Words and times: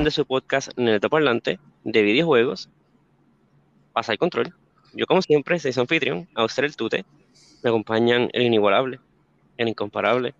edición 0.00 0.04
de 0.04 0.10
su 0.10 0.24
podcast 0.24 0.78
Neto 0.78 1.10
Parlante 1.10 1.58
de 1.84 2.02
videojuegos. 2.02 2.70
Pasa 3.92 4.12
el 4.12 4.18
control. 4.18 4.54
Yo, 4.94 5.06
como 5.06 5.20
siempre, 5.20 5.58
soy 5.58 5.72
su 5.72 5.80
anfitrión, 5.80 6.26
usted 6.36 6.64
el 6.64 6.76
Tute. 6.76 7.04
Me 7.62 7.68
acompañan 7.68 8.30
el 8.32 8.42
inigualable, 8.42 8.98
el 9.58 9.68
incomparable 9.68 10.34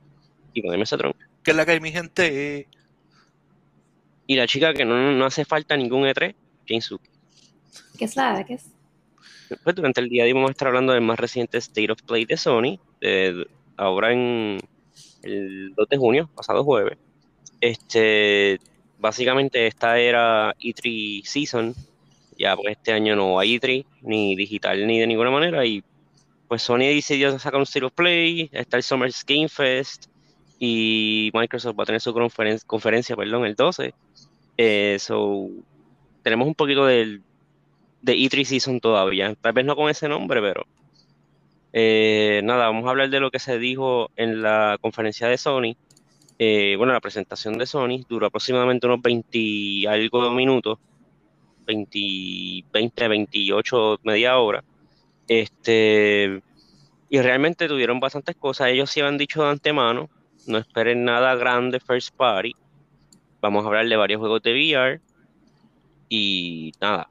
y 0.54 0.62
con 0.62 0.72
el 0.72 0.78
Mesotron. 0.78 1.12
¿Qué 1.42 1.50
es 1.50 1.56
la 1.56 1.66
que 1.66 1.72
hay, 1.72 1.80
mi 1.80 1.92
gente? 1.92 2.68
Y 4.26 4.36
la 4.36 4.46
chica 4.46 4.72
que 4.72 4.84
no, 4.84 5.12
no 5.12 5.24
hace 5.26 5.44
falta 5.44 5.76
ningún 5.76 6.04
E3, 6.04 6.34
Jinsu. 6.66 6.98
¿Qué 7.98 8.06
es 8.06 8.16
la? 8.16 8.42
¿Qué 8.44 8.54
es? 8.54 8.70
Pues 9.62 9.76
durante 9.76 10.00
el 10.00 10.08
día 10.08 10.24
de 10.24 10.28
hoy 10.28 10.32
vamos 10.32 10.50
a 10.50 10.52
estar 10.52 10.68
hablando 10.68 10.92
del 10.92 11.02
más 11.02 11.18
reciente 11.18 11.58
State 11.58 11.92
of 11.92 12.02
Play 12.02 12.24
de 12.24 12.36
Sony, 12.38 12.78
ahora 13.76 14.12
en 14.12 14.58
el 15.22 15.74
2 15.74 15.88
de 15.88 15.96
junio, 15.98 16.30
pasado 16.34 16.64
jueves. 16.64 16.96
Este, 17.60 18.58
básicamente 19.00 19.66
esta 19.66 19.98
era 19.98 20.54
E3 20.60 21.24
Season, 21.24 21.74
ya 22.38 22.56
pues 22.56 22.76
este 22.76 22.92
año 22.92 23.16
no 23.16 23.38
hay 23.38 23.58
E3, 23.58 23.84
ni 24.02 24.36
digital 24.36 24.86
ni 24.86 25.00
de 25.00 25.06
ninguna 25.06 25.30
manera, 25.30 25.64
y 25.64 25.82
pues 26.48 26.62
Sony 26.62 26.78
decidió 26.78 27.36
sacar 27.38 27.56
un 27.56 27.62
State 27.62 27.86
of 27.86 27.92
Play, 27.92 28.50
está 28.52 28.76
el 28.76 28.82
Summer 28.82 29.10
Game 29.26 29.48
Fest, 29.48 30.06
y 30.58 31.30
Microsoft 31.32 31.78
va 31.78 31.84
a 31.84 31.86
tener 31.86 32.00
su 32.00 32.12
conferencia, 32.66 33.16
perdón, 33.16 33.46
el 33.46 33.54
12. 33.54 33.94
Eh, 34.58 34.96
so, 35.00 35.48
tenemos 36.22 36.46
un 36.46 36.54
poquito 36.54 36.84
del, 36.84 37.22
de 38.02 38.14
E3 38.14 38.44
Season 38.44 38.80
todavía, 38.80 39.34
tal 39.40 39.52
vez 39.52 39.64
no 39.64 39.76
con 39.76 39.88
ese 39.88 40.08
nombre, 40.08 40.40
pero 40.40 40.66
eh, 41.72 42.40
nada, 42.44 42.66
vamos 42.66 42.86
a 42.86 42.90
hablar 42.90 43.10
de 43.10 43.20
lo 43.20 43.30
que 43.30 43.38
se 43.38 43.58
dijo 43.58 44.10
en 44.16 44.42
la 44.42 44.76
conferencia 44.80 45.28
de 45.28 45.38
Sony 45.38 45.76
eh, 46.42 46.74
bueno, 46.78 46.94
la 46.94 47.02
presentación 47.02 47.58
de 47.58 47.66
Sony 47.66 48.02
duró 48.08 48.28
aproximadamente 48.28 48.86
unos 48.86 49.02
20 49.02 49.86
algo 49.86 50.30
minutos, 50.30 50.78
20, 51.66 52.64
20, 52.72 53.08
28, 53.08 54.00
media 54.04 54.38
hora. 54.38 54.64
Este, 55.28 56.40
y 57.10 57.20
realmente 57.20 57.68
tuvieron 57.68 58.00
bastantes 58.00 58.36
cosas. 58.36 58.68
Ellos 58.68 58.90
sí 58.90 59.02
han 59.02 59.18
dicho 59.18 59.42
de 59.42 59.50
antemano, 59.50 60.08
no 60.46 60.56
esperen 60.56 61.04
nada 61.04 61.34
grande 61.34 61.78
first 61.78 62.16
party. 62.16 62.54
Vamos 63.42 63.62
a 63.62 63.68
hablar 63.68 63.86
de 63.86 63.96
varios 63.96 64.20
juegos 64.20 64.42
de 64.42 64.52
VR. 64.54 65.00
Y 66.08 66.72
nada, 66.80 67.10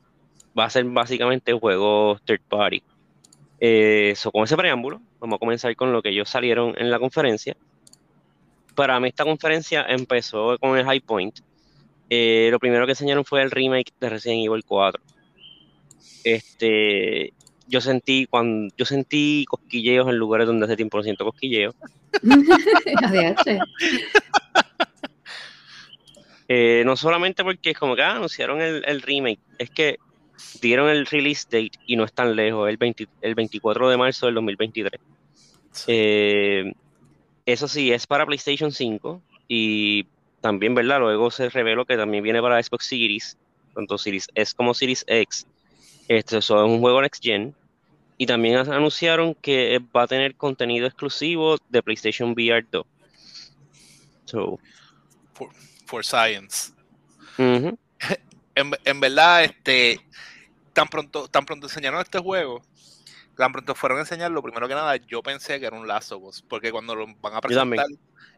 va 0.58 0.64
a 0.66 0.70
ser 0.72 0.86
básicamente 0.86 1.54
juegos 1.54 2.20
third 2.24 2.42
party. 2.50 2.82
Eh, 3.60 4.16
con 4.34 4.46
ese 4.46 4.58
preámbulo, 4.58 5.00
vamos 5.20 5.36
a 5.36 5.40
comenzar 5.40 5.76
con 5.76 5.94
lo 5.94 6.02
que 6.02 6.10
ellos 6.10 6.30
salieron 6.30 6.74
en 6.80 6.90
la 6.90 6.98
conferencia 6.98 7.56
para 8.80 8.98
mí 9.02 9.10
esta 9.10 9.26
conferencia 9.26 9.86
empezó 9.90 10.58
con 10.58 10.78
el 10.78 10.86
High 10.86 11.02
Point. 11.02 11.42
Eh, 12.10 12.48
lo 12.50 12.60
primero 12.60 12.86
que 12.86 12.94
enseñaron 12.94 13.26
fue 13.26 13.42
el 13.42 13.52
remake 13.52 13.92
de 14.00 14.08
Resident 14.08 14.46
Evil 14.46 14.64
4. 14.64 15.04
Este, 16.24 17.34
yo 17.68 17.82
sentí 17.82 18.26
cuando 18.26 18.74
yo 18.78 18.86
sentí 18.86 19.44
cosquilleos 19.50 20.08
en 20.08 20.16
lugares 20.16 20.48
donde 20.48 20.66
hace 20.66 20.78
tiempo 20.78 20.96
no 20.96 21.04
siento 21.04 21.26
cosquilleos. 21.26 21.76
eh, 26.48 26.84
no 26.86 26.96
solamente 26.96 27.44
porque 27.44 27.72
es 27.72 27.78
como 27.78 27.98
que 27.98 28.04
ah, 28.04 28.16
anunciaron 28.16 28.62
el, 28.62 29.02
remake, 29.02 29.42
es 29.58 29.72
que 29.72 29.98
dieron 30.62 30.90
el 30.90 31.06
release 31.06 31.44
date 31.52 31.72
y 31.86 31.98
no 31.98 32.06
es 32.06 32.14
tan 32.14 32.34
lejos, 32.34 32.70
el, 32.70 32.78
el 33.20 33.36
24 33.36 33.90
de 33.90 33.98
marzo 33.98 34.28
del 34.28 34.36
2023. 34.36 35.02
Eh, 35.88 36.72
eso 37.52 37.68
sí, 37.68 37.92
es 37.92 38.06
para 38.06 38.26
PlayStation 38.26 38.72
5 38.72 39.22
y 39.48 40.06
también, 40.42 40.76
¿verdad? 40.76 41.00
Luego 41.00 41.32
se 41.32 41.50
reveló 41.50 41.86
que 41.86 41.98
también 41.98 42.24
viene 42.24 42.42
para 42.42 42.62
Xbox 42.62 42.86
Series, 42.86 43.38
tanto 43.74 43.98
Series 43.98 44.28
S 44.36 44.54
como 44.56 44.74
Series 44.74 45.04
X. 45.08 45.48
Este 46.08 46.38
es 46.38 46.50
un 46.50 46.80
juego 46.80 47.02
Next 47.02 47.24
Gen. 47.24 47.56
Y 48.18 48.26
también 48.26 48.58
anunciaron 48.58 49.34
que 49.34 49.82
va 49.96 50.04
a 50.04 50.08
tener 50.08 50.36
contenido 50.36 50.86
exclusivo 50.86 51.58
de 51.70 51.82
PlayStation 51.82 52.32
VR 52.32 52.66
2. 52.70 52.86
So. 54.26 54.60
For, 55.86 56.04
science. 56.04 56.74
en, 57.38 57.78
en, 58.56 59.00
verdad, 59.00 59.46
este, 59.46 60.02
tan 60.74 60.88
pronto, 60.88 61.28
tan 61.30 61.46
pronto 61.46 61.68
enseñaron 61.68 62.02
este 62.02 62.20
juego, 62.20 62.62
tan 63.40 63.54
pronto 63.54 63.74
fueron 63.74 64.00
a 64.00 64.02
enseñar, 64.02 64.32
lo 64.32 64.44
primero 64.44 64.68
que 64.68 64.76
nada, 64.76 64.98
yo 64.98 65.24
pensé 65.24 65.62
que 65.62 65.66
era 65.66 65.78
un 65.78 65.88
Lazo 65.88 66.22
porque 66.50 66.74
cuando 66.74 66.94
lo 66.94 67.08
van 67.22 67.36
a 67.36 67.40
presentar, 67.40 67.88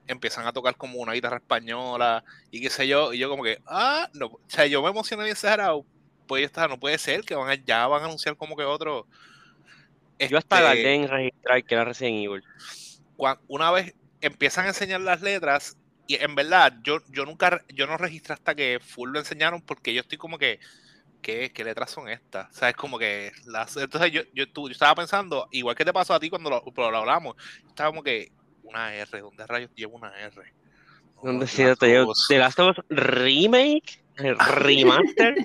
empiezan 0.05 0.45
a 0.45 0.53
tocar 0.53 0.75
como 0.77 0.99
una 0.99 1.13
guitarra 1.13 1.37
española 1.37 2.23
y 2.51 2.61
qué 2.61 2.69
sé 2.69 2.87
yo, 2.87 3.11
y 3.11 3.17
yo 3.17 3.27
como 3.27 3.43
que, 3.43 3.57
ah, 3.65 4.07
no, 4.13 4.27
o 4.27 4.39
sea, 4.45 4.67
yo 4.67 4.83
me 4.83 4.89
emocioné 4.89 5.23
bien 5.23 5.31
exagerado, 5.31 5.87
pues 6.27 6.45
está, 6.45 6.67
no 6.67 6.79
puede 6.79 6.99
ser 6.99 7.21
que 7.21 7.33
van 7.33 7.65
ya 7.65 7.87
van 7.87 8.03
a 8.03 8.05
anunciar 8.05 8.37
como 8.37 8.55
que 8.55 8.63
otro. 8.63 9.07
yo 10.19 10.37
hasta 10.37 10.71
este, 10.71 10.93
en 10.93 11.07
registrar 11.07 11.63
que 11.63 11.73
era 11.73 11.83
recién 11.83 12.13
Evil. 12.13 12.43
una 13.47 13.71
vez 13.71 13.95
empiezan 14.21 14.65
a 14.65 14.69
enseñar 14.69 15.01
las 15.01 15.23
letras, 15.23 15.77
y 16.05 16.23
en 16.23 16.35
verdad, 16.35 16.77
yo, 16.83 16.99
yo 17.09 17.25
nunca, 17.25 17.65
yo 17.69 17.87
no 17.87 17.97
registré 17.97 18.35
hasta 18.35 18.53
que 18.53 18.79
full 18.79 19.09
lo 19.09 19.17
enseñaron 19.17 19.63
porque 19.63 19.95
yo 19.95 20.01
estoy 20.01 20.19
como 20.19 20.37
que, 20.37 20.59
¿qué, 21.21 21.51
letras 21.63 21.91
son 21.91 22.09
estas? 22.09 22.49
O 22.49 22.53
sea, 22.53 22.69
es 22.69 22.75
como 22.75 22.97
que 22.97 23.31
las, 23.45 23.75
entonces 23.77 24.11
yo, 24.11 24.21
yo, 24.33 24.45
estaba 24.69 24.95
pensando, 24.95 25.47
igual 25.51 25.75
que 25.75 25.85
te 25.85 25.93
pasó 25.93 26.13
a 26.13 26.19
ti 26.19 26.29
cuando 26.29 26.49
lo, 26.49 26.91
lo 26.91 26.97
hablamos, 26.97 27.35
estaba 27.67 27.89
como 27.89 28.03
que 28.03 28.31
una 28.63 28.93
R, 28.95 29.21
¿dónde 29.21 29.47
rayos 29.47 29.71
llevo 29.75 29.97
una 29.97 30.11
R? 30.19 30.53
¿Dónde 31.23 31.47
sí 31.47 31.63
te 31.79 31.87
llevo? 31.87 32.13
¿The 32.27 32.39
Last 32.39 32.59
of 32.59 32.77
Us 32.77 32.85
Remake? 32.89 34.01
¿Remaster? 34.17 35.35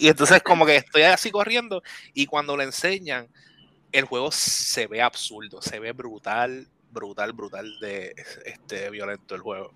y 0.00 0.08
entonces 0.08 0.42
como 0.42 0.64
que 0.64 0.76
estoy 0.76 1.02
así 1.02 1.30
corriendo 1.30 1.82
y 2.14 2.26
cuando 2.26 2.56
lo 2.56 2.62
enseñan, 2.62 3.28
el 3.92 4.04
juego 4.04 4.30
se 4.30 4.86
ve 4.86 5.02
absurdo, 5.02 5.60
se 5.62 5.78
ve 5.78 5.92
brutal, 5.92 6.68
brutal, 6.90 7.32
brutal 7.32 7.80
de 7.80 8.14
este 8.44 8.90
violento 8.90 9.34
el 9.34 9.40
juego. 9.40 9.74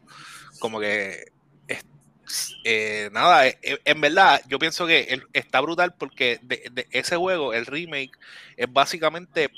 Como 0.61 0.81
que 0.81 1.33
eh, 2.65 3.11
nada, 3.13 3.47
eh, 3.47 3.59
eh, 3.63 3.79
en 3.85 4.01
verdad, 4.01 4.41
yo 4.49 4.59
pienso 4.59 4.87
que 4.87 5.23
está 5.33 5.61
brutal 5.61 5.95
porque 5.95 6.39
de, 6.43 6.87
ese 6.91 7.17
juego, 7.17 7.53
el 7.53 7.67
remake, 7.67 8.13
es 8.57 8.73
básicamente 8.73 9.51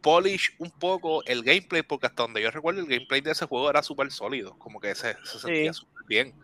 polish 0.00 0.54
un 0.58 0.70
poco 0.70 1.24
el 1.24 1.42
gameplay, 1.42 1.82
porque 1.82 2.06
hasta 2.06 2.22
donde 2.22 2.42
yo 2.42 2.50
recuerdo, 2.50 2.80
el 2.80 2.86
gameplay 2.86 3.20
de 3.20 3.32
ese 3.32 3.46
juego 3.46 3.68
era 3.68 3.82
súper 3.82 4.10
sólido, 4.10 4.58
como 4.58 4.80
que 4.80 4.94
se, 4.94 5.16
sentía 5.24 5.72
súper 5.72 6.04
bien. 6.06 6.34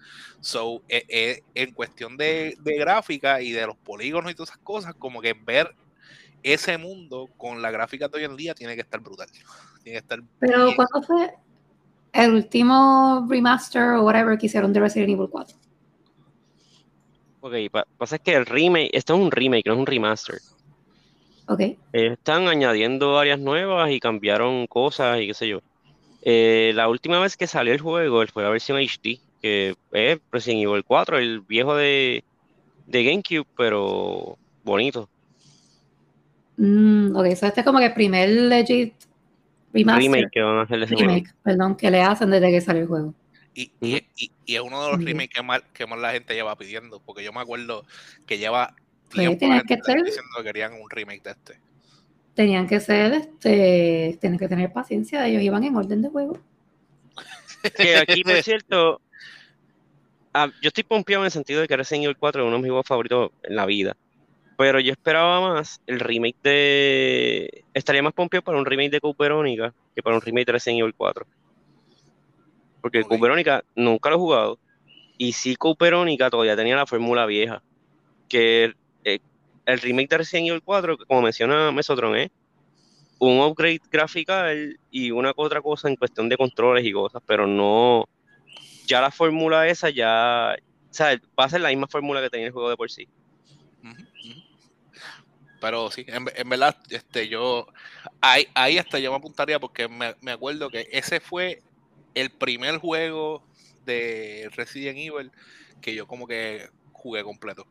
So, 0.41 0.83
en 0.89 1.73
cuestión 1.73 2.17
de, 2.17 2.57
gráfica 2.63 3.41
y 3.41 3.53
de 3.53 3.67
los 3.67 3.77
polígonos 3.77 4.31
y 4.31 4.35
todas 4.35 4.51
esas 4.51 4.63
cosas, 4.63 4.95
como 4.95 5.21
que 5.21 5.35
ver 5.35 5.75
ese 6.43 6.79
mundo 6.79 7.29
con 7.37 7.63
la 7.63 7.71
gráfica 7.71 8.09
de 8.09 8.19
hoy 8.19 8.25
en 8.25 8.37
día 8.37 8.55
tiene 8.55 8.75
que 8.75 8.83
estar 8.83 9.01
brutal. 9.01 9.29
Tiene 9.83 9.99
que 9.99 10.03
estar 10.03 10.23
Pero, 10.39 10.75
¿cuándo 10.77 11.03
fue 11.03 11.35
el 12.13 12.35
último 12.35 13.27
remaster 13.29 13.91
o 13.91 14.05
whatever 14.05 14.39
que 14.39 14.47
hicieron 14.47 14.73
de 14.73 14.81
Resident 14.81 15.11
Evil 15.11 15.29
4? 15.31 15.57
Ok, 17.47 17.55
pasa 17.97 18.17
es 18.17 18.23
que 18.23 18.35
el 18.35 18.45
remake, 18.45 18.91
esto 18.93 19.15
es 19.15 19.21
un 19.21 19.31
remake, 19.31 19.67
no 19.67 19.75
es 19.75 19.79
un 19.79 19.87
remaster. 19.87 20.39
Ok. 21.47 21.61
están 21.93 22.49
añadiendo 22.49 23.17
áreas 23.21 23.39
nuevas 23.39 23.89
y 23.93 24.01
cambiaron 24.01 24.67
cosas 24.67 25.21
y 25.21 25.29
qué 25.29 25.35
sé 25.35 25.47
yo. 25.47 25.61
Eh, 26.23 26.73
la 26.75 26.89
última 26.89 27.21
vez 27.21 27.37
que 27.37 27.47
salió 27.47 27.73
el 27.73 27.81
juego 27.81 28.27
fue 28.27 28.43
la 28.43 28.49
versión 28.49 28.79
HD, 28.79 29.21
que 29.41 29.77
es 29.93 30.19
Resident 30.33 30.65
Evil 30.65 30.83
4, 30.83 31.19
el 31.19 31.41
viejo 31.43 31.77
de, 31.77 32.25
de 32.89 33.05
GameCube, 33.05 33.47
pero 33.57 34.37
bonito. 34.65 35.09
Mm, 36.57 37.15
ok, 37.15 37.27
eso 37.27 37.47
este 37.47 37.61
es 37.61 37.67
como 37.67 37.79
que 37.79 37.87
el 37.87 37.95
primer 37.95 38.29
legit 38.29 38.93
remaster. 39.73 40.03
Remake 40.03 40.31
que 40.33 40.43
van 40.43 40.59
a 40.59 40.65
Remake, 40.65 41.31
perdón, 41.45 41.77
que 41.77 41.93
le 41.93 42.03
hacen 42.03 42.29
desde 42.29 42.51
que 42.51 42.61
salió 42.61 42.83
el 42.83 42.89
juego. 42.89 43.15
Y, 43.57 43.73
y, 43.81 44.31
y, 44.45 44.55
es 44.55 44.61
uno 44.61 44.85
de 44.85 44.91
los 44.93 45.03
remakes 45.03 45.31
que 45.35 45.43
más, 45.43 45.63
que 45.73 45.87
más 45.87 45.99
la 45.99 46.13
gente 46.13 46.35
lleva 46.35 46.55
pidiendo, 46.57 47.01
porque 47.01 47.25
yo 47.25 47.33
me 47.33 47.41
acuerdo 47.41 47.87
que 48.27 48.37
lleva 48.37 48.77
tiempo 49.09 49.39
que 49.67 49.77
diciendo 49.77 50.31
que 50.37 50.45
querían 50.45 50.75
un 50.75 50.91
remake 50.91 51.23
de 51.23 51.31
este. 51.31 51.59
Tenían 52.35 52.67
que 52.69 52.81
ser, 52.81 53.15
este, 53.15 54.19
tienen 54.21 54.39
que 54.39 54.47
tener 54.47 54.71
paciencia, 54.75 55.27
ellos 55.27 55.43
iban 55.43 55.65
en 55.65 55.75
orden 55.75 56.03
de 56.03 56.11
juego. 56.11 56.39
Que 57.75 57.97
aquí, 57.97 58.23
por 58.23 58.43
cierto, 58.43 59.01
ah, 60.35 60.49
yo 60.61 60.69
estoy 60.69 60.85
pompeado 60.85 61.23
en 61.23 61.27
el 61.27 61.33
sentido 61.33 61.63
de 61.63 61.67
que 61.67 61.79
Resident 61.79 62.05
Evil 62.05 62.19
4 62.19 62.43
es 62.43 62.47
uno 62.47 62.57
de 62.57 62.63
mis 62.63 62.69
juegos 62.69 62.87
favoritos 62.87 63.31
en 63.43 63.57
la 63.57 63.65
vida. 63.65 63.97
Pero 64.59 64.81
yo 64.81 64.93
esperaba 64.93 65.41
más 65.41 65.81
el 65.87 65.99
remake 65.99 66.37
de. 66.43 67.65
Estaría 67.73 68.03
más 68.03 68.13
pompeado 68.13 68.45
para 68.45 68.59
un 68.59 68.67
remake 68.67 68.91
de 68.91 69.01
Cooperónica 69.01 69.73
que 69.95 70.03
para 70.03 70.17
un 70.17 70.23
remake 70.23 70.47
de 70.47 70.53
Resident 70.53 70.81
Evil 70.81 70.95
4. 70.95 71.27
Porque 72.81 73.01
okay. 73.01 73.19
Verónica 73.19 73.65
nunca 73.75 74.11
lo 74.11 74.17
he 74.17 74.19
jugado. 74.19 74.59
Y 75.19 75.33
sí, 75.33 75.57
Verónica 75.79 76.31
todavía 76.31 76.57
tenía 76.57 76.77
la 76.77 76.87
fórmula 76.87 77.27
vieja. 77.27 77.63
Que 78.29 78.75
eh, 79.05 79.19
el 79.65 79.81
remake 79.81 80.09
de 80.09 80.19
Resident 80.19 80.49
Evil 80.49 80.63
4, 80.63 80.99
como 81.07 81.23
menciona 81.23 81.73
Mesotron, 81.73 82.17
es 82.17 82.31
un 83.19 83.41
upgrade 83.41 83.81
gráfical 83.91 84.79
y 84.91 85.11
una 85.11 85.33
otra 85.35 85.63
cosa 85.63 85.89
en 85.89 85.97
cuestión 85.97 86.29
de 86.29 86.37
controles 86.37 86.85
y 86.85 86.93
cosas, 86.93 87.23
pero 87.27 87.47
no. 87.47 88.07
Ya 88.87 89.01
la 89.01 89.11
fórmula 89.11 89.67
esa 89.67 89.91
ya 89.91 90.55
sea, 90.97 91.21
va 91.39 91.45
a 91.45 91.49
ser 91.49 91.61
la 91.61 91.69
misma 91.69 91.87
fórmula 91.87 92.21
que 92.21 92.31
tenía 92.31 92.47
el 92.47 92.53
juego 92.53 92.71
de 92.71 92.77
por 92.77 92.91
sí. 92.91 93.09
Pero 95.61 95.91
sí, 95.91 96.05
en, 96.09 96.27
en 96.35 96.49
verdad, 96.49 96.77
este, 96.91 97.29
yo 97.29 97.67
ahí, 98.21 98.47
ahí 98.55 98.79
hasta 98.79 98.99
yo 98.99 99.11
me 99.11 99.17
apuntaría 99.17 99.59
porque 99.59 99.89
me, 99.89 100.15
me 100.21 100.33
acuerdo 100.33 100.69
que 100.69 100.89
ese 100.93 101.19
fue 101.19 101.63
el 102.17 102.31
primer 102.31 102.79
juego 102.79 103.47
de 103.85 104.51
Resident 104.57 104.99
Evil 104.99 105.31
que 105.81 105.95
yo 105.95 106.07
como 106.09 106.27
que 106.27 106.69
jugué 106.93 107.23
completo. 107.23 107.67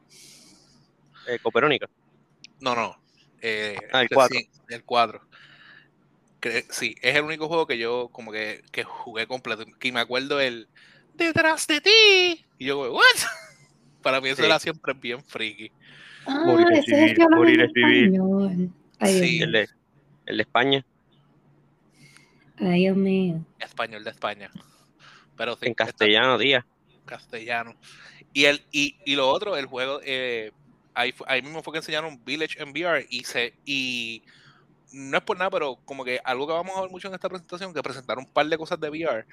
Eh, 1.27 1.39
Coperónica. 1.41 1.89
No, 2.61 2.75
no. 2.75 2.95
eh, 3.41 3.75
Ah, 3.91 4.01
el 4.03 4.07
sí, 4.07 4.15
4. 4.15 4.39
el 4.69 4.83
4. 4.85 5.21
Cre- 6.41 6.65
Sí, 6.69 6.95
es 7.01 7.15
el 7.15 7.23
único 7.23 7.47
juego 7.47 7.65
que 7.67 7.77
yo 7.77 8.09
como 8.11 8.31
que, 8.31 8.61
que 8.71 8.83
jugué 8.83 9.27
completo. 9.27 9.65
Que 9.79 9.91
me 9.91 9.99
acuerdo 9.99 10.39
el 10.39 10.67
detrás 11.15 11.65
de 11.67 11.81
ti. 11.81 12.45
Y 12.59 12.65
yo, 12.65 12.93
¿what? 12.93 13.01
Para 14.03 14.21
mí 14.21 14.29
eso 14.29 14.41
Sí. 14.41 14.45
era 14.45 14.59
siempre 14.59 14.93
bien 14.93 15.23
friki. 15.23 15.71
Ah, 16.27 16.43
Morir 16.45 16.67
es 16.71 16.85
morir 17.31 17.61
es 17.61 17.71
Sí. 19.19 19.41
El 19.41 19.51
de, 19.51 19.67
el 20.27 20.37
de 20.37 20.43
España. 20.43 20.85
Ay, 22.57 22.81
Dios 22.81 22.97
mío. 22.97 23.39
Español 23.59 24.03
de 24.03 24.11
España. 24.11 24.49
Pero 25.37 25.55
sí, 25.55 25.67
En 25.67 25.73
castellano, 25.73 26.37
tía. 26.37 26.65
castellano. 27.05 27.75
Y 28.33 28.45
el 28.45 28.63
y, 28.71 28.95
y 29.05 29.15
lo 29.15 29.29
otro, 29.29 29.57
el 29.57 29.65
juego, 29.65 29.99
eh, 30.03 30.51
ahí, 30.93 31.13
ahí 31.27 31.41
mismo 31.41 31.61
fue 31.63 31.73
que 31.73 31.79
enseñaron 31.79 32.23
Village 32.23 32.61
en 32.61 32.69
VR 32.71 33.05
y 33.09 33.23
se 33.23 33.53
y 33.65 34.23
no 34.93 35.17
es 35.17 35.23
por 35.23 35.37
nada, 35.37 35.49
pero 35.51 35.77
como 35.85 36.05
que 36.05 36.19
algo 36.23 36.47
que 36.47 36.53
vamos 36.53 36.77
a 36.77 36.81
ver 36.81 36.89
mucho 36.89 37.07
en 37.09 37.13
esta 37.13 37.27
presentación, 37.29 37.73
que 37.73 37.83
presentaron 37.83 38.23
un 38.25 38.31
par 38.31 38.45
de 38.47 38.57
cosas 38.57 38.79
de 38.79 38.89
VR. 38.89 39.25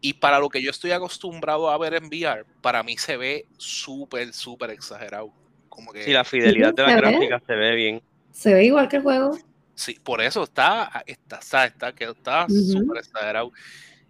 Y 0.00 0.14
para 0.14 0.38
lo 0.38 0.48
que 0.48 0.62
yo 0.62 0.70
estoy 0.70 0.92
acostumbrado 0.92 1.70
a 1.70 1.78
ver 1.78 1.94
en 1.94 2.06
VR, 2.06 2.44
para 2.60 2.82
mí 2.82 2.96
se 2.96 3.16
ve 3.16 3.46
súper, 3.56 4.32
súper 4.32 4.70
exagerado. 4.70 5.32
Como 5.68 5.92
que 5.92 6.02
Sí, 6.04 6.12
la 6.12 6.24
fidelidad 6.24 6.74
de 6.74 6.82
la 6.82 6.96
gráfica 6.96 7.40
se 7.46 7.54
ve 7.54 7.74
bien. 7.74 8.02
Se 8.32 8.54
ve 8.54 8.64
igual 8.64 8.88
que 8.88 8.96
el 8.96 9.02
juego. 9.02 9.36
Sí, 9.78 9.98
por 10.02 10.20
eso 10.20 10.42
está, 10.42 11.02
está, 11.06 11.38
está, 11.38 11.64
está, 11.66 11.94
que 11.94 12.04
está 12.04 12.46
Ujú. 12.46 12.54
súper 12.54 12.98
exagerado. 12.98 13.52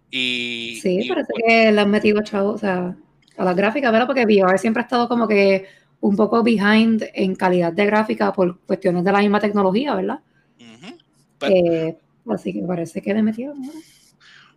Y, 0.09 0.79
Sí, 0.81 0.99
y, 1.01 1.09
parece 1.09 1.31
pues, 1.31 1.43
que 1.47 1.71
le 1.71 1.79
han 1.81 1.91
metido 1.91 2.21
chavo, 2.23 2.51
o 2.51 2.57
sea, 2.57 2.95
a 3.37 3.43
la 3.45 3.53
gráfica, 3.53 3.91
¿verdad? 3.91 4.07
Porque 4.07 4.25
VR 4.25 4.57
siempre 4.57 4.81
ha 4.81 4.85
estado 4.85 5.07
como 5.07 5.27
que 5.27 5.67
un 6.01 6.15
poco 6.15 6.41
behind 6.43 7.03
en 7.13 7.35
calidad 7.35 7.71
de 7.73 7.85
gráfica 7.85 8.33
por 8.33 8.59
cuestiones 8.61 9.03
de 9.03 9.11
la 9.11 9.19
misma 9.19 9.39
tecnología, 9.39 9.95
¿verdad? 9.95 10.19
Pero- 11.37 11.55
Eh, 11.55 11.97
así 12.29 12.51
que 12.53 12.61
parece 12.63 13.01
que 13.01 13.13
le 13.13 13.23
metieron. 13.23 13.61
¿no? 13.61 13.71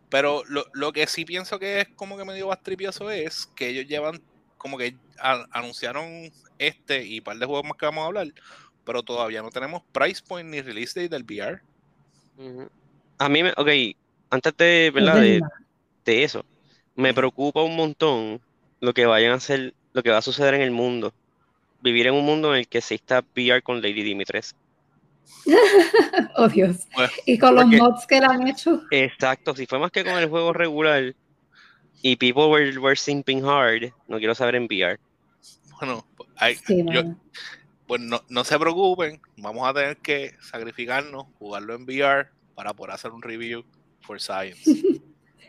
Pero 0.09 0.43
lo, 0.49 0.65
lo 0.73 0.93
que 0.93 1.07
sí 1.07 1.25
pienso 1.25 1.59
que 1.59 1.81
es 1.83 1.89
como 1.95 2.17
que 2.17 2.25
medio 2.25 2.49
bastripioso 2.49 3.11
es 3.11 3.47
que 3.55 3.69
ellos 3.69 3.87
llevan, 3.87 4.21
como 4.59 4.77
que 4.79 4.97
a- 5.21 5.47
anunciaron 5.53 6.31
este 6.59 7.05
y 7.05 7.19
un 7.19 7.25
par 7.25 7.39
de 7.39 7.47
juegos 7.47 7.65
más 7.65 7.77
que 7.79 7.87
vamos 7.87 8.03
a 8.03 8.07
hablar, 8.07 8.27
pero 8.85 9.03
todavía 9.03 9.43
no 9.43 9.51
tenemos 9.51 9.83
price 9.93 10.23
point 10.27 10.49
ni 10.49 10.61
release 10.61 10.99
date 10.99 11.09
del 11.15 11.25
VR. 11.25 11.61
A 13.19 13.29
mí, 13.29 13.43
me, 13.43 13.51
ok, 13.57 13.69
antes 14.31 14.57
de, 14.57 14.91
¿verdad? 14.93 15.23
De, 16.05 16.25
eso, 16.25 16.45
me 16.97 17.15
preocupa 17.15 17.63
un 17.63 17.77
montón 17.77 18.41
lo 18.81 18.93
que 18.93 19.07
vayan 19.07 19.33
a 19.33 19.37
hacer, 19.37 19.75
lo 19.93 20.03
que 20.03 20.11
va 20.11 20.19
a 20.19 20.23
suceder 20.23 20.55
en 20.55 20.63
el 20.63 20.73
mundo. 20.73 21.13
Vivir 21.81 22.07
en 22.07 22.15
un 22.15 22.25
mundo 22.25 22.53
en 22.53 22.61
el 22.61 22.69
que 22.69 22.81
se 22.81 22.95
está 22.95 23.25
VR 23.37 23.63
con 23.63 23.81
Lady 23.81 24.03
Dimitrescu. 24.03 24.59
Oh, 26.37 26.49
Dios. 26.49 26.89
Bueno, 26.95 27.13
Y 27.27 27.39
con 27.39 27.55
los 27.55 27.67
mods 27.67 28.07
que 28.07 28.21
le 28.21 28.27
han 28.27 28.47
hecho. 28.49 28.83
Exacto, 28.91 29.55
si 29.55 29.67
fue 29.67 29.79
más 29.79 29.91
que 29.91 30.05
con 30.05 30.15
el 30.19 30.29
juego 30.29 30.53
regular 30.53 31.15
y 32.03 32.17
people 32.17 32.47
were, 32.47 32.79
were 32.79 32.97
simping 32.97 33.45
hard, 33.45 33.93
no 34.09 34.19
quiero 34.19 34.35
saber 34.35 34.57
en 34.57 34.65
VR. 34.65 34.99
Bueno, 35.79 36.07
pues, 36.17 36.29
hay- 36.37 36.57
Sí, 36.57 36.85
yo-. 36.91 37.15
Pues 37.93 38.01
no, 38.01 38.25
no 38.31 38.43
se 38.43 38.59
preocupen, 38.59 39.21
vamos 39.37 39.69
a 39.69 39.75
tener 39.75 39.99
que 39.99 40.35
sacrificarnos, 40.41 41.27
jugarlo 41.39 41.75
en 41.75 41.83
VR 41.83 42.31
para 42.55 42.73
poder 42.73 42.95
hacer 42.95 43.11
un 43.11 43.21
review 43.21 43.67
for 44.01 44.19
science. 44.19 44.65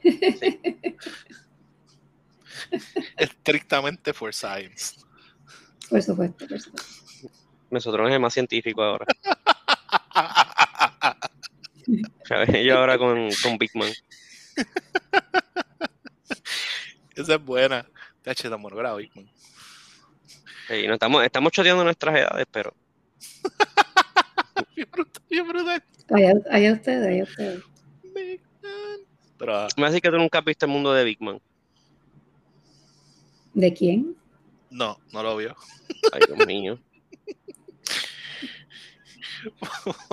Estrictamente 3.18 4.12
for 4.12 4.34
science. 4.34 5.00
Por 5.90 6.04
supuesto, 6.04 6.45
por 6.45 6.60
supuesto. 6.60 6.94
Nosotros 7.72 8.12
es 8.12 8.19
más 8.19 8.34
científico 8.34 8.84
ahora. 8.84 9.06
¿sabes? 12.28 12.66
Yo 12.66 12.78
ahora 12.78 12.98
con, 12.98 13.30
con 13.42 13.57
Big 13.57 13.72
Man. 13.74 13.94
Esa 17.16 17.36
es 17.36 17.45
buena. 17.45 17.88
TH, 18.22 18.50
tan 18.50 18.62
bueno, 18.62 18.75
grado, 18.75 18.98
Big 18.98 19.16
Man. 19.16 19.31
Sí, 20.68 20.88
no 20.88 20.94
estamos, 20.94 21.24
estamos 21.24 21.51
choteando 21.51 21.83
nuestras 21.83 22.15
edades, 22.15 22.45
pero 22.51 22.74
Bien 24.75 24.89
brutal, 24.92 25.24
bien 25.30 25.48
brutal. 25.48 25.83
Allá, 26.10 26.33
allá 26.51 26.74
ustedes, 26.74 27.07
allá 27.07 27.24
ustedes. 27.24 27.63
Big 28.13 28.42
Man. 28.62 29.00
Pero 29.38 29.56
ah, 29.57 29.68
me 29.77 29.88
hace 29.88 30.01
que 30.01 30.10
tú 30.10 30.18
nunca 30.18 30.39
has 30.39 30.45
visto 30.45 30.65
el 30.65 30.71
mundo 30.71 30.94
de 30.94 31.04
Big 31.04 31.21
Man. 31.21 31.39
¿De 33.54 33.74
quién? 33.74 34.15
no, 34.69 34.98
no 35.12 35.21
lo 35.21 35.38
vio. 35.38 35.56
Ay, 36.12 36.21
Dios 36.27 36.48
mío. 36.48 36.80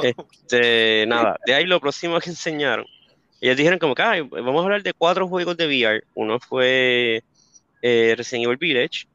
Este, 0.02 1.06
nada, 1.06 1.38
de 1.46 1.54
ahí 1.54 1.64
lo 1.64 1.78
próximo 1.80 2.18
que 2.18 2.30
enseñaron. 2.30 2.84
Ellos 3.40 3.56
dijeron 3.56 3.78
como 3.78 3.94
que 3.94 4.02
"Ay, 4.02 4.22
vamos 4.22 4.60
a 4.60 4.64
hablar 4.64 4.82
de 4.82 4.92
cuatro 4.92 5.28
juegos 5.28 5.56
de 5.56 5.66
VR. 5.66 6.02
Uno 6.14 6.40
fue 6.40 7.22
eh, 7.80 8.14
Resident 8.16 8.46
Evil 8.46 8.56
Village, 8.56 9.06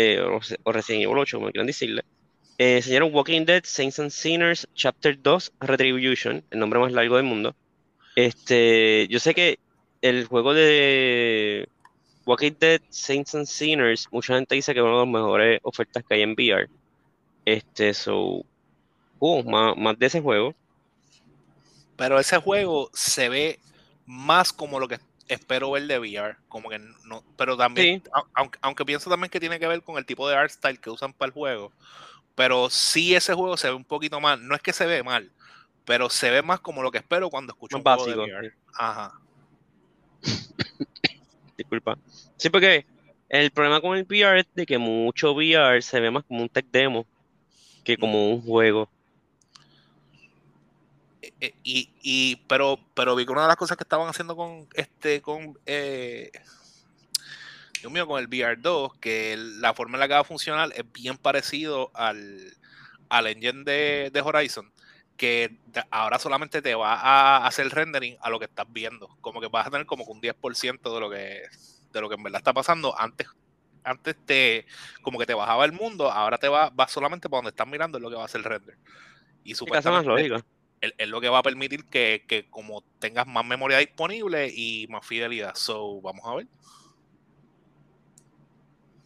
eh, 0.00 0.20
o, 0.20 0.38
o 0.62 0.72
Resident 0.72 1.02
Evil 1.02 1.18
8, 1.18 1.38
como 1.38 1.50
quieran 1.50 1.66
decirle. 1.66 2.04
Eh, 2.56 2.76
enseñaron 2.76 3.12
Walking 3.12 3.44
Dead, 3.44 3.62
Saints 3.64 3.98
and 3.98 4.10
Sinners, 4.10 4.68
Chapter 4.74 5.20
2, 5.20 5.52
Retribution, 5.58 6.44
el 6.50 6.58
nombre 6.60 6.78
más 6.78 6.92
largo 6.92 7.16
del 7.16 7.24
mundo. 7.24 7.56
Este, 8.14 9.08
yo 9.08 9.18
sé 9.18 9.34
que 9.34 9.58
el 10.00 10.26
juego 10.26 10.54
de 10.54 11.68
Walking 12.26 12.52
Dead, 12.60 12.80
Saints 12.90 13.34
and 13.34 13.46
Sinners, 13.46 14.06
mucha 14.12 14.36
gente 14.36 14.54
dice 14.54 14.72
que 14.72 14.78
es 14.78 14.84
una 14.84 14.92
de 14.92 14.98
las 14.98 15.08
mejores 15.08 15.60
ofertas 15.64 16.04
que 16.08 16.14
hay 16.14 16.22
en 16.22 16.32
VR. 16.34 16.68
Este, 17.44 17.92
so, 17.92 18.44
uh, 19.18 19.42
más, 19.42 19.76
más 19.76 19.98
de 19.98 20.06
ese 20.06 20.20
juego. 20.20 20.54
Pero 21.96 22.20
ese 22.20 22.38
juego 22.38 22.88
se 22.92 23.28
ve 23.28 23.58
más 24.06 24.52
como 24.52 24.78
lo 24.78 24.86
que 24.86 25.00
espero 25.28 25.70
ver 25.70 25.86
de 25.86 25.98
VR. 25.98 26.36
Como 26.48 26.68
que 26.68 26.78
no, 26.78 27.22
pero 27.36 27.56
también, 27.56 28.02
Sí. 28.04 28.10
a- 28.14 28.24
aunque, 28.34 28.58
aunque 28.62 28.84
pienso 28.84 29.08
también 29.10 29.30
que 29.30 29.40
tiene 29.40 29.58
que 29.60 29.66
ver 29.66 29.82
con 29.82 29.96
el 29.98 30.06
tipo 30.06 30.28
de 30.28 30.36
art 30.36 30.50
style 30.50 30.80
que 30.80 30.90
usan 30.90 31.12
para 31.12 31.28
el 31.28 31.32
juego. 31.34 31.72
Pero 32.34 32.70
sí 32.70 33.14
ese 33.14 33.34
juego 33.34 33.56
se 33.56 33.68
ve 33.68 33.74
un 33.74 33.84
poquito 33.84 34.20
más, 34.20 34.38
no 34.40 34.54
es 34.54 34.62
que 34.62 34.72
se 34.72 34.86
ve 34.86 35.02
mal, 35.02 35.30
pero 35.84 36.08
se 36.10 36.30
ve 36.30 36.42
más 36.42 36.60
como 36.60 36.82
lo 36.82 36.90
que 36.90 36.98
espero 36.98 37.30
cuando 37.30 37.52
escucho 37.52 37.78
Más 37.80 37.98
un 37.98 38.04
juego 38.04 38.22
de 38.26 38.32
VR. 38.32 38.48
sí. 38.50 38.56
Ajá. 38.78 39.20
Disculpa. 41.56 41.98
Sí, 42.36 42.50
porque 42.50 42.86
el 43.28 43.50
problema 43.50 43.80
con 43.80 43.96
el 43.96 44.04
VR 44.04 44.40
es 44.40 44.46
de 44.54 44.66
que 44.66 44.78
mucho 44.78 45.32
VR 45.32 45.82
se 45.82 46.00
ve 46.00 46.10
más 46.10 46.24
como 46.24 46.42
un 46.42 46.48
tech 46.48 46.66
demo 46.70 47.06
que 47.84 47.96
como 47.96 48.30
un 48.30 48.40
juego. 48.42 48.88
Eh, 51.40 51.54
y, 51.62 51.90
y 52.02 52.36
pero 52.48 52.78
pero 52.94 53.14
vi 53.14 53.24
que 53.24 53.32
una 53.32 53.42
de 53.42 53.48
las 53.48 53.56
cosas 53.56 53.76
que 53.76 53.84
estaban 53.84 54.08
haciendo 54.08 54.36
con 54.36 54.68
este 54.74 55.22
con 55.22 55.58
eh, 55.66 56.30
Dios 57.80 57.92
mío 57.92 58.06
con 58.06 58.20
el 58.20 58.28
VR2 58.28 58.98
que 59.00 59.36
la 59.36 59.74
forma 59.74 59.96
en 59.96 60.00
la 60.00 60.08
que 60.08 60.14
va 60.14 60.20
a 60.20 60.24
funcionar 60.24 60.70
es 60.74 60.84
bien 60.92 61.16
parecido 61.16 61.90
al, 61.94 62.56
al 63.08 63.26
engine 63.26 63.64
de, 63.64 64.10
de 64.12 64.20
Horizon 64.20 64.72
que 65.18 65.58
ahora 65.90 66.18
solamente 66.18 66.62
te 66.62 66.74
va 66.74 66.94
a 66.94 67.46
hacer 67.46 67.68
rendering 67.68 68.16
a 68.20 68.30
lo 68.30 68.38
que 68.38 68.44
estás 68.44 68.66
viendo. 68.70 69.08
Como 69.20 69.40
que 69.40 69.48
vas 69.48 69.66
a 69.66 69.70
tener 69.70 69.84
como 69.84 70.06
que 70.06 70.12
un 70.12 70.20
10% 70.22 70.94
de 70.94 71.00
lo 71.00 71.10
que 71.10 71.42
de 71.92 72.00
lo 72.00 72.08
que 72.08 72.14
en 72.14 72.22
verdad 72.22 72.38
está 72.38 72.54
pasando. 72.54 72.98
Antes 72.98 73.26
antes 73.82 74.16
te 74.24 74.64
como 75.02 75.18
que 75.18 75.26
te 75.26 75.34
bajaba 75.34 75.64
el 75.64 75.72
mundo 75.72 76.10
ahora 76.10 76.38
te 76.38 76.48
va, 76.48 76.70
va 76.70 76.88
solamente 76.88 77.28
para 77.28 77.38
donde 77.38 77.50
estás 77.50 77.66
mirando 77.66 77.98
es 77.98 78.02
lo 78.02 78.10
que 78.10 78.16
va 78.16 78.22
a 78.22 78.26
hacer 78.26 78.38
el 78.40 78.44
render. 78.44 78.78
Y 79.44 79.52
hace 79.52 79.64
más 79.64 80.04
supuestamente 80.04 80.08
lógica. 80.08 80.44
Es, 80.80 80.92
es 80.96 81.08
lo 81.08 81.20
que 81.20 81.28
va 81.28 81.38
a 81.38 81.42
permitir 81.42 81.84
que, 81.84 82.24
que 82.26 82.46
como 82.50 82.82
tengas 82.98 83.26
más 83.26 83.44
memoria 83.44 83.78
disponible 83.78 84.52
y 84.54 84.86
más 84.88 85.06
fidelidad. 85.06 85.54
So, 85.54 86.00
vamos 86.00 86.24
a 86.26 86.34
ver. 86.36 86.46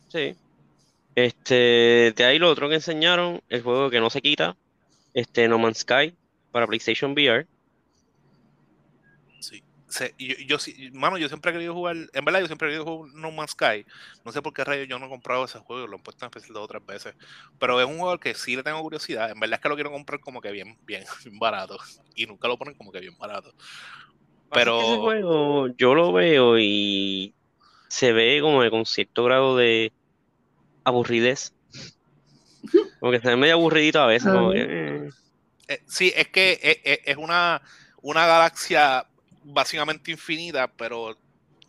Sí. 0.09 0.37
Este, 1.14 2.12
de 2.17 2.25
ahí 2.25 2.38
lo 2.38 2.50
otro 2.50 2.69
que 2.69 2.76
enseñaron, 2.76 3.43
el 3.49 3.62
juego 3.62 3.91
que 3.91 4.00
no 4.00 4.11
se 4.11 4.23
quita, 4.23 4.57
este 5.14 5.49
No 5.49 5.59
Man's 5.59 5.79
Sky 5.79 6.14
para 6.50 6.67
PlayStation 6.67 7.12
VR. 7.12 7.47
Se- 9.93 10.15
yo, 10.19 10.35
yo, 10.47 10.59
sí- 10.59 10.91
mano, 10.95 11.19
yo 11.19 11.29
siempre 11.29 11.51
he 11.51 11.55
querido 11.55 11.75
jugar, 11.75 11.97
en 12.13 12.25
verdad 12.25 12.41
yo 12.41 12.47
siempre 12.47 12.69
he 12.69 12.71
querido 12.71 12.85
jugar 12.85 13.13
No 13.15 13.31
Man's 13.31 13.51
Sky. 13.51 13.85
No 14.25 14.33
sé 14.33 14.41
por 14.41 14.55
qué 14.55 14.65
rayos 14.65 14.89
yo 14.89 14.99
no 14.99 15.05
he 15.07 15.09
comprado 15.11 15.45
ese 15.45 15.59
juego, 15.59 15.87
lo 15.87 15.97
he 15.99 16.01
puesto 16.01 16.25
en 16.25 16.31
especial 16.31 16.55
dos 16.55 16.65
o 16.65 16.69
tres 16.69 16.85
veces. 16.87 17.15
Pero 17.59 17.79
es 17.79 17.87
un 17.87 17.97
juego 17.99 18.11
al 18.13 18.19
que 18.21 18.35
sí 18.35 18.57
le 18.57 18.63
tengo 18.63 18.81
curiosidad. 18.81 19.31
En 19.31 19.39
verdad 19.39 19.57
es 19.59 19.63
que 19.63 19.69
lo 19.69 19.75
quiero 19.75 19.91
comprar 19.91 20.21
como 20.21 20.41
que 20.41 20.51
bien, 20.51 20.79
bien, 20.87 21.05
bien 21.25 21.39
barato. 21.39 21.79
Y 22.15 22.27
nunca 22.27 22.49
lo 22.49 22.57
ponen 22.57 22.75
como 22.75 22.91
que 22.91 23.01
bien 23.01 23.17
barato. 23.19 23.51
Que 23.53 23.59
ese 23.59 24.65
Pero 24.67 24.81
juego 25.01 25.69
yo 25.77 25.95
lo 25.95 26.13
veo 26.13 26.59
y 26.59 27.35
se 27.89 28.13
ve 28.13 28.39
como 28.41 28.63
de 28.63 28.71
con 28.71 28.87
cierto 28.87 29.25
grado 29.25 29.57
de 29.57 29.93
aburridez. 30.85 31.53
Como 33.01 33.11
que 33.13 33.21
se 33.21 33.29
ve 33.29 33.37
medio 33.37 33.55
aburridito 33.55 34.01
a 34.01 34.07
veces. 34.07 34.31
como 34.33 34.51
Ah. 34.51 34.53
que, 34.53 34.61
eh. 34.63 35.11
Eh, 35.69 35.83
sí, 35.87 36.13
es 36.15 36.29
que 36.29 36.59
es, 36.63 36.79
es- 36.85 37.01
es 37.05 37.17
una, 37.17 37.61
una 38.03 38.27
galaxia 38.27 39.07
básicamente 39.45 40.11
infinita, 40.11 40.69
pero 40.73 41.17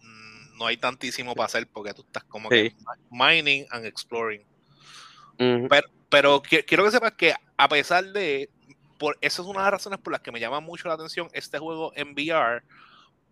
mm, 0.01 0.57
no 0.57 0.67
hay 0.67 0.77
tantísimo 0.77 1.33
para 1.35 1.45
hacer 1.45 1.67
porque 1.67 1.93
tú 1.93 2.01
estás 2.03 2.23
como 2.25 2.49
que 2.49 2.75
mining 3.11 3.65
and 3.71 3.85
exploring. 3.85 4.43
Pero 6.09 6.41
qui- 6.43 6.63
quiero 6.65 6.83
que 6.85 6.91
sepas 6.91 7.13
que 7.13 7.33
a 7.57 7.67
pesar 7.67 8.05
de, 8.05 8.49
por 8.99 9.17
eso 9.21 9.41
es 9.41 9.47
una 9.47 9.59
de 9.59 9.63
las 9.65 9.71
razones 9.73 9.99
por 9.99 10.11
las 10.13 10.21
que 10.21 10.31
me 10.31 10.39
llama 10.39 10.59
mucho 10.59 10.87
la 10.87 10.93
atención 10.93 11.27
este 11.33 11.57
juego 11.59 11.91
en 11.95 12.13
VR, 12.13 12.61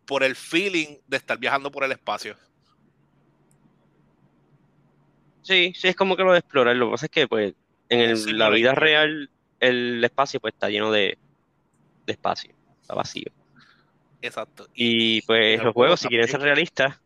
por 0.05 0.23
el 0.23 0.35
feeling 0.35 0.97
de 1.07 1.17
estar 1.17 1.37
viajando 1.37 1.71
por 1.71 1.83
el 1.83 1.91
espacio. 1.91 2.35
Sí, 5.43 5.73
sí, 5.75 5.87
es 5.87 5.95
como 5.95 6.15
que 6.15 6.23
lo 6.23 6.33
de 6.33 6.39
explorar. 6.39 6.75
Lo 6.75 6.87
que 6.87 6.91
pasa 6.91 7.05
es 7.07 7.11
que, 7.11 7.27
pues, 7.27 7.53
en 7.89 7.99
el- 8.01 8.17
Sí, 8.17 8.31
la 8.33 8.49
vida 8.49 8.73
real, 8.75 9.29
el 9.59 10.03
espacio, 10.03 10.39
pues, 10.39 10.53
está 10.53 10.69
lleno 10.69 10.91
de, 10.91 11.17
de 12.05 12.11
espacio. 12.13 12.53
Está 12.81 12.93
vacío. 12.95 13.31
Exacto. 14.21 14.67
Y, 14.73 15.21
pues, 15.23 15.53
los 15.57 15.61
juego 15.61 15.73
juegos, 15.73 15.99
si 16.01 16.07
quieren 16.07 16.27
ser 16.27 16.41
realistas, 16.41 16.99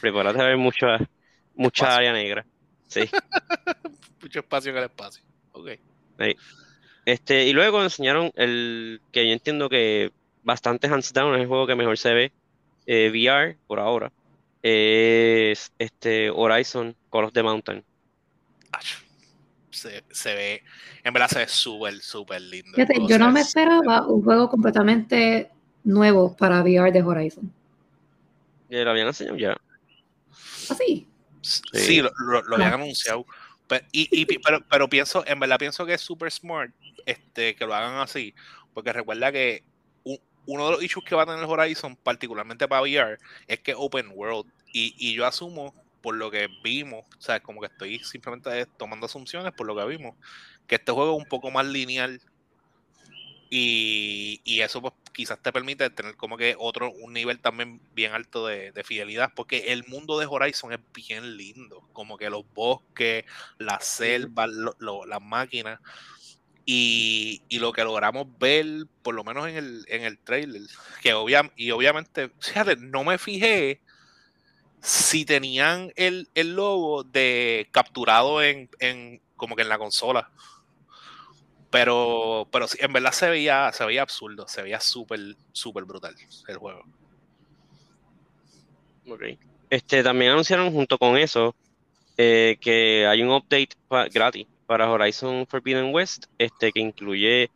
prepárate 0.00 0.40
a 0.40 0.44
ver 0.44 0.56
mucha, 0.56 0.98
mucha 1.54 1.84
Espacio. 1.84 1.98
área 1.98 2.12
negra. 2.12 2.46
Sí. 2.86 3.00
Mucho 4.20 4.38
espacio 4.40 4.70
en 4.70 4.78
el 4.78 4.84
espacio. 4.84 5.22
Ok. 5.52 5.68
Este, 7.04 7.44
y 7.44 7.52
luego 7.52 7.82
enseñaron 7.82 8.32
el 8.36 9.02
que 9.12 9.26
yo 9.26 9.32
entiendo 9.34 9.68
que 9.68 10.12
bastante 10.42 10.86
hands 10.86 11.12
down 11.12 11.34
es 11.34 11.42
el 11.42 11.46
juego 11.46 11.66
que 11.66 11.74
mejor 11.74 11.98
se 11.98 12.14
ve 12.14 12.32
eh, 12.86 13.10
VR 13.10 13.58
por 13.66 13.80
ahora. 13.80 14.10
Es 14.62 15.72
este 15.78 16.30
Horizon 16.30 16.96
Call 17.12 17.24
of 17.24 17.32
the 17.34 17.42
Mountain. 17.42 17.84
Ach, 18.72 18.86
Se, 19.70 20.02
se 20.10 20.34
ve, 20.34 20.62
en 21.02 21.12
verdad 21.12 21.28
se 21.28 21.40
ve 21.40 21.48
súper, 21.48 22.00
súper 22.00 22.40
lindo. 22.40 22.72
Fíjate, 22.74 22.94
yo 23.06 23.18
no 23.18 23.30
me 23.30 23.40
esperaba 23.40 24.06
un 24.06 24.22
juego 24.22 24.48
completamente 24.48 25.50
nuevo 25.84 26.34
para 26.36 26.60
VR 26.62 26.90
de 26.92 27.02
Horizon. 27.02 27.52
Ya 28.68 28.82
lo 28.84 28.90
habían 28.90 29.06
enseñado 29.08 29.36
ya. 29.36 29.56
Así. 30.70 31.06
Sí, 31.42 32.00
lo, 32.00 32.10
lo- 32.18 32.42
lo 32.42 32.54
habían 32.56 32.72
Ah. 32.72 32.76
anunciado. 32.76 33.26
Pero, 33.68 33.86
y, 33.92 34.08
y 34.10 34.26
pero, 34.38 34.64
pero 34.68 34.88
pienso, 34.88 35.24
en 35.26 35.38
verdad 35.40 35.58
pienso 35.58 35.86
que 35.86 35.94
es 35.94 36.00
super 36.00 36.30
smart 36.30 36.72
este, 37.06 37.54
que 37.54 37.66
lo 37.66 37.74
hagan 37.74 37.96
así. 38.00 38.34
Porque 38.72 38.92
recuerda 38.92 39.30
que 39.30 39.62
u- 40.04 40.18
uno 40.46 40.66
de 40.66 40.72
los 40.72 40.82
issues 40.82 41.04
que 41.04 41.14
va 41.14 41.22
a 41.22 41.26
tener 41.26 41.44
Horizon, 41.44 41.96
particularmente 41.96 42.66
para 42.66 42.82
VR, 42.82 43.18
es 43.46 43.60
que 43.60 43.72
es 43.72 43.76
open 43.78 44.10
world. 44.14 44.50
Y, 44.72 44.94
y 44.98 45.14
yo 45.14 45.26
asumo, 45.26 45.72
por 46.02 46.14
lo 46.16 46.30
que 46.30 46.48
vimos, 46.62 47.04
o 47.16 47.20
sea, 47.20 47.40
como 47.40 47.60
que 47.60 47.68
estoy 47.68 47.98
simplemente 48.00 48.66
tomando 48.78 49.06
asunciones 49.06 49.52
por 49.52 49.66
lo 49.66 49.76
que 49.76 49.84
vimos, 49.86 50.16
que 50.66 50.74
este 50.76 50.92
juego 50.92 51.16
es 51.16 51.22
un 51.22 51.28
poco 51.28 51.50
más 51.50 51.64
lineal. 51.66 52.20
Y, 53.50 54.40
y 54.44 54.60
eso 54.62 54.80
pues 54.82 54.94
quizás 55.12 55.40
te 55.40 55.52
permite 55.52 55.88
tener 55.90 56.16
como 56.16 56.36
que 56.36 56.56
otro, 56.58 56.90
un 56.90 57.12
nivel 57.12 57.38
también 57.40 57.80
bien 57.94 58.12
alto 58.12 58.46
de, 58.46 58.72
de 58.72 58.84
fidelidad, 58.84 59.32
porque 59.36 59.72
el 59.72 59.84
mundo 59.86 60.18
de 60.18 60.26
Horizon 60.26 60.72
es 60.72 60.80
bien 60.92 61.36
lindo, 61.36 61.88
como 61.92 62.16
que 62.16 62.30
los 62.30 62.44
bosques, 62.54 63.24
las 63.58 63.84
selvas, 63.86 64.50
lo- 64.50 64.74
lo- 64.78 65.06
las 65.06 65.22
máquinas, 65.22 65.78
y, 66.66 67.42
y 67.48 67.58
lo 67.58 67.72
que 67.72 67.84
logramos 67.84 68.26
ver, 68.38 68.66
por 69.02 69.14
lo 69.14 69.24
menos 69.24 69.48
en 69.48 69.56
el, 69.56 69.84
en 69.88 70.02
el 70.04 70.18
trailer, 70.18 70.62
que 71.02 71.14
obvia, 71.14 71.50
y 71.56 71.70
obviamente, 71.72 72.30
fíjate, 72.40 72.76
no 72.76 73.04
me 73.04 73.18
fijé 73.18 73.82
si 74.80 75.24
tenían 75.24 75.92
el, 75.96 76.28
el 76.34 76.54
logo 76.56 77.04
de 77.04 77.68
capturado 77.72 78.42
en, 78.42 78.68
en 78.80 79.20
como 79.36 79.56
que 79.56 79.62
en 79.62 79.68
la 79.68 79.78
consola. 79.78 80.30
Pero, 81.74 82.46
pero 82.52 82.68
sí, 82.68 82.78
en 82.80 82.92
verdad 82.92 83.10
se 83.10 83.28
veía, 83.28 83.72
se 83.72 83.84
veía 83.84 84.02
absurdo, 84.02 84.46
se 84.46 84.62
veía 84.62 84.78
súper, 84.78 85.18
súper 85.50 85.82
brutal 85.82 86.14
el 86.46 86.56
juego. 86.56 86.84
Ok. 89.08 89.22
Este, 89.68 90.04
también 90.04 90.30
anunciaron 90.30 90.70
junto 90.72 90.96
con 90.98 91.16
eso 91.16 91.52
eh, 92.16 92.58
que 92.60 93.08
hay 93.08 93.22
un 93.22 93.30
update 93.30 93.70
pa- 93.88 94.06
gratis 94.06 94.46
para 94.66 94.88
Horizon 94.88 95.48
Forbidden 95.48 95.92
West, 95.92 96.26
este, 96.38 96.70
que 96.70 96.78
incluye 96.78 97.50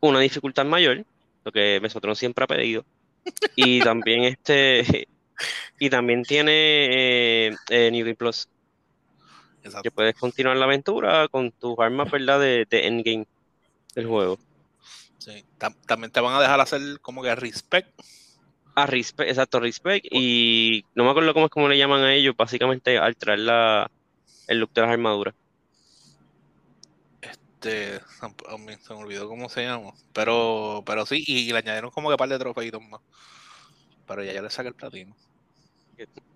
una 0.00 0.18
dificultad 0.18 0.64
mayor, 0.64 1.04
lo 1.44 1.52
que 1.52 1.78
Mesotron 1.80 2.16
siempre 2.16 2.42
ha 2.42 2.48
pedido, 2.48 2.84
y 3.54 3.78
también 3.84 4.24
este, 4.24 5.06
y 5.78 5.88
también 5.88 6.24
tiene 6.24 7.46
eh, 7.46 7.56
eh, 7.68 7.90
New 7.92 8.04
Game 8.04 8.16
Plus, 8.16 8.48
Exacto. 9.62 9.82
que 9.84 9.90
puedes 9.92 10.16
continuar 10.16 10.56
la 10.56 10.64
aventura 10.64 11.28
con 11.28 11.52
tus 11.52 11.78
armas, 11.78 12.10
¿verdad? 12.10 12.40
De, 12.40 12.66
de 12.68 12.86
endgame 12.88 13.26
del 13.94 14.06
juego. 14.06 14.38
Sí. 15.18 15.44
Tam- 15.58 15.76
También 15.86 16.10
te 16.10 16.20
van 16.20 16.34
a 16.34 16.40
dejar 16.40 16.60
hacer 16.60 16.80
como 17.00 17.22
que 17.22 17.34
respect. 17.34 17.88
Ah, 18.74 18.86
respect, 18.86 19.28
exacto, 19.28 19.60
respect, 19.60 20.06
y 20.10 20.84
no 20.94 21.04
me 21.04 21.10
acuerdo 21.10 21.34
cómo 21.34 21.46
es 21.46 21.50
como 21.50 21.68
le 21.68 21.76
llaman 21.76 22.02
a 22.02 22.14
ellos, 22.14 22.36
básicamente 22.36 22.98
al 22.98 23.16
traer 23.16 23.40
la, 23.40 23.90
el 24.46 24.58
look 24.58 24.72
de 24.72 24.80
las 24.80 24.90
armaduras. 24.90 25.34
Este, 27.60 28.00
se 28.00 28.94
me 28.94 29.00
olvidó 29.00 29.28
cómo 29.28 29.48
se 29.50 29.64
llama. 29.64 29.92
Pero, 30.14 30.82
pero 30.86 31.04
sí, 31.04 31.22
y, 31.26 31.52
le 31.52 31.58
añadieron 31.58 31.90
como 31.90 32.10
que 32.10 32.16
par 32.16 32.28
de 32.28 32.38
trofeitos 32.38 32.80
más. 32.82 33.00
Pero 34.06 34.24
ya 34.24 34.32
yo 34.32 34.42
le 34.42 34.50
saqué 34.50 34.68
el 34.68 34.74
platino. 34.74 35.14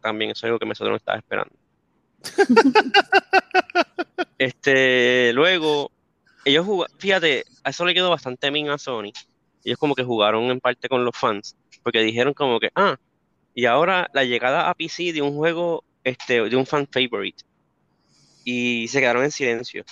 También 0.02 0.32
eso 0.32 0.40
es 0.40 0.44
algo 0.44 0.58
que 0.58 0.66
nosotros 0.66 0.90
no 0.90 0.96
estaba 0.96 1.18
esperando. 1.18 1.54
Este, 4.36 5.32
luego, 5.32 5.92
ellos 6.44 6.66
jugaron, 6.66 6.96
fíjate, 6.98 7.44
a 7.62 7.70
eso 7.70 7.84
le 7.84 7.94
quedó 7.94 8.10
bastante 8.10 8.50
bien 8.50 8.68
a 8.70 8.78
Sony. 8.78 9.12
Ellos 9.64 9.78
como 9.78 9.94
que 9.94 10.04
jugaron 10.04 10.44
en 10.44 10.60
parte 10.60 10.88
con 10.88 11.04
los 11.04 11.16
fans, 11.16 11.56
porque 11.82 12.00
dijeron 12.00 12.34
como 12.34 12.60
que, 12.60 12.70
ah, 12.74 12.96
y 13.54 13.66
ahora 13.66 14.10
la 14.12 14.24
llegada 14.24 14.68
a 14.68 14.74
PC 14.74 15.12
de 15.12 15.22
un 15.22 15.34
juego, 15.34 15.84
este, 16.02 16.42
de 16.48 16.56
un 16.56 16.66
fan 16.66 16.86
favorite. 16.90 17.42
Y 18.44 18.88
se 18.88 19.00
quedaron 19.00 19.24
en 19.24 19.30
silencio. 19.30 19.84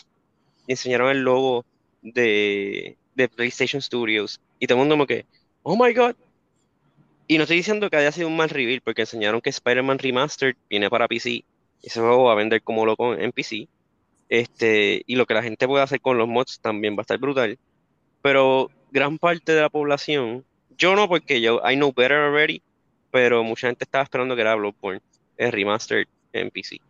Enseñaron 0.66 1.10
el 1.10 1.22
logo 1.22 1.64
de, 2.02 2.96
de 3.14 3.28
PlayStation 3.28 3.80
Studios. 3.80 4.40
Y 4.58 4.66
todo 4.66 4.76
el 4.76 4.80
mundo 4.80 4.94
como 4.94 5.06
que, 5.06 5.24
oh 5.62 5.76
my 5.76 5.94
god. 5.94 6.14
Y 7.28 7.38
no 7.38 7.44
estoy 7.44 7.56
diciendo 7.56 7.88
que 7.88 7.96
haya 7.96 8.12
sido 8.12 8.28
un 8.28 8.36
mal 8.36 8.50
reveal, 8.50 8.82
porque 8.82 9.02
enseñaron 9.02 9.40
que 9.40 9.50
Spider-Man 9.50 10.00
Remastered 10.00 10.56
viene 10.68 10.90
para 10.90 11.08
PC. 11.08 11.44
Ese 11.82 12.00
juego 12.00 12.24
va 12.24 12.32
a 12.32 12.36
vender 12.36 12.62
como 12.62 12.84
loco 12.84 13.14
en 13.14 13.32
PC. 13.32 13.68
Este, 14.28 15.02
y 15.06 15.16
lo 15.16 15.26
que 15.26 15.34
la 15.34 15.42
gente 15.42 15.66
puede 15.66 15.84
hacer 15.84 16.00
con 16.00 16.18
los 16.18 16.28
mods 16.28 16.60
también 16.60 16.94
va 16.94 17.00
a 17.00 17.02
estar 17.02 17.18
brutal. 17.18 17.58
Pero 18.22 18.70
gran 18.90 19.18
parte 19.18 19.52
de 19.52 19.60
la 19.60 19.68
población, 19.68 20.44
yo 20.78 20.96
no 20.96 21.08
porque 21.08 21.40
yo 21.40 21.60
I 21.68 21.74
know 21.74 21.92
better 21.92 22.18
already, 22.18 22.62
pero 23.10 23.44
mucha 23.44 23.68
gente 23.68 23.84
estaba 23.84 24.04
esperando 24.04 24.34
que 24.34 24.40
era 24.40 24.54
Bloodborne, 24.54 25.02
el 25.36 25.52
remastered 25.52 26.06
en 26.32 26.50
PC. 26.50 26.80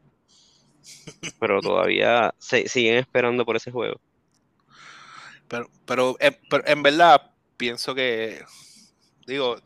Pero 1.41 1.61
todavía 1.63 2.35
se, 2.39 2.69
siguen 2.69 2.97
esperando 2.97 3.45
por 3.45 3.57
ese 3.57 3.71
juego. 3.71 4.01
Pero, 5.49 5.69
pero, 5.85 6.17
eh, 6.21 6.39
pero 6.49 6.67
en 6.67 6.83
verdad, 6.83 7.31
pienso 7.57 7.95
que. 7.95 8.43
Digo, 9.27 9.59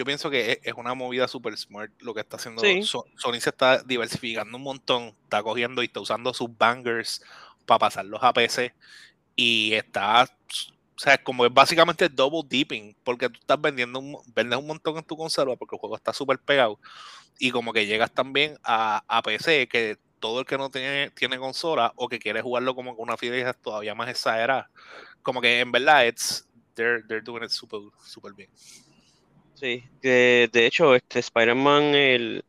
yo 0.00 0.04
pienso 0.06 0.30
que 0.30 0.62
es, 0.62 0.72
una 0.72 0.94
movida 0.94 1.28
super 1.28 1.54
smart 1.58 1.92
lo 2.00 2.14
que 2.14 2.20
está 2.20 2.38
haciendo. 2.38 2.62
Sí. 2.62 2.82
So- 2.84 3.04
Sony 3.18 3.38
se 3.38 3.50
está 3.50 3.82
diversificando 3.82 4.56
un 4.56 4.62
montón. 4.62 5.14
Está 5.24 5.42
cogiendo 5.42 5.82
y 5.82 5.86
está 5.86 6.00
usando 6.00 6.32
sus 6.32 6.48
bangers 6.56 7.22
para 7.66 7.80
pasarlos 7.80 8.18
a 8.22 8.32
PC. 8.32 8.72
Y 9.36 9.74
está. 9.74 10.24
O 10.24 10.98
sea, 10.98 11.22
como 11.22 11.44
es 11.44 11.52
básicamente 11.52 12.08
double 12.08 12.48
dipping. 12.48 12.96
Porque 13.04 13.28
tú 13.28 13.40
estás 13.40 13.60
vendiendo 13.60 13.98
un, 13.98 14.16
vendes 14.34 14.58
un 14.58 14.68
montón 14.68 14.96
en 14.96 15.04
tu 15.04 15.18
consola 15.18 15.54
porque 15.56 15.76
el 15.76 15.80
juego 15.80 15.96
está 15.96 16.14
súper 16.14 16.38
pegado. 16.38 16.80
Y 17.38 17.50
como 17.50 17.70
que 17.74 17.84
llegas 17.84 18.10
también 18.10 18.56
a, 18.64 19.04
a 19.06 19.20
PC, 19.20 19.68
que 19.68 19.98
todo 20.18 20.40
el 20.40 20.46
que 20.46 20.56
no 20.56 20.70
tiene, 20.70 21.10
tiene 21.10 21.38
consola 21.38 21.92
o 21.96 22.08
que 22.08 22.18
quiere 22.18 22.40
jugarlo 22.40 22.74
como 22.74 22.96
con 22.96 23.02
una 23.02 23.18
fidelidad 23.18 23.54
todavía 23.62 23.94
más 23.94 24.08
exagerada. 24.08 24.70
Como 25.22 25.42
que 25.42 25.60
en 25.60 25.70
verdad, 25.70 26.06
it's, 26.06 26.48
they're, 26.74 27.02
they're 27.06 27.22
doing 27.22 27.44
it 27.44 27.50
super, 27.50 27.80
super 28.02 28.32
bien. 28.32 28.48
Sí, 29.60 29.84
de, 30.00 30.48
de 30.50 30.66
hecho, 30.66 30.94
este 30.94 31.18
Spider-Man, 31.18 31.94
el, 31.94 32.44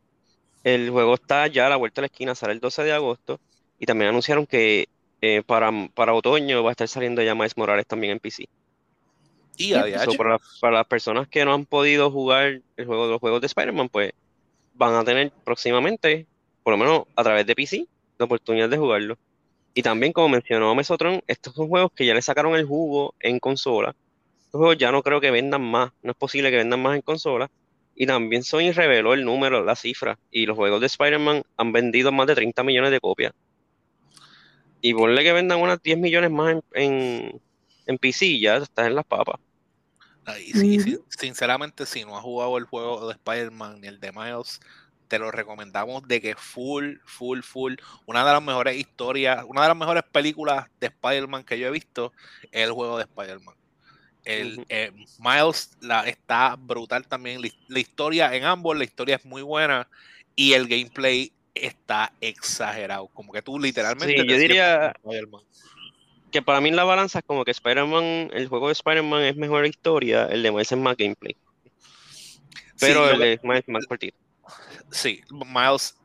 el 0.63 0.89
juego 0.89 1.15
está 1.15 1.47
ya 1.47 1.67
a 1.67 1.69
la 1.69 1.75
vuelta 1.75 1.99
de 1.99 2.03
la 2.03 2.07
esquina, 2.07 2.35
sale 2.35 2.53
el 2.53 2.61
12 2.61 2.83
de 2.83 2.93
agosto. 2.93 3.39
Y 3.77 3.85
también 3.85 4.09
anunciaron 4.09 4.45
que 4.45 4.87
eh, 5.21 5.43
para, 5.45 5.71
para 5.93 6.13
otoño 6.13 6.63
va 6.63 6.69
a 6.69 6.71
estar 6.71 6.87
saliendo 6.87 7.21
ya 7.21 7.35
Miles 7.35 7.57
Morales 7.57 7.85
también 7.85 8.13
en 8.13 8.19
PC. 8.19 8.47
Y 9.57 9.73
a 9.73 10.05
So, 10.05 10.13
para, 10.13 10.39
para 10.61 10.77
las 10.77 10.87
personas 10.87 11.27
que 11.27 11.43
no 11.43 11.53
han 11.53 11.65
podido 11.65 12.09
jugar 12.09 12.61
el 12.77 12.85
juego 12.85 13.05
de 13.07 13.11
los 13.11 13.19
juegos 13.19 13.41
de 13.41 13.47
Spider-Man, 13.47 13.89
pues 13.89 14.13
van 14.73 14.95
a 14.95 15.03
tener 15.03 15.33
próximamente, 15.43 16.25
por 16.63 16.71
lo 16.71 16.77
menos 16.77 17.03
a 17.15 17.23
través 17.23 17.45
de 17.45 17.55
PC, 17.55 17.85
la 18.17 18.25
oportunidad 18.25 18.69
de 18.69 18.77
jugarlo. 18.77 19.17
Y 19.73 19.81
también, 19.81 20.13
como 20.13 20.29
mencionó 20.29 20.73
Mesotron, 20.75 21.21
estos 21.27 21.53
son 21.53 21.67
juegos 21.67 21.91
que 21.93 22.05
ya 22.05 22.13
le 22.13 22.21
sacaron 22.21 22.55
el 22.55 22.65
jugo 22.65 23.13
en 23.19 23.39
consola. 23.39 23.95
Estos 24.51 24.59
juegos 24.59 24.77
ya 24.79 24.91
no 24.91 25.01
creo 25.01 25.21
que 25.21 25.31
vendan 25.31 25.61
más, 25.61 25.93
no 26.01 26.11
es 26.11 26.17
posible 26.17 26.51
que 26.51 26.57
vendan 26.57 26.81
más 26.81 26.97
en 26.97 27.01
consola. 27.03 27.49
Y 27.95 28.05
también 28.05 28.43
Sony 28.43 28.73
reveló 28.73 29.13
el 29.13 29.23
número, 29.23 29.63
la 29.63 29.77
cifra, 29.77 30.19
y 30.29 30.45
los 30.45 30.57
juegos 30.57 30.81
de 30.81 30.87
Spider-Man 30.87 31.43
han 31.55 31.71
vendido 31.71 32.11
más 32.11 32.27
de 32.27 32.35
30 32.35 32.61
millones 32.61 32.91
de 32.91 32.99
copias. 32.99 33.31
Y 34.81 34.93
ponle 34.93 35.23
que 35.23 35.31
vendan 35.31 35.61
unas 35.61 35.81
10 35.81 35.97
millones 35.97 36.31
más 36.31 36.51
en, 36.51 36.61
en, 36.73 37.41
en 37.85 37.97
PC, 37.97 38.41
ya 38.41 38.57
estás 38.57 38.87
en 38.87 38.95
las 38.95 39.05
papas. 39.05 39.39
Sí, 40.53 40.79
Ujú. 40.79 40.81
sí, 40.81 40.99
sinceramente, 41.17 41.85
si 41.85 42.03
no 42.03 42.17
has 42.17 42.23
jugado 42.23 42.57
el 42.57 42.65
juego 42.65 43.07
de 43.07 43.13
Spider-Man 43.13 43.79
ni 43.79 43.87
el 43.87 44.01
de 44.01 44.11
Miles, 44.11 44.59
te 45.07 45.17
lo 45.17 45.31
recomendamos 45.31 46.05
de 46.09 46.19
que 46.19 46.35
full, 46.35 46.97
full, 47.05 47.39
full. 47.39 47.75
Una 48.05 48.25
de 48.25 48.33
las 48.33 48.43
mejores 48.43 48.75
historias, 48.75 49.45
una 49.47 49.61
de 49.61 49.69
las 49.69 49.77
mejores 49.77 50.03
películas 50.11 50.67
de 50.81 50.87
Spider-Man 50.87 51.45
que 51.45 51.57
yo 51.57 51.67
he 51.67 51.71
visto 51.71 52.11
es 52.51 52.67
el 52.67 52.73
juego 52.73 52.97
de 52.97 53.03
Spider-Man. 53.03 53.55
El, 54.23 54.65
eh, 54.69 54.91
Miles 55.19 55.77
la, 55.81 56.07
está 56.07 56.55
brutal 56.55 57.07
también. 57.07 57.41
La, 57.41 57.49
la 57.67 57.79
historia 57.79 58.35
en 58.35 58.43
ambos, 58.43 58.77
la 58.77 58.83
historia 58.83 59.15
es 59.15 59.25
muy 59.25 59.41
buena 59.41 59.87
y 60.35 60.53
el 60.53 60.67
gameplay 60.67 61.31
está 61.55 62.13
exagerado. 62.21 63.07
Como 63.07 63.31
que 63.33 63.41
tú 63.41 63.59
literalmente. 63.59 64.21
Sí, 64.21 64.27
yo 64.27 64.37
diría-. 64.37 64.93
Que 66.31 66.41
para 66.41 66.61
mí 66.61 66.71
la 66.71 66.85
balanza 66.85 67.19
es 67.19 67.25
como 67.25 67.43
que 67.43 67.51
Spider-Man, 67.51 68.31
el 68.33 68.47
juego 68.47 68.67
de 68.67 68.73
Spider-Man 68.73 69.23
es 69.23 69.35
mejor 69.35 69.65
historia, 69.65 70.27
el 70.27 70.43
de 70.43 70.51
Miles 70.51 70.71
es 70.71 70.77
más 70.77 70.95
gameplay. 70.95 71.35
Pero 72.79 73.05
Sí, 73.05 73.13
el 73.13 73.19
de 73.19 73.39
Miles 73.43 73.63
es 73.67 73.67
más 73.67 73.85
cortito. 73.85 74.17
Sí, 74.91 75.21
Miles. 75.29 75.97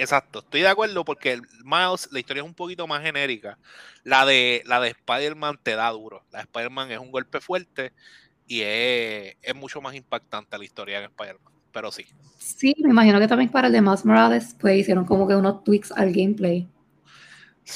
Exacto, 0.00 0.38
estoy 0.38 0.62
de 0.62 0.68
acuerdo 0.68 1.04
porque 1.04 1.32
el 1.32 1.42
Miles, 1.62 2.08
la 2.10 2.20
historia 2.20 2.42
es 2.42 2.46
un 2.48 2.54
poquito 2.54 2.86
más 2.86 3.02
genérica. 3.02 3.58
La 4.02 4.24
de, 4.24 4.62
la 4.66 4.80
de 4.80 4.88
Spider-Man 4.90 5.58
te 5.62 5.76
da 5.76 5.90
duro. 5.90 6.24
La 6.30 6.38
de 6.38 6.44
Spider-Man 6.44 6.90
es 6.90 6.98
un 6.98 7.10
golpe 7.12 7.40
fuerte 7.40 7.92
y 8.46 8.62
es, 8.62 9.36
es 9.42 9.54
mucho 9.54 9.80
más 9.82 9.94
impactante 9.94 10.58
la 10.58 10.64
historia 10.64 10.98
en 11.00 11.04
Spider-Man. 11.06 11.52
Pero 11.72 11.92
sí, 11.92 12.06
Sí, 12.38 12.74
me 12.80 12.90
imagino 12.90 13.20
que 13.20 13.28
también 13.28 13.50
para 13.52 13.68
el 13.68 13.72
de 13.72 13.80
Miles 13.82 14.04
Morales, 14.04 14.56
pues 14.58 14.78
hicieron 14.78 15.04
como 15.04 15.28
que 15.28 15.36
unos 15.36 15.62
tweaks 15.64 15.92
al 15.92 16.12
gameplay. 16.12 16.68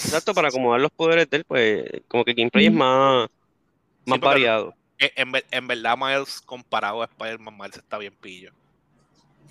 Exacto, 0.03 0.35
para 0.35 0.49
acomodar 0.49 0.81
los 0.81 0.91
poderes 0.93 1.29
de 1.31 1.39
él, 1.39 1.45
pues 1.47 1.85
como 2.09 2.25
que 2.25 2.33
el 2.33 2.37
gameplay 2.37 2.67
es 2.67 2.73
más, 2.73 3.29
Sí, 4.07 4.11
más 4.11 4.21
variado. 4.21 4.75
en, 4.99 5.33
en 5.51 5.67
verdad 5.69 5.97
Miles 5.99 6.41
comparado 6.43 7.03
a 7.03 7.07
Spider-Man, 7.07 7.57
Miles 7.57 7.77
está 7.77 7.99
bien 7.99 8.17
pillo. 8.17 8.53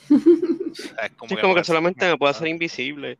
O 0.09 0.75
sea, 0.75 1.05
es 1.05 1.11
como 1.13 1.29
Sí, 1.29 1.35
es 1.35 1.41
como 1.41 1.55
que 1.55 1.63
solamente 1.63 2.05
me 2.07 2.17
puedo 2.17 2.31
hacer 2.31 2.47
invisible. 2.47 3.17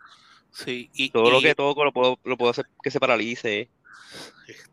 Sí, 0.51 0.89
y, 0.93 1.09
Todo 1.09 1.31
lo 1.31 1.41
que 1.41 1.55
toco 1.55 1.83
lo 1.83 1.91
puedo, 1.91 2.19
lo 2.23 2.37
puedo 2.37 2.51
hacer 2.51 2.65
que 2.81 2.91
se 2.91 2.99
paralice. 2.99 3.69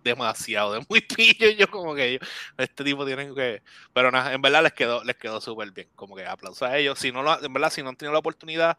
demasiado, 0.04 0.74
de 0.74 0.84
muy 0.88 1.00
pillo. 1.16 1.50
Yo 1.50 1.68
como 1.70 1.94
que 1.94 2.14
yo, 2.14 2.18
este 2.58 2.84
tipo 2.84 3.06
tiene 3.06 3.34
que. 3.34 3.62
Pero 3.92 4.10
nada, 4.10 4.32
en 4.32 4.42
verdad 4.42 4.62
les 4.62 4.72
quedó, 4.72 5.02
les 5.04 5.16
quedó 5.16 5.40
súper 5.40 5.70
bien. 5.72 5.88
Como 5.94 6.16
que 6.16 6.26
aplausos 6.26 6.62
a 6.68 6.76
ellos. 6.76 6.98
Si 6.98 7.12
no 7.12 7.22
lo, 7.22 7.42
en 7.42 7.52
verdad, 7.52 7.70
si 7.70 7.82
no 7.82 7.88
han 7.88 7.96
tenido 7.96 8.12
la 8.12 8.18
oportunidad 8.18 8.76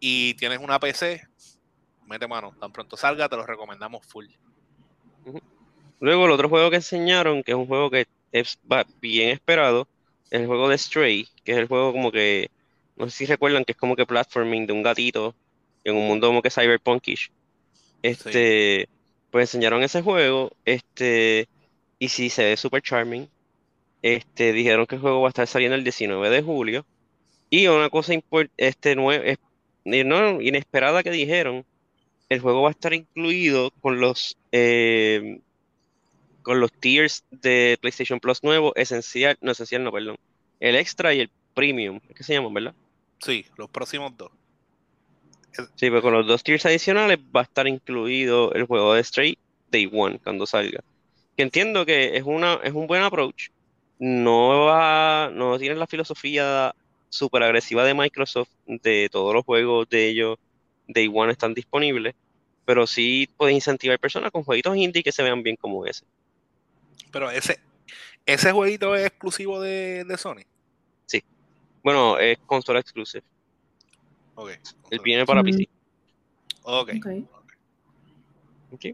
y 0.00 0.34
tienes 0.34 0.58
una 0.60 0.78
PC, 0.80 1.22
mete 2.06 2.26
mano. 2.26 2.54
Tan 2.58 2.72
pronto 2.72 2.96
salga, 2.96 3.28
te 3.28 3.36
lo 3.36 3.46
recomendamos 3.46 4.06
full. 4.06 4.26
Luego 6.00 6.26
el 6.26 6.30
otro 6.32 6.48
juego 6.48 6.70
que 6.70 6.76
enseñaron, 6.76 7.42
que 7.42 7.52
es 7.52 7.56
un 7.58 7.66
juego 7.66 7.90
que 7.90 8.06
es 8.32 8.58
va- 8.70 8.86
bien 9.00 9.30
esperado, 9.30 9.88
es 10.30 10.40
el 10.40 10.46
juego 10.46 10.68
de 10.68 10.78
Stray, 10.78 11.26
que 11.44 11.52
es 11.52 11.58
el 11.58 11.66
juego 11.66 11.92
como 11.92 12.12
que, 12.12 12.50
no 12.98 13.08
sé 13.10 13.18
si 13.18 13.26
recuerdan, 13.26 13.64
que 13.64 13.72
es 13.72 13.78
como 13.78 13.96
que 13.96 14.06
platforming 14.06 14.66
de 14.66 14.72
un 14.72 14.82
gatito 14.82 15.34
en 15.84 15.96
un 15.96 16.08
mundo 16.08 16.28
como 16.28 16.42
que 16.42 16.50
cyberpunkish. 16.50 17.30
Este, 18.02 18.88
pues 19.30 19.48
enseñaron 19.50 19.82
ese 19.82 20.02
juego, 20.02 20.52
este, 20.64 21.48
y 21.98 22.08
sí 22.08 22.30
se 22.30 22.44
ve 22.44 22.56
super 22.56 22.82
charming. 22.82 23.28
Este, 24.02 24.52
dijeron 24.52 24.86
que 24.86 24.96
el 24.96 25.00
juego 25.00 25.22
va 25.22 25.28
a 25.28 25.30
estar 25.30 25.46
saliendo 25.46 25.76
el 25.76 25.84
19 25.84 26.30
de 26.30 26.42
julio. 26.42 26.86
Y 27.50 27.66
una 27.68 27.90
cosa 27.90 28.14
este, 28.56 28.96
es- 29.24 29.38
no, 29.84 30.40
inesperada 30.42 31.02
que 31.02 31.10
dijeron, 31.10 31.64
el 32.28 32.40
juego 32.40 32.62
va 32.62 32.68
a 32.68 32.72
estar 32.72 32.94
incluido 32.94 33.70
con 33.80 34.00
los 34.00 34.36
eh, 34.52 35.40
con 36.42 36.60
los 36.60 36.72
tiers 36.72 37.24
de 37.30 37.78
PlayStation 37.80 38.20
Plus 38.20 38.42
nuevo, 38.42 38.74
esencial, 38.76 39.36
no 39.40 39.52
esencial, 39.52 39.84
no, 39.84 39.92
perdón. 39.92 40.16
El 40.60 40.76
extra 40.76 41.14
y 41.14 41.20
el 41.20 41.30
premium, 41.54 42.00
que 42.14 42.24
se 42.24 42.34
llaman, 42.34 42.54
¿verdad? 42.54 42.74
Sí, 43.20 43.46
los 43.56 43.68
próximos 43.70 44.16
dos. 44.16 44.30
Sí, 45.52 45.66
pero 45.90 46.02
con 46.02 46.12
los 46.12 46.26
dos 46.26 46.42
tiers 46.42 46.66
adicionales 46.66 47.18
va 47.34 47.40
a 47.40 47.44
estar 47.44 47.66
incluido 47.66 48.52
el 48.52 48.64
juego 48.64 48.94
de 48.94 49.02
Stray 49.02 49.38
Day 49.70 49.90
One 49.92 50.20
cuando 50.22 50.46
salga. 50.46 50.84
Que 51.36 51.42
entiendo 51.42 51.84
que 51.84 52.16
es 52.16 52.22
una, 52.24 52.60
es 52.62 52.72
un 52.72 52.86
buen 52.86 53.02
approach. 53.02 53.48
No 53.98 54.66
va, 54.66 55.30
no 55.32 55.58
tiene 55.58 55.74
la 55.74 55.86
filosofía 55.86 56.74
súper 57.08 57.42
agresiva 57.42 57.84
de 57.84 57.94
Microsoft, 57.94 58.50
de 58.66 59.08
todos 59.10 59.34
los 59.34 59.44
juegos 59.44 59.88
de 59.88 60.06
ellos 60.06 60.38
Day 60.86 61.10
One 61.12 61.32
están 61.32 61.54
disponibles, 61.54 62.14
pero 62.64 62.86
sí 62.86 63.28
puede 63.36 63.52
incentivar 63.52 63.98
personas 63.98 64.30
con 64.30 64.44
jueguitos 64.44 64.76
indie 64.76 65.02
que 65.02 65.12
se 65.12 65.22
vean 65.22 65.42
bien 65.42 65.56
como 65.56 65.86
ese. 65.86 66.04
Pero 67.10 67.30
ese, 67.30 67.58
ese 68.26 68.52
jueguito 68.52 68.94
es 68.94 69.06
exclusivo 69.06 69.60
de, 69.60 70.04
de 70.04 70.18
Sony. 70.18 70.44
Bueno, 71.88 72.18
es 72.18 72.36
consola 72.44 72.80
exclusive. 72.80 73.24
Ok. 74.34 74.50
Él 74.90 75.00
viene 75.02 75.24
para 75.24 75.40
Mm. 75.42 75.46
PC. 75.46 75.68
Ok. 76.64 76.90
Ok. 76.98 77.06
Ok. 78.72 78.84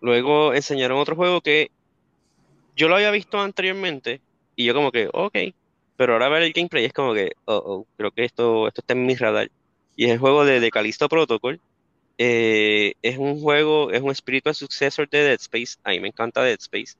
Luego 0.00 0.52
enseñaron 0.52 0.98
otro 0.98 1.14
juego 1.14 1.40
que 1.42 1.70
yo 2.74 2.88
lo 2.88 2.96
había 2.96 3.12
visto 3.12 3.38
anteriormente 3.40 4.20
y 4.56 4.64
yo 4.64 4.74
como 4.74 4.90
que, 4.90 5.08
ok, 5.12 5.36
pero 5.96 6.14
ahora 6.14 6.28
ver 6.28 6.42
el 6.42 6.52
gameplay 6.52 6.86
es 6.86 6.92
como 6.92 7.14
que, 7.14 7.30
oh, 7.44 7.62
oh, 7.64 7.86
creo 7.96 8.10
que 8.10 8.24
esto, 8.24 8.66
esto 8.66 8.80
está 8.80 8.94
en 8.94 9.06
mi 9.06 9.14
radar. 9.14 9.48
Y 9.94 10.06
es 10.06 10.10
el 10.10 10.18
juego 10.18 10.44
de, 10.44 10.58
de 10.58 10.70
Callisto 10.72 11.08
Protocol. 11.08 11.60
Eh, 12.18 12.94
es 13.00 13.16
un 13.16 13.40
juego, 13.40 13.92
es 13.92 14.02
un 14.02 14.12
spiritual 14.12 14.56
successor 14.56 15.08
de 15.08 15.22
Dead 15.22 15.38
Space. 15.40 15.76
A 15.84 15.90
mí 15.90 16.00
me 16.00 16.08
encanta 16.08 16.42
Dead 16.42 16.58
Space. 16.58 16.94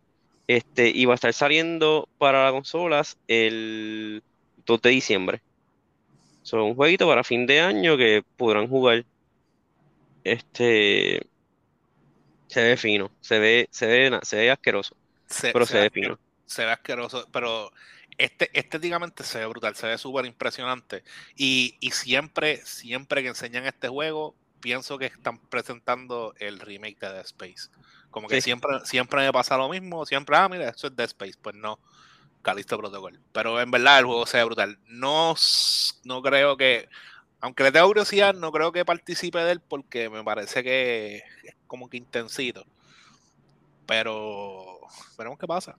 Este, 0.47 0.91
y 0.91 1.07
va 1.07 1.15
a 1.15 1.17
estar 1.17 1.33
saliendo 1.33 2.09
para 2.19 2.45
las 2.45 2.53
consolas 2.53 3.19
el 3.27 4.23
2 4.67 4.83
de 4.83 4.91
diciembre. 4.91 5.43
Son 6.43 6.61
un 6.61 6.75
jueguito 6.75 7.07
para 7.07 7.25
fin 7.25 7.47
de 7.47 7.61
año 7.61 7.97
que 7.97 8.25
podrán 8.37 8.69
jugar. 8.69 9.05
Este 10.25 11.21
se 12.49 12.63
ve 12.63 12.77
fino, 12.77 13.13
se 13.21 13.39
ve, 13.39 13.69
se 13.71 13.87
ve, 13.87 14.19
se 14.23 14.37
ve 14.37 14.51
asqueroso, 14.51 14.97
Se, 15.27 15.53
pero 15.53 15.67
se 15.67 15.75
se 15.75 15.81
ve 15.81 15.91
fino. 15.91 16.19
se 16.47 16.65
ve 16.65 16.71
asqueroso, 16.73 17.29
pero 17.33 17.71
este, 18.19 18.51
estéticamente 18.59 19.25
se 19.25 19.39
ve 19.39 19.47
brutal, 19.47 19.77
se 19.77 19.87
ve 19.87 19.99
súper 19.99 20.27
impresionante. 20.27 21.05
Y, 21.37 21.77
y 21.81 21.93
siempre, 21.93 22.59
siempre 22.65 23.23
que 23.23 23.29
enseñan 23.29 23.67
este 23.67 23.89
juego, 23.89 24.37
pienso 24.61 24.99
que 24.99 25.07
están 25.07 25.39
presentando 25.49 26.35
el 26.39 26.61
remake 26.61 26.99
de 27.01 27.09
Dead 27.15 27.25
Space. 27.27 27.71
Como 28.11 28.29
que 28.29 28.37
Sí. 28.37 28.43
siempre, 28.43 28.81
siempre 28.85 29.23
me 29.25 29.33
pasa 29.33 29.57
lo 29.57 29.69
mismo, 29.69 30.05
siempre, 30.07 30.37
ah, 30.37 30.49
mira, 30.49 30.69
esto 30.69 30.89
es 30.89 30.97
Dead 30.97 31.07
Space. 31.07 31.35
Pues 31.41 31.55
no, 31.55 31.81
Callisto 32.43 32.79
Protocol. 32.79 33.21
Pero 33.33 33.61
en 33.61 33.71
verdad 33.71 33.99
el 33.99 34.07
juego 34.07 34.27
se 34.27 34.39
ve 34.39 34.45
brutal. 34.45 34.79
No, 34.87 35.35
no 36.05 36.23
creo 36.23 36.57
que, 36.57 36.89
aunque 37.41 37.65
le 37.65 37.73
tengo 37.73 37.87
curiosidad, 37.87 38.35
no 38.35 38.53
creo 38.53 38.73
que 38.73 38.85
participe 38.85 39.39
de 39.41 39.53
él 39.53 39.61
porque 39.61 40.09
me 40.11 40.25
parece 40.25 40.63
que 40.63 41.17
es 41.17 41.55
como 41.67 41.89
que 41.89 41.97
intensito. 41.97 42.65
Pero 43.87 44.81
veremos 45.19 45.39
qué 45.39 45.47
pasa. 45.47 45.77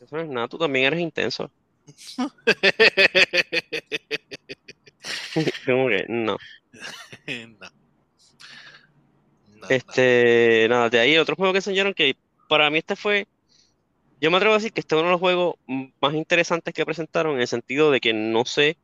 Eso 0.00 0.16
no 0.16 0.22
es 0.22 0.28
nada, 0.28 0.48
tú 0.48 0.58
también 0.58 0.86
eres 0.86 1.00
intenso. 1.00 1.50
Como 5.66 5.88
que, 5.88 6.04
no. 6.08 6.36
no. 7.48 7.70
No, 9.56 9.68
Este, 9.68 10.66
nada, 10.68 10.90
de 10.90 11.00
ahí 11.00 11.16
otro 11.16 11.36
juego 11.36 11.52
que 11.52 11.58
enseñaron 11.58 11.94
que 11.94 12.16
para 12.48 12.70
mí 12.70 12.78
este 12.78 12.96
fue, 12.96 13.26
yo 14.20 14.30
me 14.30 14.36
atrevo 14.36 14.54
a 14.54 14.58
decir 14.58 14.72
que 14.72 14.80
este 14.80 14.94
es 14.94 14.98
uno 14.98 15.08
de 15.08 15.12
los 15.12 15.20
juegos 15.20 15.56
más 16.00 16.14
interesantes 16.14 16.72
que 16.72 16.86
presentaron 16.86 17.34
en 17.34 17.40
el 17.42 17.48
sentido 17.48 17.90
de 17.90 18.00
que 18.00 18.12
no 18.14 18.44
sé 18.44 18.76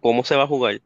cómo 0.00 0.24
se 0.24 0.36
va 0.36 0.44
a 0.44 0.48
jugar. 0.48 0.80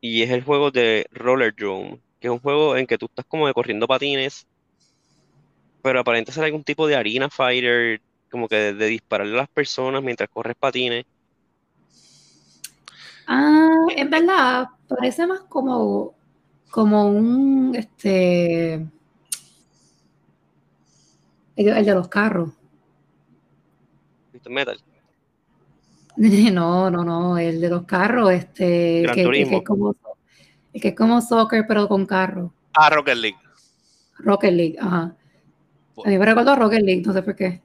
Y 0.00 0.22
es 0.22 0.30
el 0.30 0.44
juego 0.44 0.70
de 0.70 1.06
Roller 1.10 1.54
Drome, 1.54 2.00
que 2.20 2.28
es 2.28 2.32
un 2.32 2.38
juego 2.38 2.76
en 2.76 2.86
que 2.86 2.98
tú 2.98 3.06
estás 3.06 3.24
como 3.26 3.46
de 3.46 3.54
corriendo 3.54 3.86
patines, 3.86 4.46
pero 5.82 6.00
aparenta 6.00 6.32
ser 6.32 6.44
algún 6.44 6.64
tipo 6.64 6.86
de 6.86 6.96
arena 6.96 7.28
fighter, 7.28 8.00
como 8.30 8.48
que 8.48 8.56
de, 8.56 8.74
de 8.74 8.86
dispararle 8.86 9.34
a 9.34 9.38
las 9.38 9.48
personas 9.48 10.02
mientras 10.02 10.30
corres 10.30 10.56
patines. 10.58 11.04
Ah, 13.26 13.86
en 13.96 14.10
verdad, 14.10 14.68
parece 14.88 15.26
más 15.26 15.40
como, 15.42 16.14
como 16.70 17.06
un, 17.06 17.74
este, 17.76 18.74
el 21.56 21.84
de 21.84 21.94
los 21.94 22.08
carros. 22.08 22.50
Twisted 24.42 24.50
Metal. 24.50 24.80
No, 26.52 26.90
no, 26.90 27.02
no, 27.04 27.38
el 27.38 27.60
de 27.60 27.70
los 27.70 27.84
carros, 27.84 28.30
este, 28.32 29.02
Gran 29.02 29.14
que, 29.14 29.20
el 29.22 29.26
que 29.26 29.32
Turismo. 29.32 29.58
es 29.58 29.64
como, 29.64 29.96
el 30.74 30.80
que 30.82 30.88
es 30.88 30.94
como 30.96 31.20
soccer, 31.22 31.64
pero 31.66 31.88
con 31.88 32.04
carro. 32.04 32.52
Ah, 32.74 32.90
Rocket 32.90 33.14
League. 33.16 33.38
Rocket 34.18 34.52
League, 34.52 34.76
ajá. 34.78 35.14
A 36.04 36.08
mí 36.08 36.18
me 36.18 36.24
recordó 36.26 36.56
Rocket 36.56 36.82
League, 36.82 37.02
no 37.06 37.12
sé 37.14 37.22
por 37.22 37.36
qué. 37.36 37.62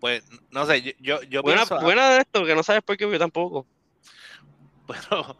Pues 0.00 0.24
no 0.50 0.64
sé, 0.66 0.80
yo, 0.82 0.92
yo, 1.00 1.22
yo 1.24 1.42
Buena, 1.42 1.64
pienso, 1.66 1.84
buena 1.84 2.08
de 2.10 2.18
esto, 2.20 2.44
que 2.44 2.54
no 2.54 2.62
sabes 2.62 2.82
por 2.82 2.96
qué 2.96 3.08
yo 3.08 3.18
tampoco. 3.18 3.66
pero 4.86 5.36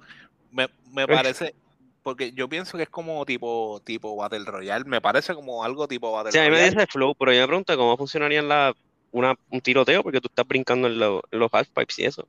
me, 0.53 0.69
me 0.93 1.07
Pues- 1.07 1.17
parece, 1.17 1.55
porque 2.03 2.33
yo 2.33 2.49
pienso 2.49 2.77
que 2.77 2.85
es 2.85 2.91
como 2.91 3.25
tipo, 3.25 3.81
tipo 3.85 4.15
Battle 4.15 4.45
Royale. 4.45 4.85
Me 4.85 5.01
parece 5.01 5.35
como 5.35 5.65
algo 5.65 5.89
tipo 5.89 6.13
Battle 6.13 6.31
Sí, 6.33 6.39
a 6.39 6.43
mí 6.43 6.51
me 6.51 6.57
Royale. 6.57 6.71
dice 6.77 6.87
flow, 6.87 7.15
pero 7.17 7.33
yo 7.33 7.41
me 7.41 7.47
pregunto 7.49 7.77
cómo 7.77 7.97
funcionaría 7.97 8.39
en 8.41 8.49
la, 8.49 8.75
una, 9.13 9.35
un 9.51 9.61
tiroteo, 9.61 10.03
porque 10.03 10.21
tú 10.21 10.29
estás 10.29 10.47
brincando 10.47 10.89
en, 10.89 10.99
lo- 10.99 11.23
en 11.31 11.39
los 11.39 11.53
halfpipes 11.53 11.99
y 11.99 12.05
eso. 12.05 12.29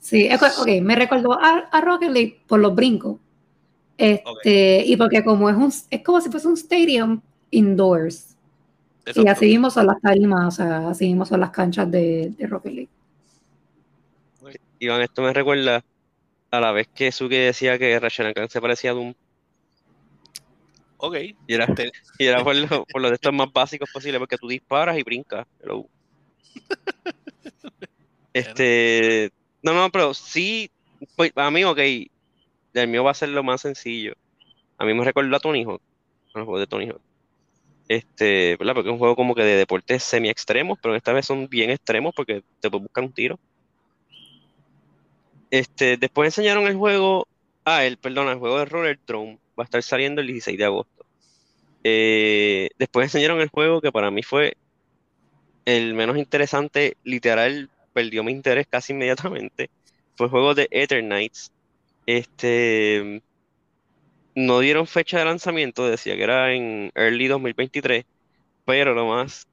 Sí, 0.00 0.28
ok, 0.32 0.80
me 0.82 0.94
recordó 0.94 1.32
a, 1.32 1.68
a 1.70 1.80
Rocket 1.80 2.10
League 2.10 2.40
por 2.46 2.60
los 2.60 2.74
brincos. 2.74 3.18
Este, 3.96 4.84
y 4.86 4.96
porque 4.96 5.24
como 5.24 5.50
es 5.50 5.56
un, 5.56 5.72
es 5.90 6.02
como 6.02 6.20
si 6.20 6.30
fuese 6.30 6.46
un 6.46 6.56
stadium 6.56 7.20
indoors. 7.50 8.36
Y 9.06 9.10
Exacto. 9.10 9.30
así 9.32 9.46
mismo 9.46 9.70
son 9.70 9.86
las 9.86 10.00
tarimas, 10.00 10.46
o 10.46 10.50
sea, 10.56 10.88
así 10.90 11.06
mismo 11.06 11.24
son 11.26 11.40
las 11.40 11.50
canchas 11.50 11.90
de, 11.90 12.30
de 12.36 12.46
Rocket 12.46 12.72
League. 12.72 12.88
Iván, 14.78 15.00
esto 15.02 15.22
me 15.22 15.32
recuerda 15.32 15.82
a 16.50 16.60
la 16.60 16.72
vez 16.72 16.86
que 16.94 17.10
Suki 17.10 17.36
decía 17.36 17.78
que 17.78 17.98
Ratchet 17.98 18.48
se 18.48 18.60
parecía 18.60 18.92
a 18.92 18.94
Doom, 18.94 19.14
Ok. 20.98 21.16
y 21.46 21.54
era, 21.54 21.64
Este, 21.64 21.90
y 22.18 22.26
era 22.26 22.44
por, 22.44 22.54
lo, 22.54 22.84
por 22.84 23.00
los 23.00 23.10
de 23.10 23.14
estos 23.16 23.32
más 23.32 23.52
básicos 23.52 23.90
posible, 23.92 24.18
porque 24.18 24.36
tú 24.36 24.46
disparas 24.48 24.96
y 24.98 25.02
brincas. 25.02 25.46
Este, 28.32 29.32
no, 29.62 29.74
no, 29.74 29.90
pero 29.90 30.14
sí, 30.14 30.70
pues, 31.16 31.32
a 31.34 31.50
mí, 31.50 31.64
ok, 31.64 31.78
el 32.74 32.88
mío 32.88 33.02
va 33.02 33.10
a 33.10 33.14
ser 33.14 33.30
lo 33.30 33.42
más 33.42 33.62
sencillo. 33.62 34.14
A 34.76 34.84
mí 34.84 34.94
me 34.94 35.04
recuerda 35.04 35.36
a 35.36 35.40
Tony 35.40 35.64
Hawk, 35.64 35.82
de. 36.34 36.94
Este, 37.88 38.56
¿verdad? 38.56 38.74
Porque 38.74 38.90
es 38.90 38.92
un 38.92 38.98
juego 38.98 39.16
como 39.16 39.34
que 39.34 39.42
de 39.42 39.56
deportes 39.56 40.04
semi 40.04 40.28
extremos, 40.28 40.78
pero 40.80 40.94
esta 40.94 41.12
vez 41.12 41.26
son 41.26 41.48
bien 41.48 41.70
extremos 41.70 42.14
porque 42.14 42.42
te 42.60 42.70
puedes 42.70 42.84
buscar 42.84 43.04
un 43.04 43.12
tiro. 43.12 43.38
Este, 45.50 45.96
después 45.96 46.26
enseñaron 46.26 46.66
el 46.66 46.76
juego, 46.76 47.26
ah, 47.64 47.84
el, 47.84 47.96
perdón, 47.96 48.28
el 48.28 48.38
juego 48.38 48.58
de 48.58 48.66
Roller 48.66 48.98
Drone 49.06 49.38
va 49.58 49.62
a 49.62 49.64
estar 49.64 49.82
saliendo 49.82 50.20
el 50.20 50.26
16 50.26 50.58
de 50.58 50.64
agosto. 50.64 51.06
Eh, 51.82 52.68
después 52.78 53.04
enseñaron 53.04 53.40
el 53.40 53.48
juego 53.48 53.80
que 53.80 53.90
para 53.90 54.10
mí 54.10 54.22
fue 54.22 54.56
el 55.68 55.92
menos 55.92 56.16
interesante, 56.16 56.96
literal, 57.04 57.68
perdió 57.92 58.24
mi 58.24 58.32
interés 58.32 58.66
casi 58.66 58.94
inmediatamente. 58.94 59.68
Fue 60.16 60.26
el 60.26 60.30
juego 60.30 60.54
de 60.54 60.66
Eternights. 60.70 61.52
Este, 62.06 63.22
no 64.34 64.60
dieron 64.60 64.86
fecha 64.86 65.18
de 65.18 65.26
lanzamiento, 65.26 65.86
decía 65.86 66.16
que 66.16 66.22
era 66.22 66.54
en 66.54 66.90
early 66.94 67.28
2023, 67.28 68.06
pero 68.64 68.94
lo 68.94 69.08
más, 69.08 69.46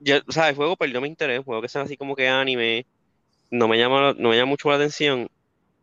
ya, 0.00 0.22
o 0.26 0.32
sea, 0.32 0.48
el 0.48 0.56
juego 0.56 0.76
perdió 0.76 0.98
mi 1.02 1.08
interés, 1.08 1.40
un 1.40 1.44
juego 1.44 1.60
que 1.60 1.68
sea 1.68 1.82
así 1.82 1.98
como 1.98 2.16
que 2.16 2.26
anime, 2.26 2.86
no 3.50 3.68
me 3.68 3.76
llama, 3.76 4.14
no 4.16 4.30
me 4.30 4.36
llama 4.36 4.50
mucho 4.50 4.70
la 4.70 4.76
atención. 4.76 5.28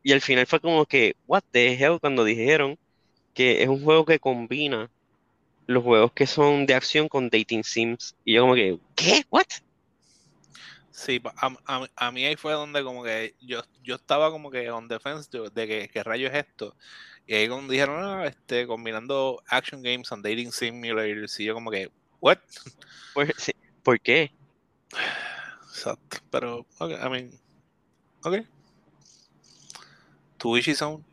Y 0.01 0.11
al 0.11 0.21
final 0.21 0.47
fue 0.47 0.59
como 0.59 0.87
que, 0.87 1.15
what 1.27 1.43
the 1.51 1.73
hell, 1.73 1.99
cuando 1.99 2.23
dijeron 2.23 2.79
que 3.35 3.61
es 3.61 3.69
un 3.69 3.83
juego 3.83 4.05
que 4.05 4.17
combina 4.19 4.89
los 5.67 5.83
juegos 5.83 6.13
que 6.13 6.25
son 6.25 6.65
de 6.65 6.73
acción 6.73 7.07
con 7.09 7.29
dating 7.29 7.63
sims. 7.63 8.15
Y 8.25 8.33
yo 8.33 8.41
como 8.41 8.55
que, 8.55 8.79
¿qué? 8.95 9.23
¿What? 9.29 9.45
Sí, 10.97 11.21
a, 11.37 11.55
a- 11.67 11.87
a 11.95 12.11
mí 12.11 12.25
ahí 12.25 12.35
fue 12.35 12.53
donde 12.53 12.83
como 12.83 13.03
que 13.03 13.35
yo, 13.39 13.61
yo 13.83 13.95
estaba 13.95 14.31
como 14.31 14.49
que 14.49 14.71
on 14.71 14.87
defense 14.87 15.29
de, 15.31 15.49
de 15.51 15.67
que 15.67 15.89
qué 15.89 16.01
rayo 16.03 16.27
es 16.27 16.33
esto. 16.33 16.75
Y 17.27 17.35
ahí 17.35 17.47
cuando 17.47 17.71
dijeron, 17.71 18.03
ah, 18.03 18.25
este, 18.25 18.65
combinando 18.65 19.43
action 19.47 19.83
games 19.83 20.11
and 20.11 20.23
dating 20.25 20.51
simulators, 20.51 21.39
y 21.39 21.45
yo 21.45 21.53
como 21.53 21.69
que, 21.71 21.91
what? 22.19 22.39
Pues, 23.13 23.31
sí, 23.37 23.51
¿por 23.83 23.99
qué? 23.99 24.31
Exacto. 25.69 26.17
Pero, 26.31 26.65
ok, 26.79 26.91
I 26.91 27.09
mean, 27.09 27.31
ok. 28.25 28.35
Tu 30.39 30.55
Ishi 30.57 30.73
Zone. 30.73 31.03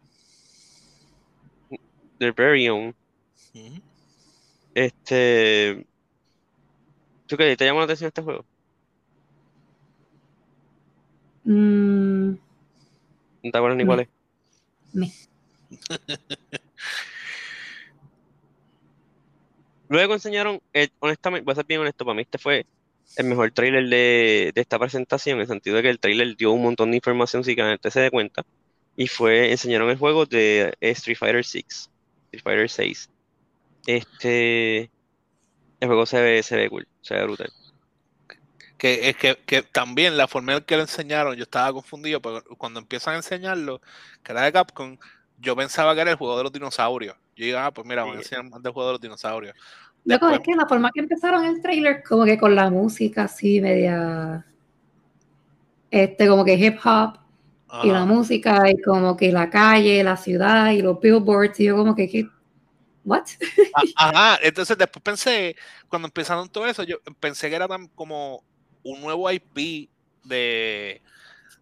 Their 2.18 2.33
very 2.33 2.68
own. 2.68 2.94
Este. 4.75 5.87
¿Tú 7.27 7.37
qué? 7.37 7.57
¿Te 7.57 7.64
llama 7.64 7.81
la 7.81 7.85
atención 7.85 8.09
este 8.09 8.23
juego? 8.23 8.44
Mm, 11.44 12.37
No 13.44 13.50
te 13.52 13.59
acuerdas 13.59 13.78
ni 13.78 13.85
cuál 13.85 14.00
es. 14.00 14.09
me. 14.92 15.12
Luego 19.88 20.14
enseñaron, 20.14 20.61
eh, 20.72 20.88
honestamente, 21.00 21.44
voy 21.44 21.52
a 21.52 21.57
ser 21.57 21.66
bien 21.66 21.80
honesto, 21.80 22.04
para 22.04 22.14
mí 22.16 22.22
este 22.22 22.38
fue 22.38 22.66
el 23.16 23.26
mejor 23.26 23.52
trailer 23.52 23.88
de, 23.88 24.52
de 24.54 24.61
esta 24.61 24.78
presentación, 24.78 25.37
en 25.37 25.42
el 25.42 25.46
sentido 25.46 25.76
de 25.76 25.83
que 25.83 25.90
el 25.90 26.00
trailer 26.00 26.37
dio 26.37 26.52
un 26.52 26.62
montón 26.62 26.90
de 26.90 26.96
información 26.96 27.44
sin 27.44 27.54
que 27.57 27.62
la 27.62 27.70
gente 27.70 27.90
se 27.90 28.00
dé 28.00 28.11
cuenta. 28.11 28.44
Y 28.96 29.09
fue, 29.09 29.50
enseñaron 29.52 29.90
el 29.90 29.98
juego 29.98 30.26
de 30.26 30.74
eh, 30.80 30.90
Street 30.92 31.18
Fighter 31.18 31.44
6, 31.44 31.90
Street 32.33 32.42
Fighter 32.42 32.70
6. 32.70 33.11
Este, 33.87 34.83
el 35.80 35.88
juego 35.88 36.07
se 36.07 36.20
ve, 36.22 36.42
se 36.42 36.57
ve 36.57 36.70
cool, 36.70 36.88
se 37.02 37.14
ve 37.14 37.24
brutal. 37.24 37.52
Que 38.78 39.08
es 39.08 39.16
que, 39.16 39.37
que 39.46 39.62
también 39.62 40.16
la 40.16 40.26
forma 40.26 40.54
en 40.54 40.60
que 40.62 40.76
lo 40.76 40.82
enseñaron, 40.82 41.37
yo 41.37 41.44
estaba 41.44 41.72
confundido, 41.72 42.20
pero 42.20 42.42
cuando 42.58 42.80
empiezan 42.80 43.14
a 43.14 43.16
enseñarlo, 43.18 43.80
que 44.22 44.32
era 44.32 44.42
de 44.42 44.52
Capcom, 44.52 44.96
yo 45.38 45.54
pensaba 45.56 45.94
que 45.94 46.00
era 46.00 46.10
el 46.10 46.16
juego 46.16 46.37
de 46.37 46.42
los 46.44 46.52
dinosaurios. 46.52 47.16
Yo 47.37 47.44
digo, 47.46 47.58
ah, 47.58 47.72
pues 47.72 47.87
mira, 47.87 48.02
van 48.04 48.12
a 48.12 48.16
Sí. 48.16 48.22
enseñar 48.24 48.50
más 48.50 48.62
del 48.62 48.72
juego 48.72 48.88
de 48.88 48.92
los 48.94 49.00
dinosaurios. 49.00 49.54
Loco, 50.04 50.26
Después- 50.26 50.34
es 50.34 50.40
que 50.46 50.54
la 50.56 50.66
forma 50.66 50.90
que 50.92 51.00
empezaron 51.00 51.44
el 51.44 51.62
trailer, 51.62 52.02
como 52.02 52.24
que 52.24 52.37
con 52.38 52.54
la 52.54 52.68
música 52.70 53.24
así, 53.24 53.60
media. 53.60 54.44
Este, 55.90 56.26
como 56.28 56.44
que 56.44 56.54
hip 56.54 56.78
hop 56.84 57.18
y 57.82 57.90
la 57.90 58.04
música, 58.04 58.70
y 58.70 58.80
como 58.82 59.16
que 59.16 59.32
la 59.32 59.50
calle, 59.50 60.02
la 60.04 60.16
ciudad 60.16 60.70
y 60.72 60.82
los 60.82 61.00
billboards, 61.00 61.58
y 61.60 61.64
yo 61.64 61.76
como 61.76 61.94
que, 61.94 62.08
¿qué? 62.08 62.28
¿What? 63.04 63.24
A- 63.74 63.82
Ajá, 63.96 64.38
entonces 64.42 64.76
después 64.78 65.02
pensé, 65.02 65.56
cuando 65.88 66.06
empezaron 66.06 66.48
todo 66.48 66.66
eso, 66.66 66.82
yo 66.84 66.98
pensé 67.20 67.48
que 67.50 67.56
era 67.56 67.66
tan 67.68 67.88
como 67.88 68.44
un 68.85 69.01
nuevo 69.01 69.31
IP 69.31 69.90
de, 70.23 71.03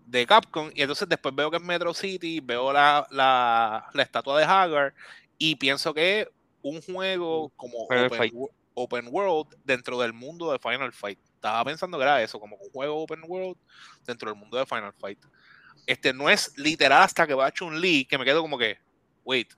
de 0.06 0.26
Capcom, 0.26 0.70
y 0.74 0.82
entonces 0.82 1.08
después 1.08 1.34
veo 1.34 1.50
que 1.50 1.56
es 1.56 1.62
Metro 1.62 1.94
City, 1.94 2.40
veo 2.40 2.72
la, 2.72 3.06
la, 3.10 3.88
la 3.94 4.02
estatua 4.02 4.38
de 4.38 4.44
Hagar, 4.44 4.94
y 5.38 5.56
pienso 5.56 5.94
que 5.94 6.20
es 6.20 6.28
un 6.62 6.80
juego 6.82 7.50
como 7.56 7.86
Final 7.88 8.32
open, 8.74 9.08
World 9.10 9.56
dentro 9.64 9.98
del 9.98 10.12
mundo 10.12 10.52
de 10.52 10.58
Final 10.58 10.92
Fight. 10.92 11.18
Estaba 11.34 11.64
pensando 11.64 11.98
que 11.98 12.04
era 12.04 12.22
eso, 12.22 12.38
como 12.38 12.56
un 12.56 12.70
juego 12.70 13.02
Open 13.02 13.22
World 13.26 13.58
dentro 14.06 14.30
del 14.30 14.38
mundo 14.38 14.56
de 14.56 14.66
Final 14.66 14.92
Fight. 14.94 15.18
Este 15.86 16.12
no 16.12 16.30
es 16.30 16.56
literal 16.56 17.02
hasta 17.02 17.26
que 17.26 17.34
va 17.34 17.46
a 17.46 17.52
Chun-Li, 17.52 18.04
que 18.04 18.18
me 18.18 18.24
quedo 18.24 18.40
como 18.40 18.56
que, 18.56 18.78
wait, 19.24 19.52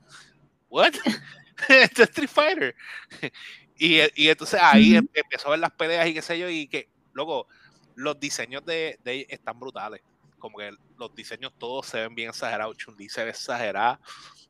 what? 0.69 0.93
Esto 1.69 2.03
es 2.03 2.09
Street 2.09 2.31
Fighter. 2.31 2.75
y, 3.79 3.99
y 4.15 4.29
entonces 4.29 4.59
ahí 4.61 4.97
em- 4.97 5.09
empezó 5.13 5.49
a 5.49 5.51
ver 5.51 5.61
las 5.61 5.73
peleas 5.73 6.07
y 6.09 6.15
qué 6.15 6.23
sé 6.23 6.39
yo, 6.39 6.49
y 6.49 6.67
que, 6.67 6.89
luego, 7.15 7.47
los 7.95 8.21
diseños 8.21 8.65
de, 8.67 8.99
de 9.03 9.13
ella 9.13 9.27
están 9.31 9.59
brutales. 9.59 10.03
Como 10.39 10.59
que 10.59 10.71
los 10.99 11.15
diseños 11.15 11.53
todos 11.59 11.87
se 11.87 12.01
ven 12.01 12.15
bien 12.15 12.29
exagerados. 12.29 12.77
Chun-Li 12.77 13.09
se 13.09 13.25
ve 13.25 13.31
exagerada. 13.31 13.99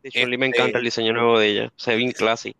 Hecho, 0.03 0.27
me 0.27 0.35
Este- 0.35 0.46
encanta 0.46 0.79
el 0.79 0.85
diseño 0.85 1.12
nuevo 1.12 1.38
de 1.38 1.48
ella, 1.48 1.72
se 1.77 1.92
ve 1.92 1.96
bien 1.98 2.12
classy. 2.12 2.57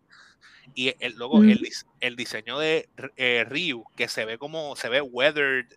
Y 0.73 0.95
el, 0.99 1.13
luego, 1.15 1.35
Ujú. 1.39 1.43
el, 1.49 1.67
el 1.99 2.15
diseño 2.15 2.57
de 2.57 2.89
eh, 3.17 3.45
Ryu, 3.47 3.83
que 3.95 4.07
se 4.07 4.25
ve 4.25 4.37
como, 4.37 4.75
se 4.75 4.89
ve 4.89 5.01
weathered 5.01 5.67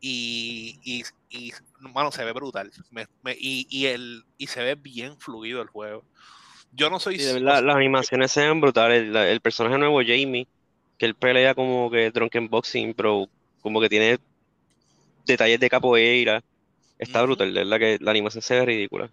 y, 0.00 0.78
y, 0.82 1.04
y, 1.28 1.52
mano, 1.80 2.10
se 2.10 2.24
ve 2.24 2.32
brutal. 2.32 2.70
Me- 2.90 3.06
me- 3.22 3.36
y, 3.38 3.66
y, 3.68 3.86
el, 3.86 4.24
y 4.38 4.46
se 4.46 4.62
ve 4.62 4.76
bien 4.76 5.18
fluido 5.18 5.60
el 5.60 5.68
juego. 5.68 6.04
Yo 6.72 6.88
no 6.88 6.98
soy... 7.00 7.18
Verdad, 7.18 7.62
las 7.62 7.76
animaciones 7.76 8.30
se 8.32 8.46
ven 8.46 8.60
brutales. 8.60 9.02
El, 9.02 9.16
el 9.16 9.40
personaje 9.40 9.76
nuevo, 9.76 9.98
Jamie, 10.00 10.46
que 10.96 11.06
él 11.06 11.14
pelea 11.16 11.54
como 11.54 11.90
que 11.90 12.10
drunken 12.10 12.48
boxing, 12.48 12.94
pero 12.94 13.28
como 13.60 13.80
que 13.80 13.88
tiene 13.88 14.18
detalles 15.26 15.60
de 15.60 15.70
capoeira. 15.70 16.42
Está 16.98 17.22
brutal, 17.22 17.54
de 17.54 17.64
verdad 17.64 17.78
que 17.78 17.98
la 18.00 18.10
animación 18.10 18.42
se 18.42 18.54
ve 18.54 18.66
ridícula. 18.66 19.10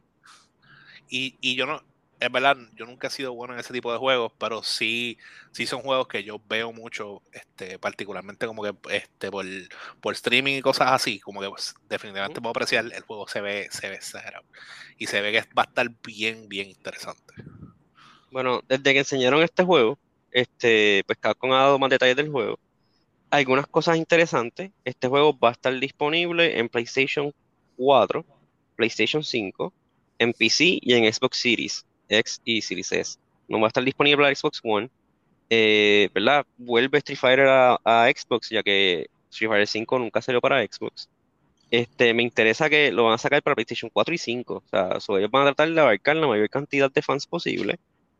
Y, 1.10 1.38
y 1.40 1.56
yo 1.56 1.66
no, 1.66 1.82
es 2.20 2.32
verdad, 2.32 2.58
yo 2.76 2.86
nunca 2.86 3.08
he 3.08 3.12
sido 3.12 3.34
bueno 3.34 3.54
en 3.54 3.60
ese 3.60 3.74
tipo 3.74 3.92
de 3.92 3.98
juegos, 3.98 4.32
pero 4.38 4.64
sí, 4.64 5.18
sí 5.52 5.68
son 5.68 5.82
juegos 5.82 6.08
que 6.08 6.24
yo 6.24 6.42
veo 6.48 6.74
mucho, 6.74 7.22
este, 7.32 7.78
particularmente 7.78 8.48
como 8.48 8.64
que 8.64 8.74
este, 8.92 9.30
por, 9.30 9.46
por 10.02 10.14
streaming 10.14 10.58
y 10.58 10.62
cosas 10.62 10.92
así, 10.92 11.20
como 11.20 11.42
que 11.42 11.50
pues, 11.50 11.76
definitivamente 11.88 12.42
puedo 12.42 12.52
apreciar, 12.52 12.86
el 12.86 13.04
juego 13.04 13.28
se 13.28 13.42
ve, 13.42 13.68
se 13.72 13.90
ve 13.90 13.96
exagerado. 13.96 14.46
Y 14.98 15.08
se 15.08 15.22
ve 15.22 15.32
que 15.32 15.42
va 15.54 15.64
a 15.64 15.66
estar 15.66 15.88
bien, 16.04 16.50
bien 16.50 16.70
interesante. 16.70 17.36
Bueno, 18.32 18.62
desde 18.68 18.94
que 18.94 19.00
enseñaron 19.00 19.44
este 19.44 19.64
juego, 19.64 20.00
este, 20.32 21.04
pues 21.06 21.20
Capcom 21.20 21.52
ha 21.54 21.60
dado 21.60 21.80
más 21.80 21.90
detalles 21.90 22.16
del 22.16 22.30
juego. 22.30 22.60
Algunas 23.30 23.68
cosas 23.68 23.98
interesantes. 23.98 24.72
Este 24.86 25.08
juego 25.08 25.38
va 25.38 25.50
a 25.50 25.52
estar 25.54 25.78
disponible 25.80 26.60
en 26.60 26.70
PlayStation 26.70 27.34
4, 27.78 28.26
PlayStation 28.76 29.24
5, 29.24 29.74
en 30.20 30.34
PC 30.34 30.80
y 30.82 30.94
en 30.94 31.12
Xbox 31.12 31.38
Series 31.38 31.86
X 32.10 32.42
y 32.46 32.62
Series 32.62 32.92
S. 32.92 33.20
No 33.48 33.60
va 33.60 33.68
a 33.68 33.70
estar 33.70 33.84
disponible 33.84 34.18
para 34.18 34.36
Xbox 34.36 34.62
One. 34.64 34.90
Eh, 35.50 36.10
¿verdad? 36.14 36.46
Vuelve 36.58 36.98
Street 37.00 37.20
Fighter 37.20 37.48
a, 37.50 38.10
Xbox, 38.16 38.50
ya 38.50 38.64
que 38.64 39.08
Street 39.30 39.50
Fighter 39.50 39.68
5 39.68 40.00
nunca 40.00 40.22
salió 40.22 40.42
para 40.42 40.66
Xbox. 40.66 41.10
Este, 41.70 42.14
me 42.14 42.24
interesa 42.24 42.70
que 42.70 42.92
lo 42.92 43.06
van 43.06 43.14
a 43.14 43.18
sacar 43.18 43.44
para 43.44 43.56
PlayStation 43.56 43.90
4 43.94 44.16
y 44.16 44.18
5. 44.18 44.54
O 44.54 44.64
sea, 44.70 45.00
so, 45.00 45.18
ellos 45.18 45.32
van 45.32 45.44
a 45.44 45.46
tratar 45.54 45.74
de 45.74 45.82
abarcar 45.82 46.16
la 46.16 46.28
mayor 46.28 46.50
cantidad 46.50 46.92
de 46.92 47.02
fans 47.02 47.28
posible. 47.28 47.80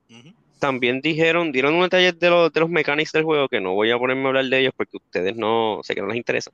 Ujú. 0.10 0.34
También 0.60 1.02
dijeron, 1.02 1.52
dieron 1.52 1.76
un 1.76 1.84
detalle 1.84 2.14
de 2.14 2.30
los, 2.30 2.52
de 2.52 2.60
los 2.60 2.70
mechanics 2.70 3.12
del 3.12 3.24
juego, 3.24 3.48
que 3.48 3.62
no 3.62 3.74
voy 3.74 3.92
a 3.92 3.98
ponerme 3.98 4.24
a 4.24 4.28
hablar 4.28 4.46
de 4.46 4.60
ellos 4.60 4.74
porque 4.76 4.98
ustedes 4.98 5.36
no, 5.36 5.82
sé 5.84 5.94
que 5.94 6.02
no 6.02 6.08
les 6.08 6.18
interesa. 6.18 6.52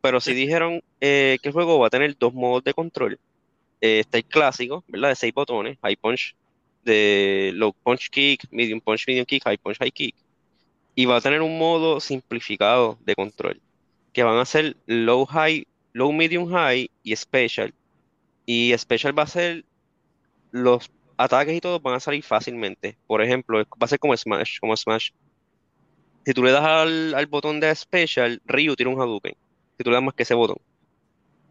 Pero 0.00 0.20
sí 0.20 0.34
dijeron 0.34 0.82
eh, 1.00 1.38
que 1.42 1.48
el 1.48 1.52
juego 1.52 1.78
va 1.78 1.88
a 1.88 1.90
tener 1.90 2.16
dos 2.18 2.34
modos 2.34 2.62
de 2.64 2.74
control. 2.74 3.18
Eh, 3.80 4.00
está 4.00 4.18
el 4.18 4.24
clásico, 4.24 4.84
¿verdad? 4.88 5.10
De 5.10 5.16
seis 5.16 5.32
botones, 5.32 5.78
high 5.82 5.96
punch, 5.96 6.34
de 6.84 7.52
low 7.54 7.72
punch 7.72 8.10
kick, 8.10 8.42
medium 8.50 8.80
punch, 8.80 9.06
medium 9.06 9.24
kick, 9.24 9.44
high 9.44 9.58
punch, 9.58 9.78
high 9.78 9.90
kick. 9.90 10.14
Y 10.94 11.06
va 11.06 11.16
a 11.16 11.20
tener 11.20 11.42
un 11.42 11.58
modo 11.58 12.00
simplificado 12.00 12.98
de 13.04 13.14
control, 13.14 13.60
que 14.12 14.22
van 14.24 14.38
a 14.38 14.44
ser 14.44 14.76
low 14.86 15.24
high, 15.26 15.66
low 15.92 16.12
medium 16.12 16.50
high 16.50 16.90
y 17.02 17.16
special. 17.16 17.72
Y 18.46 18.72
special 18.76 19.16
va 19.16 19.24
a 19.24 19.26
ser 19.26 19.64
los 20.50 20.90
ataques 21.18 21.54
y 21.54 21.60
todo 21.60 21.80
van 21.80 21.96
a 21.96 22.00
salir 22.00 22.22
fácilmente. 22.22 22.96
Por 23.06 23.22
ejemplo, 23.22 23.58
va 23.58 23.64
a 23.80 23.88
ser 23.88 23.98
como 23.98 24.16
Smash, 24.16 24.58
como 24.60 24.76
Smash. 24.76 25.10
Si 26.24 26.32
tú 26.32 26.42
le 26.42 26.52
das 26.52 26.64
al, 26.64 27.14
al 27.14 27.26
botón 27.26 27.60
de 27.60 27.74
Special, 27.74 28.40
Ryu 28.46 28.76
tira 28.76 28.88
un 28.88 29.00
Hadouken. 29.00 29.34
Si 29.76 29.84
tú 29.84 29.90
le 29.90 29.96
das 29.96 30.02
más 30.02 30.14
que 30.14 30.22
ese 30.22 30.34
botón. 30.34 30.58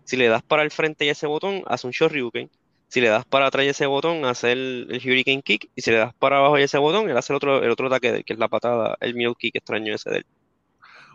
Si 0.06 0.15
le 0.15 0.30
das 0.30 0.41
para 0.41 0.63
el 0.63 0.71
frente 0.71 1.06
y 1.06 1.10
ese 1.10 1.27
botón, 1.27 1.63
hace 1.67 1.86
un 1.86 1.91
Shoryuken. 1.91 2.49
Si 2.88 3.01
le 3.01 3.10
das 3.10 3.25
para 3.25 3.47
atrás 3.47 3.65
y 3.65 3.69
ese 3.69 3.86
botón, 3.86 4.23
hace 4.23 4.53
el, 4.53 4.88
el 4.89 4.97
Hurricane 4.97 5.41
Kick. 5.41 5.69
Y 5.75 5.82
si 5.82 5.91
le 5.91 5.97
das 5.97 6.13
para 6.13 6.38
abajo 6.38 6.58
y 6.58 6.63
ese 6.63 6.77
botón, 6.77 7.10
él 7.10 7.17
hace 7.17 7.34
el 7.34 7.38
otro, 7.38 7.62
el 7.62 7.69
otro 7.69 7.88
ataque 7.88 8.12
de 8.12 8.17
él, 8.19 8.25
que 8.25 8.34
es 8.34 8.39
la 8.39 8.47
patada, 8.47 8.97
el 9.01 9.15
Mule 9.15 9.36
Kick 9.38 9.56
extraño 9.56 9.93
ese 9.93 10.10
de 10.10 10.17
él. 10.19 10.25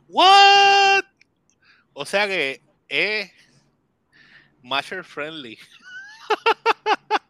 ¿What? 0.09 1.05
O 1.95 2.05
sea 2.05 2.27
que 2.27 2.61
es 2.88 3.31
Masher 4.62 5.05
friendly. 5.05 5.59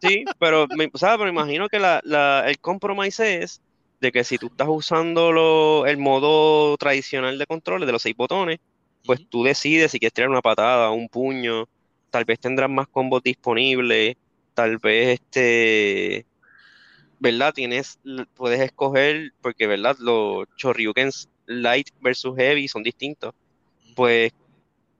Sí, 0.01 0.25
pero 0.39 0.67
me, 0.69 0.89
o 0.93 0.99
sea, 0.99 1.17
pero 1.17 1.29
imagino 1.31 1.69
que 1.69 1.79
la, 1.79 2.01
la- 2.05 2.45
el 2.49 2.59
compromise 2.59 3.43
es 3.43 3.63
de 4.01 4.11
que 4.11 4.25
si 4.25 4.37
tú 4.39 4.47
estás 4.49 4.67
usando 4.69 5.31
lo- 5.33 5.87
el 5.87 5.97
modo 5.97 6.77
tradicional 6.77 7.39
de 7.39 7.47
control 7.47 7.87
de 7.87 7.93
los 7.93 8.03
seis 8.03 8.17
botones, 8.17 8.59
pues 9.05 9.21
tú 9.29 9.45
decides 9.45 9.93
si 9.93 9.99
quieres 10.01 10.13
tirar 10.13 10.31
una 10.31 10.41
patada, 10.43 10.91
un 10.91 11.09
puño, 11.09 11.67
tal 12.11 12.25
vez 12.25 12.41
tendrás 12.41 12.69
más 12.71 12.89
combos 12.89 13.23
disponibles, 13.23 14.17
tal 14.55 14.79
vez 14.79 15.21
este, 15.21 16.27
¿verdad? 17.19 17.53
Tienes, 17.55 18.01
puedes 18.35 18.61
escoger, 18.61 19.33
porque, 19.41 19.67
¿verdad? 19.67 19.97
Los 20.01 20.47
Shoryukens 20.57 21.29
light 21.47 21.89
versus 22.01 22.37
heavy 22.37 22.69
son 22.69 22.83
distintos. 22.83 23.35
Pues 23.97 24.33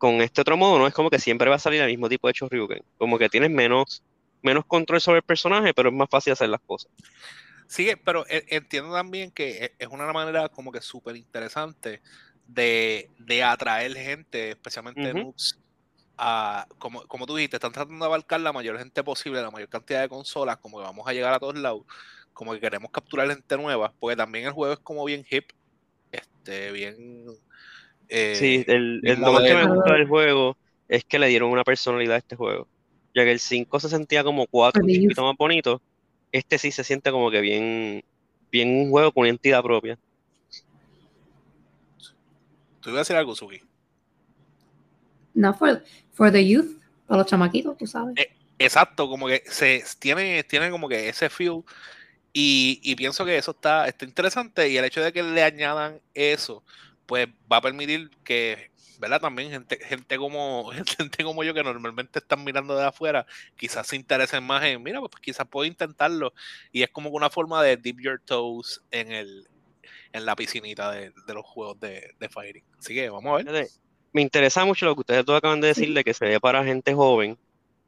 con 0.03 0.21
este 0.21 0.41
otro 0.41 0.57
modo 0.57 0.81
no 0.81 0.89
es 0.89 0.95
como 0.95 1.11
que 1.11 1.21
siempre 1.21 1.49
va 1.49 1.55
a 1.55 1.59
salir 1.61 1.81
el 1.81 1.87
mismo 1.87 2.09
tipo 2.09 2.27
de 2.27 2.35
Shoryuken, 2.35 2.83
como 2.99 3.19
que 3.21 3.29
tienes 3.29 3.53
menos, 3.53 4.03
menos 4.43 4.65
control 4.67 5.01
sobre 5.01 5.19
el 5.19 5.23
personaje, 5.23 5.73
pero 5.75 5.91
es 5.91 5.95
más 5.95 6.09
fácil 6.11 6.33
hacer 6.33 6.49
las 6.49 6.61
cosas. 6.67 6.91
Sigue, 7.69 7.97
pero 7.97 8.27
e- 8.29 8.45
entiendo 8.49 8.93
también 8.93 9.31
que 9.31 9.65
e- 9.65 9.75
es 9.79 9.87
una 9.87 10.13
manera 10.13 10.49
como 10.49 10.73
que 10.73 10.81
súper 10.81 11.15
interesante 11.15 12.03
de, 12.49 13.13
de 13.21 13.45
atraer 13.45 13.95
gente, 13.95 14.51
especialmente 14.51 15.09
Ujú. 15.09 15.19
noobs, 15.19 15.61
a, 16.19 16.67
como, 16.79 17.07
como 17.07 17.25
tú 17.25 17.37
dijiste, 17.37 17.59
están 17.59 17.71
tratando 17.71 18.05
de 18.05 18.09
abarcar 18.09 18.41
la 18.41 18.53
mayor 18.53 18.79
gente 18.79 19.05
posible, 19.05 19.41
la 19.41 19.53
mayor 19.53 19.69
cantidad 19.69 20.01
de 20.01 20.09
consolas, 20.09 20.57
como 20.57 20.79
que 20.79 20.85
vamos 20.85 21.07
a 21.07 21.13
llegar 21.13 21.33
a 21.33 21.39
todos 21.39 21.57
lados, 21.57 21.83
como 22.33 22.55
que 22.55 22.61
queremos 22.61 22.91
capturar 22.91 23.29
gente 23.29 23.57
nueva, 23.57 23.95
porque 24.01 24.17
también 24.17 24.47
el 24.47 24.53
juego 24.53 24.75
es 24.75 24.81
como 24.81 25.05
bien 25.05 25.25
hip, 25.31 25.45
este, 26.11 26.73
bien... 26.73 27.25
eh, 28.13 28.37
Sí, 28.39 28.65
el, 28.67 29.01
el- 29.05 29.21
lo 29.21 29.33
más 29.33 29.43
que 29.45 29.55
me 29.55 29.67
gusta 29.67 29.95
del 29.95 30.07
juego 30.09 30.57
es 30.89 31.05
que 31.05 31.19
le 31.19 31.29
dieron 31.29 31.51
una 31.51 31.65
personalidad 31.65 32.17
a 32.17 32.19
este 32.19 32.37
juego. 32.37 32.69
Ya 33.15 33.25
que 33.25 33.33
el 33.33 33.41
5 33.41 33.81
se 33.81 33.89
sentía 33.89 34.25
como 34.25 34.47
4, 34.47 34.83
un 34.83 34.89
chiquito 34.89 35.23
más 35.25 35.35
bonito, 35.39 35.83
este 36.33 36.59
sí 36.59 36.71
se 36.73 36.85
siente 36.85 37.11
como 37.11 37.31
que 37.31 37.41
bien, 37.41 38.03
bien 38.51 38.69
un 38.71 38.91
juego 38.91 39.13
con 39.13 39.23
una 39.23 39.31
entidad 39.31 39.63
propia. 39.63 39.99
Tú 42.81 42.91
ibas 42.91 42.99
a 42.99 43.03
decir 43.03 43.17
algo, 43.17 43.35
Suki. 43.35 43.61
No, 45.35 45.55
for, 45.55 45.83
for 46.13 46.31
the 46.31 46.47
youth, 46.47 46.79
para 47.07 47.19
los 47.23 47.27
chamaquitos, 47.27 47.77
tú 47.79 47.87
sabes. 47.87 48.15
Eh, 48.17 48.29
Exacto, 48.59 49.09
como 49.09 49.27
que 49.27 49.43
se 49.47 49.83
tiene, 49.99 50.45
tiene 50.45 50.71
como 50.71 50.89
que 50.89 51.09
ese 51.09 51.29
feel 51.29 51.65
y, 52.33 52.81
y 52.85 52.95
pienso 52.97 53.25
que 53.25 53.37
eso 53.37 53.53
está, 53.53 53.89
está 53.89 54.05
interesante 54.05 54.69
y 54.69 54.77
el 54.77 54.85
hecho 54.85 55.03
de 55.03 55.13
que 55.13 55.23
le 55.23 55.43
añadan 55.43 56.01
eso, 56.15 56.65
pues 57.07 57.29
va 57.51 57.59
a 57.59 57.63
permitir 57.63 58.11
que, 58.25 58.71
¿verdad? 58.99 59.21
También 59.21 59.51
gente, 59.51 59.79
gente 59.85 60.17
como 60.17 60.71
gente 60.99 61.25
como 61.25 61.45
yo 61.45 61.55
que 61.55 61.63
normalmente 61.63 62.19
están 62.19 62.45
mirando 62.45 62.77
de 62.77 62.85
afuera, 62.85 63.27
quizás 63.57 63.87
se 63.87 63.97
interesen 63.97 64.45
más 64.45 64.63
en, 64.65 64.83
mira, 64.83 65.01
pues 65.01 65.13
quizás 65.21 65.47
puedo 65.47 65.67
intentarlo 65.67 66.33
y 66.71 66.83
es 66.83 66.91
como 66.91 67.11
que 67.11 67.17
una 67.17 67.31
forma 67.31 67.63
de 67.63 67.77
dip 67.77 68.01
your 68.01 68.21
toes 68.25 68.81
en 68.91 69.13
el 69.13 69.49
en 70.13 70.27
la 70.27 70.37
piscinita 70.37 70.91
de, 70.93 71.13
de 71.27 71.35
los 71.35 71.45
juegos 71.45 71.81
de, 71.81 72.15
de 72.19 72.29
fighting. 72.29 72.65
Así 72.79 72.95
que 72.95 73.09
vamos 73.09 73.33
a 73.33 73.43
ver. 73.43 73.69
Me 74.13 74.21
interesa 74.21 74.65
mucho 74.65 74.85
lo 74.85 74.95
que 74.95 75.01
ustedes 75.01 75.25
todos 75.25 75.39
acaban 75.39 75.61
de 75.61 75.69
decir 75.69 75.93
de 75.95 76.05
que 76.05 76.13
se 76.13 76.27
ve 76.27 76.39
para 76.39 76.65
gente 76.65 76.93
joven, 76.93 77.39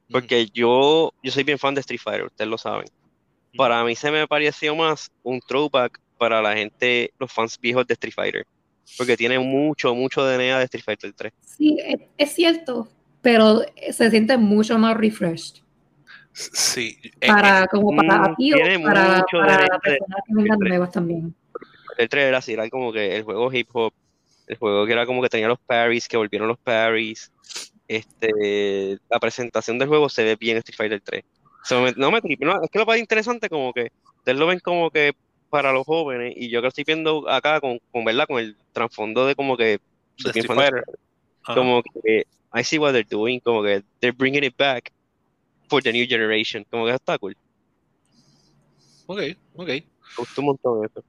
porque 0.09 0.47
yo, 0.47 1.13
yo 1.21 1.31
soy 1.31 1.43
bien 1.43 1.59
fan 1.59 1.75
de 1.75 1.81
Street 1.81 2.01
Fighter, 2.01 2.25
ustedes 2.25 2.49
lo 2.49 2.57
saben. 2.57 2.87
Para 3.55 3.83
mí 3.83 3.95
se 3.95 4.11
me 4.11 4.27
pareció 4.27 4.75
más 4.75 5.11
un 5.21 5.39
throwback 5.39 6.01
para 6.17 6.41
la 6.41 6.55
gente, 6.55 7.13
los 7.19 7.31
fans 7.31 7.59
viejos 7.59 7.85
de 7.85 7.93
Street 7.93 8.13
Fighter, 8.13 8.47
porque 8.97 9.17
tiene 9.17 9.39
mucho, 9.39 9.93
mucho 9.95 10.23
DNA 10.23 10.59
de 10.59 10.65
Street 10.65 10.83
Fighter 10.83 11.13
3. 11.13 11.33
Sí, 11.41 11.77
es, 11.83 11.99
es 12.17 12.33
cierto, 12.33 12.87
pero 13.21 13.61
se 13.91 14.09
siente 14.09 14.37
mucho 14.37 14.77
más 14.77 14.95
refreshed. 14.97 15.63
Sí, 16.33 16.97
Para, 17.25 17.65
como 17.67 17.95
para 17.95 18.29
mm, 18.29 18.35
ti 18.35 18.51
para, 18.83 19.25
para 19.31 19.67
las 19.67 19.79
personas 19.81 20.19
que 20.27 20.33
vengan 20.35 20.59
nuevas 20.59 20.91
también. 20.91 21.33
El 21.97 22.09
3 22.09 22.25
era 22.25 22.39
así, 22.39 22.53
era 22.53 22.69
como 22.69 22.91
que 22.91 23.15
el 23.15 23.23
juego 23.23 23.51
hip 23.53 23.69
hop, 23.71 23.93
el 24.47 24.57
juego 24.57 24.85
que 24.85 24.91
era 24.91 25.05
como 25.05 25.21
que 25.21 25.29
tenía 25.29 25.47
los 25.47 25.59
parries, 25.65 26.09
que 26.09 26.17
volvieron 26.17 26.49
los 26.49 26.59
parries. 26.59 27.31
Este, 27.87 28.97
la 29.09 29.19
presentación 29.19 29.79
del 29.79 29.87
juego 29.87 30.09
se 30.09 30.23
ve 30.23 30.35
bien 30.35 30.57
Street 30.57 30.75
Fighter 30.75 31.01
3. 31.01 31.23
Se 31.63 31.75
me- 31.79 31.93
no 31.95 32.11
me 32.11 32.19
no, 32.39 32.61
es 32.61 32.69
que 32.69 32.79
lo 32.79 32.85
más 32.85 32.97
interesante 32.97 33.47
como 33.49 33.71
que 33.71 33.91
ustedes 34.17 34.37
lo 34.37 34.47
ven 34.47 34.59
como 34.59 34.91
que 34.91 35.13
para 35.49 35.71
los 35.71 35.85
jóvenes 35.85 36.33
y 36.35 36.49
yo 36.49 36.61
que 36.61 36.67
estoy 36.67 36.83
viendo 36.83 37.29
acá 37.29 37.61
con, 37.61 37.79
con 37.91 38.03
verdad 38.03 38.27
con 38.27 38.39
el 38.39 38.57
trasfondo 38.73 39.25
de 39.25 39.35
como 39.35 39.55
que 39.57 39.79
de 40.17 40.45
como 41.53 41.83
que 41.83 42.25
I 42.53 42.63
see 42.63 42.77
what 42.77 42.93
they're 42.93 43.07
doing, 43.09 43.41
como 43.41 43.61
que 43.63 43.83
they're 43.99 44.15
bringing 44.15 44.43
it 44.43 44.55
back 44.57 44.91
for 45.67 45.83
the 45.83 45.91
new 45.91 46.07
generation, 46.07 46.65
como 46.69 46.85
que 46.85 46.93
está 46.93 47.17
cool. 47.17 47.35
Ok, 49.07 49.19
ok. 49.55 49.67
Me 49.67 49.83
gustó 50.17 50.41
un 50.41 50.47
montón 50.47 50.85
eso. 50.85 51.03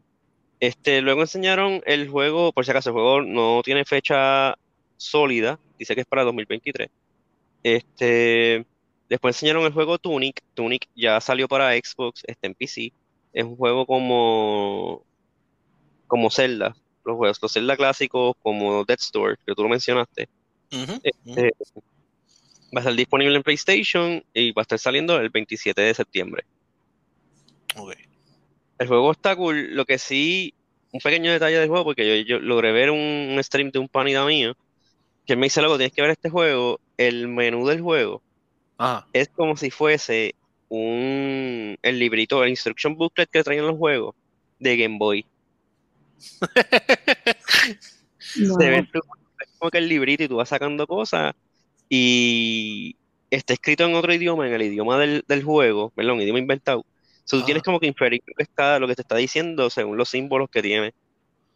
Este, 0.58 1.00
luego 1.02 1.20
enseñaron 1.20 1.82
el 1.86 2.08
juego, 2.08 2.52
por 2.52 2.64
si 2.64 2.70
acaso, 2.70 2.90
el 2.90 2.94
juego 2.94 3.22
no 3.22 3.62
tiene 3.64 3.84
fecha 3.84 4.56
sólida, 4.96 5.60
dice 5.78 5.94
que 5.94 6.00
es 6.00 6.06
para 6.06 6.24
2023. 6.24 6.88
Este, 7.62 8.66
después 9.08 9.36
enseñaron 9.36 9.64
el 9.64 9.72
juego 9.72 9.98
Tunic. 9.98 10.42
Tunic 10.54 10.88
ya 10.96 11.20
salió 11.20 11.46
para 11.46 11.72
Xbox, 11.74 12.22
está 12.26 12.46
en 12.46 12.54
PC. 12.54 12.92
Es 13.36 13.44
un 13.44 13.54
juego 13.54 13.84
como, 13.84 15.04
como 16.06 16.30
Zelda, 16.30 16.74
los 17.04 17.16
juegos, 17.16 17.38
los 17.42 17.52
Zelda 17.52 17.76
clásicos, 17.76 18.34
como 18.42 18.82
Dead 18.86 18.96
Store, 18.98 19.36
que 19.46 19.54
tú 19.54 19.62
lo 19.62 19.68
mencionaste. 19.68 20.26
Este, 21.02 21.52
va 22.74 22.76
a 22.76 22.78
estar 22.78 22.94
disponible 22.94 23.36
en 23.36 23.42
PlayStation 23.42 24.24
y 24.32 24.52
va 24.52 24.62
a 24.62 24.64
estar 24.64 24.78
saliendo 24.78 25.20
el 25.20 25.28
27 25.28 25.78
de 25.82 25.92
septiembre. 25.92 26.44
Ok. 27.76 27.92
El 28.78 28.88
juego 28.88 29.12
está 29.12 29.36
cool. 29.36 29.74
Lo 29.74 29.84
que 29.84 29.98
sí, 29.98 30.54
un 30.92 31.00
pequeño 31.00 31.30
detalle 31.30 31.58
del 31.58 31.68
juego, 31.68 31.84
porque 31.84 32.24
yo, 32.24 32.38
yo 32.38 32.40
logré 32.40 32.72
ver 32.72 32.90
un, 32.90 32.98
un 32.98 33.44
stream 33.44 33.70
de 33.70 33.80
un 33.80 33.88
panita 33.88 34.24
mío, 34.24 34.56
que 35.26 35.34
él 35.34 35.38
me 35.38 35.44
dice, 35.44 35.60
luego 35.60 35.76
tienes 35.76 35.92
que 35.92 36.00
ver 36.00 36.12
este 36.12 36.30
juego. 36.30 36.80
El 36.96 37.28
menú 37.28 37.66
del 37.66 37.82
juego 37.82 38.22
Ajá. 38.78 39.06
es 39.12 39.28
como 39.28 39.58
si 39.58 39.70
fuese 39.70 40.34
un, 40.68 41.76
el 41.82 41.98
librito, 41.98 42.42
el 42.42 42.50
instruction 42.50 42.96
booklet 42.96 43.30
que 43.30 43.42
traían 43.42 43.66
los 43.66 43.76
juegos 43.76 44.14
de 44.58 44.76
Game 44.76 44.98
Boy. 44.98 45.26
No. 48.36 48.54
Se 48.58 48.70
ve 48.70 48.88
como 49.58 49.70
que 49.70 49.78
el 49.78 49.88
librito 49.88 50.24
y 50.24 50.28
tú 50.28 50.36
vas 50.36 50.48
sacando 50.48 50.86
cosas 50.86 51.34
y 51.88 52.96
está 53.30 53.52
escrito 53.52 53.84
en 53.84 53.94
otro 53.94 54.12
idioma, 54.12 54.46
en 54.46 54.54
el 54.54 54.62
idioma 54.62 54.98
del, 54.98 55.24
del 55.26 55.42
juego, 55.44 55.90
perdón, 55.90 56.20
idioma 56.20 56.38
inventado. 56.38 56.84
So, 57.24 57.38
tú 57.38 57.44
tienes 57.44 57.62
Ah. 57.62 57.64
como 57.64 57.80
que 57.80 57.86
inferir 57.86 58.22
lo 58.26 58.34
que, 58.34 58.42
está, 58.42 58.78
lo 58.78 58.86
que 58.86 58.94
te 58.94 59.02
está 59.02 59.16
diciendo 59.16 59.68
según 59.70 59.96
los 59.96 60.08
símbolos 60.08 60.48
que 60.50 60.62
tiene. 60.62 60.94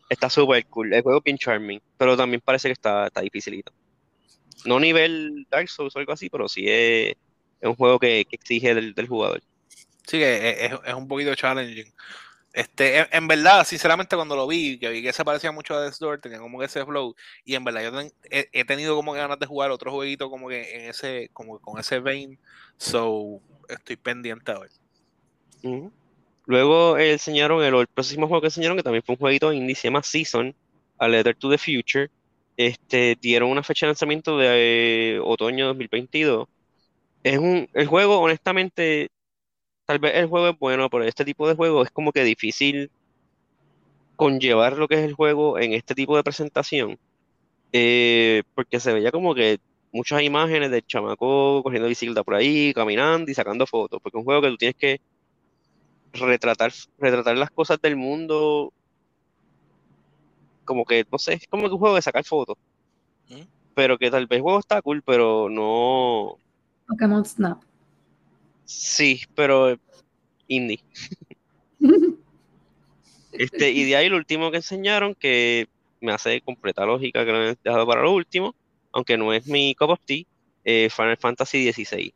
Está 0.09 0.29
súper 0.29 0.67
cool. 0.67 0.93
El 0.93 1.03
juego 1.03 1.19
es 1.19 1.25
bien 1.25 1.39
charming, 1.39 1.81
pero 1.97 2.17
también 2.17 2.41
parece 2.45 2.69
que 2.69 2.73
está, 2.73 3.07
está 3.07 3.21
dificilito. 3.21 3.73
No 4.65 4.81
nivel 4.81 5.47
Dark 5.49 5.69
Souls 5.69 5.95
o 5.95 5.99
algo 6.01 6.13
así, 6.13 6.29
pero 6.29 6.49
sí 6.49 6.65
es, 6.67 7.15
es 7.61 7.69
un 7.69 7.77
juego 7.77 7.99
que, 7.99 8.25
que 8.29 8.37
exige 8.37 8.75
del, 8.75 8.95
del 8.95 9.09
jugador. 9.09 9.43
Sí, 10.07 10.19
que 10.19 10.65
es, 10.67 10.73
es 10.85 10.95
un 10.95 11.07
poquito 11.09 11.35
challenging. 11.35 11.93
Este, 12.53 12.99
en, 12.99 13.07
en 13.13 13.29
verdad, 13.29 13.65
sinceramente, 13.65 14.17
cuando 14.17 14.35
lo 14.35 14.47
vi, 14.47 14.79
que 14.79 14.89
vi 14.89 15.03
que 15.03 15.13
se 15.13 15.25
parecía 15.25 15.53
mucho 15.53 15.75
a 15.75 15.83
Death 15.83 15.99
Door, 16.01 16.21
tenía 16.21 16.39
como 16.41 16.59
que 16.59 16.65
ese 16.67 16.85
flow, 16.85 17.15
y 17.45 17.55
en 17.55 17.63
verdad 17.63 17.85
yo 17.85 17.93
ten- 17.97 18.13
he, 18.29 18.49
he 18.53 18.65
tenido 18.65 18.97
como 18.97 19.13
ganas 19.13 19.39
de 19.39 19.47
jugar 19.47 19.71
otro 19.71 19.93
jueguito 19.93 20.29
como 20.31 20.49
que 20.49 20.75
en 20.75 20.91
ese, 20.91 21.31
como 21.33 21.59
que 21.59 21.63
con 21.63 21.79
ese 21.79 22.01
vein, 22.01 22.39
so 22.77 23.41
estoy 23.69 23.95
pendiente 23.97 24.51
a 24.51 24.59
ver. 24.59 24.71
Luego 26.47 26.97
eh, 26.99 27.13
enseñaron 27.13 27.63
el, 27.63 27.75
el 27.75 27.87
próximo 27.87 28.27
juego 28.27 28.41
que 28.41 28.49
enseñaron, 28.49 28.77
que 28.77 28.83
también 28.83 29.05
fue 29.05 29.15
un 29.15 29.21
jueguito 29.21 29.53
indie, 29.53 29.77
se 29.77 29.85
llama 29.89 30.03
Season, 30.03 30.55
a 30.99 31.07
Letter 31.09 31.37
to 31.37 31.51
the 31.51 31.59
Future. 31.59 32.11
Este, 32.57 33.17
dieron 33.21 33.51
una 33.51 33.63
fecha 33.63 33.87
de 33.87 33.91
lanzamiento 33.91 34.37
de 34.37 35.15
eh, 35.17 35.21
otoño 35.23 35.67
2022. 35.69 36.49
Es 37.23 37.39
un, 37.39 37.69
el 37.75 37.87
juego, 37.87 38.21
honestamente, 38.21 39.11
tal 39.85 39.99
vez 39.99 40.15
el 40.15 40.27
juego 40.27 40.49
es 40.49 40.59
bueno, 40.59 40.89
pero 40.89 41.05
este 41.05 41.25
tipo 41.25 41.49
de 41.49 41.55
juego 41.55 41.83
es 41.83 41.91
como 41.91 42.13
que 42.13 42.25
difícil 42.25 42.91
conllevar 44.17 44.77
lo 44.77 44.87
que 44.87 44.97
es 44.97 45.01
el 45.01 45.15
juego 45.15 45.59
en 45.59 45.73
este 45.73 45.95
tipo 45.95 46.17
de 46.17 46.23
presentación. 46.23 46.99
Eh, 47.73 48.43
porque 48.55 48.81
se 48.81 48.93
veía 48.93 49.13
como 49.13 49.35
que 49.35 49.59
muchas 49.93 50.23
imágenes 50.23 50.71
del 50.71 50.87
chamaco 50.87 51.63
cogiendo 51.63 51.89
bicicleta 51.89 52.23
por 52.23 52.35
ahí, 52.35 52.73
caminando 52.75 53.31
y 53.31 53.35
sacando 53.35 53.67
fotos. 53.67 54.01
Porque 54.03 54.19
es 54.19 54.21
un 54.21 54.25
juego 54.25 54.43
que 54.43 54.49
tú 54.49 54.57
tienes 54.57 54.77
que 54.77 55.01
retratar, 56.13 56.73
retratar 56.99 57.37
las 57.37 57.51
cosas 57.51 57.81
del 57.81 57.97
mundo. 57.97 58.73
Como 60.65 60.85
que, 60.85 61.05
no 61.11 61.19
sé, 61.19 61.35
es 61.35 61.47
como 61.49 61.69
que 61.69 61.75
un 61.75 61.81
juego 61.81 61.97
de 61.97 62.03
sacar 62.03 62.25
fotos. 62.25 62.57
¿Mm? 63.29 63.43
Pero 63.75 63.99
que 63.99 64.11
tal 64.11 64.27
vez 64.27 64.39
el 64.39 64.43
juego 64.43 64.59
está 64.59 64.83
cool, 64.83 65.03
pero 65.03 65.49
no. 65.49 66.37
Pokémon 66.91 67.25
Snap. 67.25 67.63
Sí, 68.65 69.23
pero 69.35 69.79
indie. 70.49 70.83
Este, 73.33 73.71
y 73.71 73.85
de 73.85 73.95
ahí 73.95 74.09
lo 74.09 74.17
último 74.17 74.51
que 74.51 74.57
enseñaron, 74.57 75.15
que 75.15 75.69
me 76.01 76.13
hace 76.13 76.41
completa 76.41 76.85
lógica 76.85 77.25
que 77.25 77.31
lo 77.31 77.39
han 77.39 77.57
dejado 77.63 77.87
para 77.87 78.03
lo 78.03 78.13
último, 78.13 78.57
aunque 78.91 79.17
no 79.17 79.33
es 79.33 79.47
mi 79.47 79.73
cup 79.77 79.91
of 79.91 80.01
tea, 80.05 80.25
eh, 80.65 80.89
Final 80.91 81.17
Fantasy 81.17 81.73
XVI. 81.73 82.13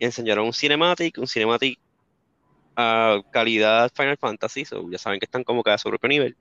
Enseñaron 0.00 0.46
un 0.46 0.52
cinematic, 0.52 1.16
un 1.18 1.28
cinematic 1.28 1.78
a 2.74 3.22
calidad 3.30 3.92
Final 3.94 4.16
Fantasy, 4.18 4.64
so 4.64 4.90
ya 4.90 4.98
saben 4.98 5.20
que 5.20 5.26
están 5.26 5.44
como 5.44 5.62
cada 5.62 5.78
su 5.78 5.88
propio 5.88 6.08
nivel. 6.08 6.36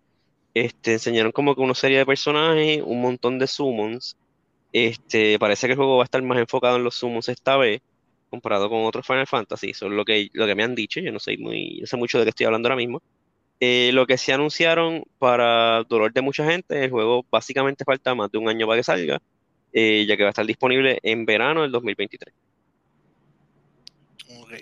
Este, 0.53 0.93
enseñaron 0.93 1.31
como 1.31 1.55
que 1.55 1.61
una 1.61 1.75
serie 1.75 1.99
de 1.99 2.05
personajes, 2.05 2.81
un 2.83 3.01
montón 3.01 3.37
de 3.37 3.47
summons. 3.47 4.17
Este, 4.73 5.37
parece 5.37 5.67
que 5.67 5.73
el 5.73 5.77
juego 5.77 5.97
va 5.97 6.03
a 6.03 6.05
estar 6.05 6.21
más 6.21 6.37
enfocado 6.37 6.77
en 6.77 6.83
los 6.83 6.95
summons 6.95 7.27
esta 7.29 7.57
vez, 7.57 7.81
comparado 8.29 8.69
con 8.69 8.85
otros 8.85 9.05
Final 9.05 9.27
Fantasy. 9.27 9.71
Eso 9.71 9.87
es 9.87 9.91
lo 9.91 10.05
que, 10.05 10.29
lo 10.33 10.45
que 10.45 10.55
me 10.55 10.63
han 10.63 10.75
dicho. 10.75 10.99
Yo 10.99 11.11
no 11.11 11.19
sé 11.19 11.37
muy, 11.37 11.79
no 11.81 11.87
sé 11.87 11.97
mucho 11.97 12.17
de 12.19 12.25
qué 12.25 12.29
estoy 12.29 12.45
hablando 12.45 12.67
ahora 12.67 12.77
mismo. 12.77 13.01
Eh, 13.59 13.91
lo 13.93 14.07
que 14.07 14.17
sí 14.17 14.31
anunciaron 14.31 15.03
para 15.19 15.83
dolor 15.83 16.11
de 16.13 16.21
mucha 16.21 16.49
gente, 16.49 16.85
el 16.85 16.89
juego 16.89 17.25
básicamente 17.29 17.83
falta 17.85 18.15
más 18.15 18.31
de 18.31 18.39
un 18.39 18.49
año 18.49 18.65
para 18.65 18.79
que 18.79 18.83
salga, 18.83 19.21
eh, 19.71 20.05
ya 20.07 20.17
que 20.17 20.23
va 20.23 20.29
a 20.29 20.31
estar 20.31 20.45
disponible 20.45 20.99
en 21.03 21.25
verano 21.25 21.61
del 21.61 21.71
2023. 21.71 22.33
Ok. 24.39 24.53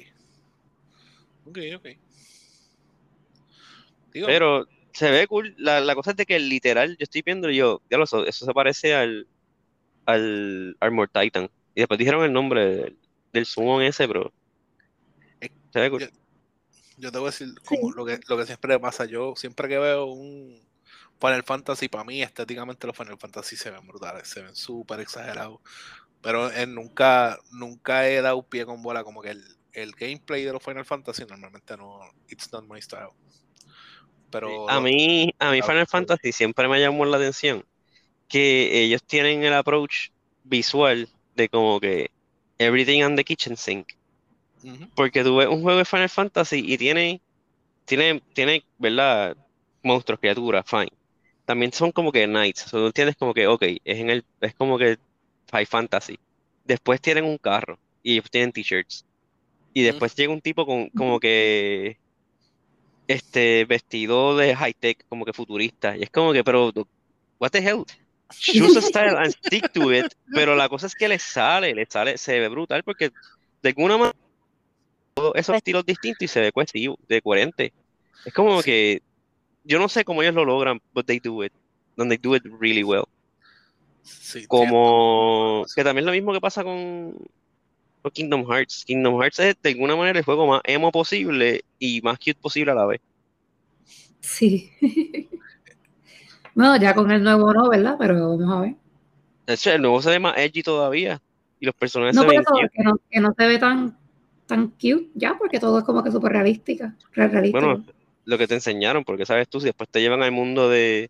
Ok, 1.46 1.58
ok. 1.78 1.88
Digo, 4.12 4.28
Pero 4.28 4.68
se 4.92 5.12
ve 5.12 5.28
cool. 5.28 5.56
La, 5.58 5.80
la 5.80 5.96
cosa 5.96 6.12
es 6.12 6.18
de 6.18 6.26
que 6.26 6.40
literal, 6.40 6.98
yo 6.98 7.04
estoy 7.04 7.22
viendo 7.22 7.50
yo, 7.50 7.82
ya 7.90 7.98
lo 7.98 8.06
sé, 8.06 8.18
eso 8.28 8.46
se 8.46 8.54
parece 8.54 8.96
al, 8.96 9.28
al 10.14 10.78
Armor 10.80 11.10
Titan. 11.10 11.50
Y 11.76 11.82
después 11.82 11.98
dijeron 12.00 12.24
el 12.24 12.34
nombre 12.34 12.66
del, 12.76 13.00
del 13.34 13.46
summon 13.46 13.84
ese, 13.84 14.08
pero 14.08 14.34
cool. 15.90 16.00
yo- 16.02 16.08
yo 16.98 17.12
te 17.12 17.18
voy 17.20 17.28
a 17.30 17.32
decir 17.32 17.50
como 17.66 17.92
lo, 17.94 18.06
que, 18.06 18.20
lo 18.28 18.38
que 18.38 18.46
siempre 18.46 18.80
pasa. 18.80 19.06
Yo 19.06 19.36
siempre 19.36 19.68
que 19.70 19.80
veo 19.80 20.06
un 20.08 20.60
Final 21.20 21.44
Fantasy, 21.44 21.90
para 21.90 22.04
mí 22.04 22.22
estéticamente 22.24 22.88
los 22.88 22.98
Final 22.98 23.18
Fantasy 23.20 23.56
se 23.58 23.72
ven 23.72 23.88
brutales, 23.88 24.28
se 24.30 24.42
ven 24.44 24.56
súper 24.56 25.02
exagerados. 25.02 25.60
Pero 26.22 26.52
eh, 26.52 26.68
nunca, 26.68 27.40
nunca 27.52 28.08
he 28.10 28.22
dado 28.22 28.44
pie 28.48 28.66
con 28.66 28.82
bola 28.84 29.04
como 29.04 29.22
que 29.22 29.32
el, 29.32 29.44
el 29.74 29.94
gameplay 29.94 30.44
de 30.46 30.54
los 30.54 30.64
Final 30.64 30.86
Fantasy 30.86 31.26
normalmente 31.26 31.78
no, 31.78 32.00
it's 32.30 32.52
not 32.54 32.66
my 32.70 32.82
style. 32.82 33.12
Pero 34.32 34.68
A 34.68 34.80
mí, 34.80 35.32
a 35.40 35.52
mí 35.52 35.62
Final. 35.62 35.86
Fantasy 35.88 36.32
siempre 36.32 36.68
me 36.68 36.80
llamó 36.80 37.06
la 37.06 37.18
atención 37.18 37.66
que 38.30 38.84
ellos 38.84 39.04
tienen 39.04 39.44
el 39.44 39.54
approach 39.54 40.10
visual 40.44 41.10
de 41.36 41.50
como 41.50 41.80
que 41.80 42.12
everything 42.60 43.04
on 43.04 43.16
the 43.16 43.24
kitchen 43.24 43.58
sink. 43.58 43.90
Porque 44.96 45.24
tú 45.24 45.38
ves 45.38 45.48
un 45.48 45.62
juego 45.62 45.80
de 45.80 45.86
Final 45.86 46.10
Fantasy 46.10 46.64
y 46.66 46.78
tiene, 46.78 47.22
tiene, 47.86 48.22
tiene, 48.34 48.64
¿verdad? 48.78 49.36
Monstruos, 49.82 50.20
criaturas, 50.20 50.66
fine. 50.68 50.92
También 51.46 51.72
son 51.72 51.92
como 51.92 52.12
que 52.12 52.28
knights. 52.28 52.68
O 52.68 52.70
sea, 52.70 52.80
tú 52.80 52.86
entiendes 52.88 53.16
como 53.16 53.34
que, 53.34 53.48
ok, 53.48 53.64
es 53.64 54.00
en 54.00 54.10
el, 54.10 54.26
es 54.42 54.54
como 54.54 54.78
que 54.78 54.98
High 55.52 55.66
Fantasy. 55.66 56.20
Después 56.66 57.02
tienen 57.02 57.24
un 57.24 57.38
carro 57.38 57.80
y 58.04 58.14
ellos 58.14 58.30
tienen 58.30 58.52
t-shirts. 58.52 59.06
Y 59.74 59.84
después 59.84 60.14
llega 60.16 60.34
un 60.34 60.42
tipo 60.42 60.66
con, 60.66 60.90
como 60.90 61.20
que, 61.20 61.98
este, 63.08 63.66
vestido 63.66 64.36
de 64.36 64.56
high 64.56 64.74
tech, 64.74 65.06
como 65.08 65.26
que 65.26 65.34
futurista. 65.34 65.96
Y 65.96 66.04
es 66.04 66.10
como 66.10 66.34
que, 66.34 66.44
pero, 66.44 66.72
what 67.40 67.52
the 67.52 67.60
hell? 67.60 67.86
Choose 68.32 68.78
a 68.78 68.82
style 68.82 69.18
and 69.18 69.32
stick 69.32 69.72
to 69.74 69.92
it. 69.92 70.14
Pero 70.34 70.56
la 70.56 70.70
cosa 70.70 70.88
es 70.88 70.96
que 70.96 71.08
le 71.08 71.20
sale, 71.20 71.74
le 71.74 71.86
sale, 71.86 72.18
se 72.18 72.40
ve 72.40 72.48
brutal 72.48 72.84
porque 72.84 73.12
de 73.62 73.70
alguna 73.70 73.98
manera 73.98 74.18
todos 75.14 75.34
esos 75.36 75.56
estilos 75.56 75.86
distintos 75.86 76.24
y 76.24 76.28
se 76.28 76.40
ve 76.42 76.52
cohesivo, 76.52 76.98
de 77.08 77.22
coherente. 77.22 77.74
Es 78.26 78.34
como 78.34 78.62
que 78.62 79.02
yo 79.64 79.80
no 79.80 79.90
sé 79.90 80.04
cómo 80.06 80.22
ellos 80.22 80.36
lo 80.36 80.46
logran, 80.46 80.80
but 80.94 81.06
they 81.06 81.20
do 81.20 81.44
it. 81.44 81.54
And 81.98 82.10
they 82.10 82.18
do 82.18 82.36
it 82.36 82.44
really 82.60 82.84
well. 82.84 83.06
sí, 84.04 84.48
Como 84.48 85.66
que 85.76 85.84
también 85.84 86.04
es 86.04 86.06
lo 86.06 86.12
mismo 86.14 86.32
que 86.32 86.40
pasa 86.40 86.64
con, 86.64 87.16
con 88.02 88.12
Kingdom 88.12 88.46
Hearts. 88.50 88.86
Kingdom 88.86 89.22
Hearts 89.22 89.40
es 89.40 89.56
de 89.62 89.70
alguna 89.72 89.96
manera 89.96 90.20
el 90.20 90.26
juego 90.26 90.48
más 90.48 90.62
emo 90.64 90.92
posible 90.92 91.64
y 91.78 92.02
más 92.02 92.18
cute 92.18 92.36
posible 92.36 92.72
a 92.72 92.76
la 92.76 92.86
vez. 92.86 93.02
Sí. 94.22 94.72
bueno, 96.68 96.76
ya 96.78 96.94
con 96.94 97.10
el 97.12 97.24
nuevo 97.24 97.54
no, 97.54 97.70
¿verdad? 97.70 97.96
Pero 97.98 98.38
vamos 98.38 98.58
a 98.58 98.62
ver. 98.62 98.76
De 99.48 99.54
hecho, 99.54 99.72
el 99.72 99.82
nuevo 99.82 100.02
se 100.02 100.10
ve 100.10 100.20
más 100.20 100.38
edgy 100.38 100.62
todavía. 100.62 101.20
Y 101.60 101.66
los 101.66 101.76
personajes 101.76 102.16
No 102.16 102.22
se 102.22 102.26
por 102.28 102.36
ven 102.36 102.42
eso, 102.42 102.54
que 102.74 102.84
no, 102.84 102.98
que 103.10 103.20
no 103.20 103.34
se 103.38 103.48
ve 103.48 103.58
tan, 103.58 103.98
tan 104.46 104.68
cute 104.68 105.08
ya, 105.16 105.38
porque 105.38 105.60
todo 105.60 105.80
es 105.80 105.86
como 105.86 106.04
que 106.04 106.12
súper 106.12 106.34
realística, 106.34 106.96
re- 107.14 107.28
realístico. 107.30 107.66
Bueno, 107.66 107.86
lo 108.26 108.38
que 108.38 108.48
te 108.48 108.56
enseñaron, 108.56 109.04
porque 109.04 109.26
sabes 109.26 109.48
tú, 109.48 109.60
si 109.60 109.68
después 109.68 109.90
te 109.90 110.02
llevan 110.02 110.22
al 110.22 110.32
mundo 110.32 110.70
de. 110.70 111.10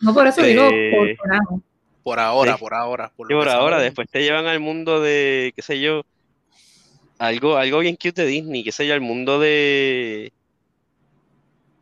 no 0.00 0.12
por 0.14 0.26
eso 0.26 0.42
de- 0.42 0.48
digo, 0.48 0.68
por. 0.90 1.08
Por 2.02 2.18
ahora, 2.20 2.54
Sí. 2.54 2.60
por 2.60 2.74
ahora. 2.74 3.12
Por 3.16 3.30
Y 3.30 3.34
lo 3.34 3.40
por 3.40 3.48
ahora, 3.48 3.78
después 3.78 4.08
te 4.10 4.22
llevan 4.22 4.46
al 4.46 4.60
mundo 4.60 5.00
de, 5.00 5.52
qué 5.54 5.62
sé 5.62 5.80
yo, 5.80 6.02
algo, 7.18 7.56
algo 7.56 7.78
bien 7.78 7.96
cute 7.96 8.22
de 8.22 8.26
Disney, 8.28 8.64
qué 8.64 8.72
sé 8.72 8.86
yo, 8.86 8.94
al 8.94 9.00
mundo 9.00 9.38
de, 9.38 10.32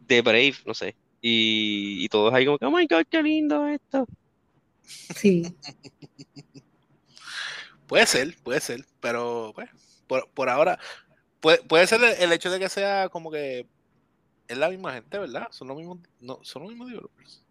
de 0.07 0.23
Brave, 0.23 0.55
no 0.67 0.75
sé. 0.75 0.95
Y, 1.21 2.05
y 2.05 2.09
todos 2.09 2.33
ahí 2.33 2.47
como 2.47 2.59
que, 2.59 2.65
oh 2.67 2.71
my 2.71 2.87
god, 2.87 3.05
qué 3.11 3.23
lindo 3.23 3.67
esto. 3.69 4.07
Sí. 4.83 5.43
Puede 7.87 8.07
ser, 8.07 8.37
puede 8.43 8.61
ser, 8.61 8.85
pero 9.01 9.53
pues, 9.55 9.69
por, 10.07 10.29
por 10.31 10.49
ahora, 10.49 10.79
puede, 11.41 11.59
puede 11.65 11.87
ser 11.87 12.03
el, 12.05 12.23
el 12.23 12.33
hecho 12.33 12.51
de 12.51 12.59
que 12.61 12.69
sea 12.69 13.09
como 13.09 13.31
que 13.31 13.67
es 14.47 14.57
la 14.59 14.69
misma 14.69 14.93
gente, 14.95 15.19
¿verdad? 15.19 15.49
Son 15.51 15.67
los 15.69 15.77
mismos, 15.77 15.99
no, 16.21 16.39
son 16.43 16.63
los 16.63 16.71
mismos 16.71 16.89
developers. 16.89 17.43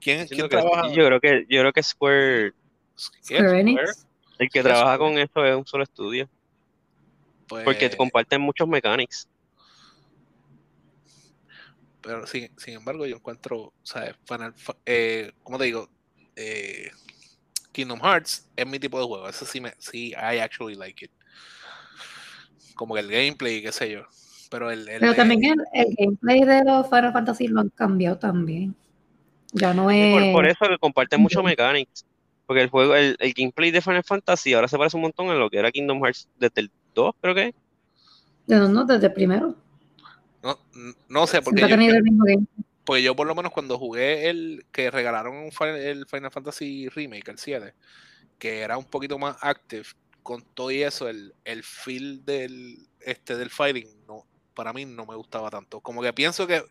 ¿Quién, 0.00 0.26
quién 0.28 0.42
que- 0.42 0.48
trabaja? 0.48 0.88
yo 0.92 1.04
creo 1.06 1.20
que, 1.20 1.46
yo 1.48 1.60
creo 1.60 1.72
que 1.72 1.82
Square, 1.82 2.52
¿Qué? 3.26 3.36
Square 3.36 3.60
Enix. 3.60 4.06
el 4.38 4.48
que 4.50 4.60
Sí, 4.60 4.62
trabaja 4.64 4.94
Square. 4.94 4.98
con 5.12 5.18
eso 5.18 5.44
es 5.44 5.56
un 5.56 5.66
solo 5.66 5.82
estudio, 5.82 6.28
Pues, 7.48 7.64
porque 7.64 7.90
comparten 7.96 8.40
muchos 8.40 8.68
mechanics. 8.68 9.28
Pero 12.02 12.26
sin, 12.26 12.50
sin 12.58 12.74
embargo, 12.74 13.06
yo 13.06 13.16
encuentro, 13.16 13.72
¿sabes? 13.82 14.14
Final, 14.24 14.54
eh, 14.86 15.32
¿cómo 15.42 15.58
te 15.58 15.64
digo? 15.64 15.88
Eh, 16.36 16.90
Kingdom 17.72 18.00
Hearts 18.00 18.48
es 18.56 18.66
mi 18.66 18.78
tipo 18.78 18.98
de 18.98 19.06
juego. 19.06 19.28
Ese 19.28 19.46
sí 19.46 19.60
me, 19.60 19.72
sí, 19.78 20.08
I 20.10 20.38
actually 20.38 20.74
like 20.74 21.04
it. 21.04 21.10
Como 22.74 22.94
que 22.94 23.00
el 23.00 23.10
gameplay, 23.10 23.62
qué 23.62 23.72
sé 23.72 23.90
yo. 23.90 24.02
Pero 24.50 24.70
el, 24.70 24.88
el 24.88 25.00
Pero 25.00 25.14
también 25.14 25.44
el, 25.44 25.60
el 25.72 25.94
gameplay 25.96 26.42
de 26.44 26.64
los 26.64 26.86
Final 26.88 27.12
Fantasy 27.12 27.46
lo 27.48 27.60
han 27.60 27.68
cambiado 27.70 28.18
también. 28.18 28.74
Ya 29.52 29.74
no 29.74 29.84
por, 29.84 30.22
es. 30.22 30.32
por 30.32 30.46
eso 30.46 30.66
que 30.68 30.78
comparten 30.78 31.20
muchos 31.20 31.38
Ujú. 31.38 31.48
mechanics. 31.48 32.04
Porque 32.46 32.62
el 32.62 32.70
juego, 32.70 32.96
el, 32.96 33.16
el 33.20 33.32
gameplay 33.32 33.70
de 33.70 33.80
Final 33.80 34.02
Fantasy 34.02 34.54
ahora 34.54 34.66
se 34.66 34.76
parece 34.76 34.96
un 34.96 35.02
montón 35.02 35.30
a 35.30 35.34
lo 35.34 35.48
que 35.48 35.58
era 35.58 35.70
Kingdom 35.70 36.02
Hearts 36.02 36.28
desde 36.36 36.62
el 36.62 36.70
2, 36.94 37.14
creo 37.20 37.34
que. 37.34 37.54
no, 38.48 38.68
no, 38.68 38.84
desde 38.84 39.06
el 39.06 39.12
primero. 39.12 39.54
No, 40.42 40.58
no 41.08 41.26
sé, 41.26 41.42
porque 41.42 41.62
yo, 41.62 41.74
el 41.74 42.02
mismo 42.02 42.24
game. 42.24 42.46
Pues 42.84 43.04
yo 43.04 43.14
por 43.14 43.26
lo 43.26 43.34
menos 43.34 43.52
cuando 43.52 43.78
jugué 43.78 44.30
el 44.30 44.64
que 44.72 44.90
regalaron 44.90 45.50
el 45.70 46.06
Final 46.06 46.30
Fantasy 46.30 46.88
Remake, 46.88 47.30
el 47.30 47.38
7, 47.38 47.74
que 48.38 48.60
era 48.60 48.78
un 48.78 48.84
poquito 48.84 49.18
más 49.18 49.36
active, 49.42 49.84
con 50.22 50.42
todo 50.54 50.70
y 50.70 50.82
eso, 50.82 51.08
el, 51.08 51.34
el 51.44 51.62
feel 51.62 52.24
del, 52.24 52.78
este, 53.00 53.36
del 53.36 53.50
fighting, 53.50 53.88
no, 54.08 54.24
para 54.54 54.72
mí 54.72 54.86
no 54.86 55.06
me 55.06 55.14
gustaba 55.14 55.50
tanto. 55.50 55.80
Como 55.80 56.02
que 56.02 56.12
pienso 56.12 56.46
que 56.46 56.62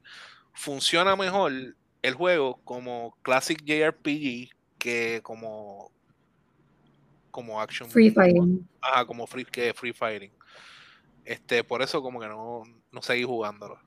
funciona 0.53 1.15
mejor 1.15 1.51
el 2.01 2.13
juego 2.15 2.59
como 2.63 3.15
Classic 3.21 3.61
JRPG 3.63 4.49
que 4.77 5.19
como 5.23 5.91
como 7.31 7.61
action 7.61 7.89
Free 7.89 8.09
Fighting. 8.09 8.67
ajá, 8.81 9.05
como 9.05 9.27
free 9.27 9.45
que 9.45 9.73
free 9.73 9.93
fighting 9.93 10.31
este 11.25 11.63
por 11.63 11.81
eso 11.81 12.01
como 12.01 12.19
que 12.19 12.27
no, 12.27 12.63
no 12.91 13.01
seguí 13.01 13.23
jugándolo 13.23 13.79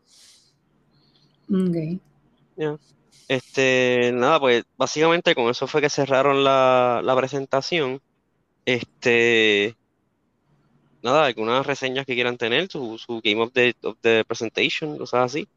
Ok. 1.52 2.78
Este, 3.28 4.10
nada, 4.12 4.40
pues 4.40 4.64
básicamente 4.76 5.34
con 5.34 5.48
eso 5.50 5.66
fue 5.66 5.80
que 5.80 5.90
cerraron 5.90 6.44
la, 6.44 7.00
la 7.04 7.16
presentación. 7.16 8.00
Este, 8.64 9.76
nada, 11.02 11.26
algunas 11.26 11.66
reseñas 11.66 12.06
que 12.06 12.14
quieran 12.14 12.38
tener, 12.38 12.68
su, 12.68 12.98
su 12.98 13.20
Game 13.22 13.42
of 13.42 13.52
the, 13.52 13.74
of 13.82 13.96
the 14.00 14.24
Presentation, 14.24 14.98
cosas 14.98 15.24
así. 15.24 15.48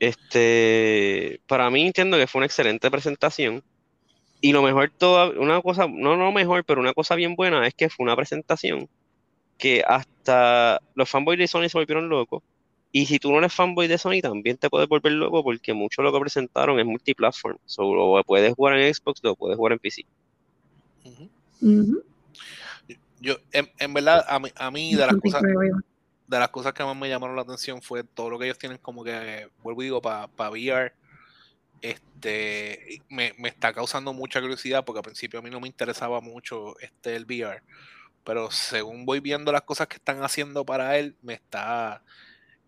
Este, 0.00 1.40
para 1.46 1.70
mí 1.70 1.86
entiendo 1.86 2.16
que 2.16 2.26
fue 2.26 2.40
una 2.40 2.46
excelente 2.46 2.90
presentación. 2.90 3.62
Y 4.40 4.52
lo 4.52 4.62
mejor, 4.62 4.92
toda, 4.96 5.30
una 5.30 5.60
cosa, 5.62 5.86
no 5.88 6.16
lo 6.16 6.30
mejor, 6.32 6.64
pero 6.64 6.80
una 6.80 6.94
cosa 6.94 7.16
bien 7.16 7.34
buena 7.34 7.66
es 7.66 7.74
que 7.74 7.88
fue 7.88 8.04
una 8.04 8.14
presentación 8.14 8.88
que 9.58 9.82
hasta 9.86 10.80
los 10.94 11.10
fanboys 11.10 11.38
de 11.38 11.48
Sony 11.48 11.68
se 11.68 11.76
volvieron 11.76 12.08
locos. 12.08 12.42
Y 12.90 13.04
si 13.06 13.18
tú 13.18 13.30
no 13.30 13.38
eres 13.38 13.52
fanboy 13.52 13.86
de 13.86 13.98
Sony, 13.98 14.20
también 14.22 14.56
te 14.56 14.70
puedes 14.70 14.88
volver 14.88 15.12
loco 15.12 15.42
porque 15.42 15.74
mucho 15.74 16.00
lo 16.00 16.12
que 16.12 16.20
presentaron 16.20 16.78
es 16.80 16.86
multiplatform. 16.86 17.58
So, 17.66 17.94
lo 17.94 18.22
puedes 18.24 18.54
jugar 18.54 18.78
en 18.78 18.94
Xbox, 18.94 19.20
lo 19.22 19.36
puedes 19.36 19.56
jugar 19.56 19.74
en 19.74 19.78
PC. 19.78 20.06
Yo, 23.20 23.36
en, 23.52 23.68
en 23.78 23.92
verdad, 23.92 24.24
a 24.26 24.38
mí, 24.38 24.48
a 24.54 24.70
mí 24.70 24.94
de 24.94 25.06
las 25.06 25.16
cosas, 25.16 25.42
de 25.42 26.38
las 26.38 26.48
cosas 26.48 26.72
que 26.72 26.84
más 26.84 26.96
me 26.96 27.08
llamaron 27.08 27.36
la 27.36 27.42
atención 27.42 27.82
fue 27.82 28.04
todo 28.04 28.30
lo 28.30 28.38
que 28.38 28.46
ellos 28.46 28.58
tienen 28.58 28.78
como 28.78 29.02
que, 29.02 29.48
vuelvo 29.62 29.82
y 29.82 29.86
digo, 29.86 30.00
para 30.00 30.50
VR, 30.50 30.92
este, 31.82 33.02
me, 33.08 33.34
me 33.38 33.48
está 33.48 33.72
causando 33.72 34.12
mucha 34.12 34.40
curiosidad 34.40 34.84
porque 34.84 35.00
al 35.00 35.04
principio 35.04 35.40
a 35.40 35.42
mí 35.42 35.50
no 35.50 35.60
me 35.60 35.68
interesaba 35.68 36.20
mucho 36.20 36.78
este 36.80 37.16
el 37.16 37.24
VR, 37.24 37.62
pero 38.28 38.50
según 38.50 39.06
voy 39.06 39.20
viendo 39.20 39.50
las 39.52 39.62
cosas 39.62 39.88
que 39.88 39.96
están 39.96 40.22
haciendo 40.22 40.62
para 40.66 40.98
él, 40.98 41.16
me 41.22 41.32
está, 41.32 42.04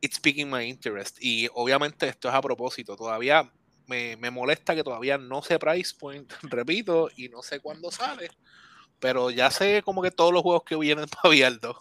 it's 0.01 0.19
piquing 0.19 0.51
my 0.51 0.65
interest. 0.65 1.19
Y 1.21 1.51
obviamente 1.53 2.09
esto 2.09 2.31
es 2.31 2.35
a 2.35 2.41
propósito, 2.41 2.97
todavía 2.97 3.53
me, 3.87 4.17
me 4.17 4.31
molesta 4.31 4.75
que 4.75 4.83
todavía 4.83 5.19
no 5.19 5.43
sé 5.43 5.59
price 5.59 5.95
point, 5.99 6.33
repito, 6.45 7.11
y 7.15 7.29
no 7.29 7.43
sé 7.43 7.61
cuándo 7.61 7.91
sale, 7.91 8.31
pero 9.01 9.31
ya 9.31 9.51
sé 9.51 9.83
como 9.83 10.01
que 10.01 10.11
todos 10.11 10.33
los 10.33 10.41
juegos 10.41 10.63
que 10.65 10.77
vienen 10.77 11.05
para 11.23 11.29
VR 11.29 11.59
2. 11.59 11.77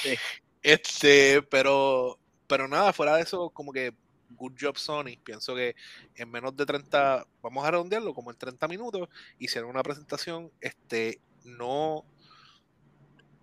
Sí. 0.00 0.14
Este, 0.62 1.42
pero, 1.42 2.16
pero 2.46 2.68
nada, 2.68 2.92
fuera 2.92 3.16
de 3.16 3.22
eso, 3.22 3.50
como 3.50 3.72
que 3.72 3.92
good 4.30 4.52
job 4.56 4.78
Sony. 4.78 5.18
Pienso 5.24 5.56
que 5.56 5.74
en 6.14 6.30
menos 6.30 6.56
de 6.56 6.64
30, 6.64 7.26
vamos 7.42 7.66
a 7.66 7.72
redondearlo, 7.72 8.14
como 8.14 8.30
en 8.30 8.38
30 8.38 8.68
minutos, 8.68 9.08
hicieron 9.40 9.68
una 9.68 9.82
presentación, 9.82 10.52
este, 10.60 11.20
no, 11.42 12.04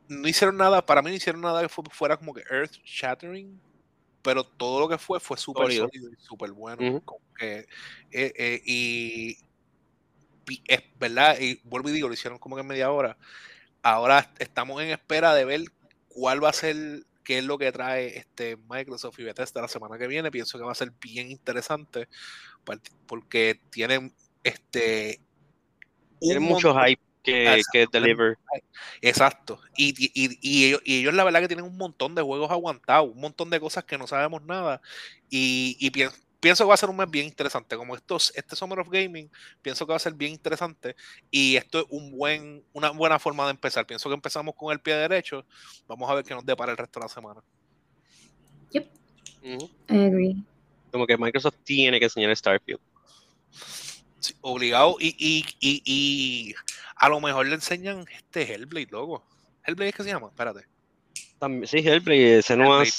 no 0.07 0.27
hicieron 0.27 0.57
nada, 0.57 0.85
para 0.85 1.01
mí 1.01 1.09
no 1.09 1.15
hicieron 1.15 1.41
nada 1.41 1.61
que 1.61 1.69
fu- 1.69 1.83
fuera 1.91 2.17
como 2.17 2.33
que 2.33 2.43
earth 2.49 2.73
shattering, 2.83 3.59
pero 4.21 4.43
todo 4.43 4.79
lo 4.79 4.89
que 4.89 4.97
fue 4.97 5.19
fue 5.19 5.37
súper 5.37 5.65
Sólido. 5.65 5.87
sólido 5.87 6.09
y 6.11 6.15
súper 6.21 6.51
bueno. 6.51 7.01
Como 7.05 7.21
que, 7.37 7.59
eh, 8.11 8.33
eh, 8.37 8.61
y 8.65 9.37
es 10.67 10.83
verdad, 10.99 11.37
y 11.39 11.59
vuelvo 11.63 11.89
y 11.89 11.93
digo, 11.93 12.07
lo 12.07 12.13
hicieron 12.13 12.39
como 12.39 12.55
que 12.55 12.61
en 12.61 12.67
media 12.67 12.91
hora. 12.91 13.17
Ahora 13.81 14.31
estamos 14.39 14.81
en 14.81 14.89
espera 14.89 15.33
de 15.33 15.45
ver 15.45 15.61
cuál 16.07 16.43
va 16.43 16.49
a 16.49 16.53
ser, 16.53 17.05
qué 17.23 17.39
es 17.39 17.43
lo 17.43 17.57
que 17.57 17.71
trae 17.71 18.17
este 18.17 18.57
Microsoft 18.69 19.19
y 19.19 19.23
Bethesda 19.23 19.61
la 19.61 19.67
semana 19.67 19.97
que 19.97 20.07
viene. 20.07 20.31
Pienso 20.31 20.57
que 20.57 20.63
va 20.63 20.71
a 20.71 20.75
ser 20.75 20.91
bien 21.01 21.29
interesante 21.31 22.07
porque 23.07 23.59
tienen 23.69 24.15
este 24.43 25.19
Tienen 26.19 26.43
mucho 26.43 26.73
hype 26.75 27.01
que, 27.25 27.43
Exacto. 27.55 27.69
que 27.73 27.87
deliver. 27.91 28.37
Exacto. 29.01 29.59
Y, 29.75 29.89
y- 29.97 30.11
y- 30.41 30.65
ellos, 30.65 30.81
y 30.85 30.99
ellos 30.99 31.13
la 31.13 31.23
verdad 31.23 31.41
que 31.41 31.47
tienen 31.47 31.65
un 31.65 31.77
montón 31.77 32.15
de 32.15 32.21
juegos 32.21 32.49
aguantados, 32.51 33.09
un 33.13 33.19
montón 33.19 33.49
de 33.49 33.59
cosas 33.59 33.83
que 33.83 33.97
no 33.97 34.07
sabemos 34.07 34.41
nada. 34.43 34.81
Y, 35.29 35.75
y 35.79 35.89
pien- 35.91 36.13
pienso 36.39 36.63
que 36.63 36.67
va 36.69 36.73
a 36.75 36.77
ser 36.77 36.89
un 36.89 36.97
mes 36.97 37.09
bien 37.09 37.25
interesante. 37.25 37.75
Como 37.75 37.95
estos, 37.95 38.31
este 38.35 38.55
Summer 38.55 38.79
of 38.79 38.89
Gaming, 38.89 39.29
pienso 39.61 39.85
que 39.85 39.91
va 39.91 39.95
a 39.97 39.99
ser 39.99 40.13
bien 40.13 40.31
interesante. 40.31 40.95
Y 41.31 41.55
esto 41.57 41.79
es 41.79 41.85
un 41.89 42.11
buen, 42.11 42.63
una 42.73 42.91
buena 42.91 43.17
forma 43.19 43.45
de 43.45 43.51
empezar. 43.51 43.85
Pienso 43.85 44.07
que 44.09 44.15
empezamos 44.15 44.53
con 44.55 44.71
el 44.71 44.79
pie 44.79 44.95
derecho. 44.95 45.45
Vamos 45.87 46.09
a 46.09 46.13
ver 46.13 46.23
qué 46.23 46.33
nos 46.33 46.45
depara 46.45 46.71
el 46.71 46.77
resto 46.77 46.99
de 46.99 47.05
la 47.05 47.09
semana. 47.09 47.41
I 49.43 49.57
agree. 49.89 50.43
Como 50.91 51.05
que 51.05 51.17
Microsoft 51.17 51.57
tiene 51.63 51.99
que 51.99 52.05
enseñar 52.05 52.35
Starfield. 52.35 52.79
Sí, 54.19 54.33
obligado. 54.41 54.95
Y, 54.99 55.15
y, 55.19 55.45
y, 55.59 55.81
y 55.85 56.55
a 56.95 57.09
lo 57.09 57.19
mejor 57.19 57.45
le 57.47 57.55
enseñan 57.55 58.05
este 58.09 58.53
Hellblade, 58.53 58.87
loco. 58.91 59.25
Hellblade 59.63 59.89
es 59.89 59.95
que 59.95 60.03
se 60.03 60.09
llama, 60.09 60.27
espérate. 60.27 60.65
También, 61.39 61.67
sí, 61.67 61.77
Hellblade, 61.77 62.41
Senua 62.41 62.83
Hellblade. 62.83 62.91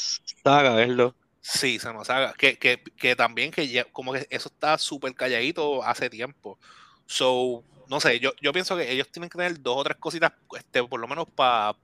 Saga, 0.42 0.74
verlo. 0.74 1.14
Sí, 1.40 1.78
se 1.78 1.92
nos 1.92 2.11
haga. 2.11 2.34
Que, 2.34 2.59
que, 2.59 2.82
que 2.97 3.14
también 3.14 3.51
que 3.51 3.68
ya- 3.68 3.84
como 3.84 4.12
que 4.12 4.26
eso 4.30 4.49
está 4.49 4.76
súper 4.78 5.14
calladito 5.14 5.82
hace 5.82 6.11
tiempo. 6.11 6.59
So, 7.07 7.62
no 7.88 8.01
sé, 8.01 8.18
yo, 8.18 8.32
yo 8.42 8.53
pienso 8.53 8.76
que 8.76 8.90
ellos 8.90 9.09
tienen 9.12 9.30
que 9.30 9.38
tener 9.38 9.61
dos 9.62 9.76
o 9.76 9.84
tres 9.84 9.97
cositas, 9.99 10.32
este, 10.57 10.82
por 10.82 10.99
lo 10.99 11.07
menos 11.07 11.26
para 11.34 11.76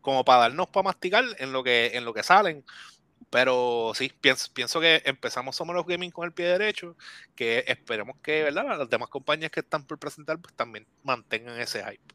como 0.00 0.24
para 0.24 0.42
darnos 0.42 0.68
para 0.68 0.84
masticar 0.84 1.24
en 1.38 1.52
lo 1.52 1.62
que, 1.64 1.92
en 1.94 2.04
lo 2.04 2.12
que 2.14 2.22
salen. 2.22 2.64
Pero 3.30 3.92
sí, 3.94 4.12
pienso, 4.20 4.48
pienso 4.52 4.80
que 4.80 5.02
empezamos 5.04 5.56
Summer 5.56 5.76
of 5.76 5.86
Gaming 5.86 6.10
con 6.10 6.26
el 6.26 6.32
pie 6.32 6.46
derecho, 6.46 6.96
que 7.34 7.64
esperemos 7.66 8.16
que, 8.22 8.44
¿verdad? 8.44 8.78
Las 8.78 8.88
demás 8.88 9.08
compañías 9.08 9.50
que 9.50 9.60
están 9.60 9.84
por 9.84 9.98
presentar, 9.98 10.38
pues 10.38 10.54
también 10.54 10.86
mantengan 11.02 11.60
ese 11.60 11.82
hype. 11.84 12.14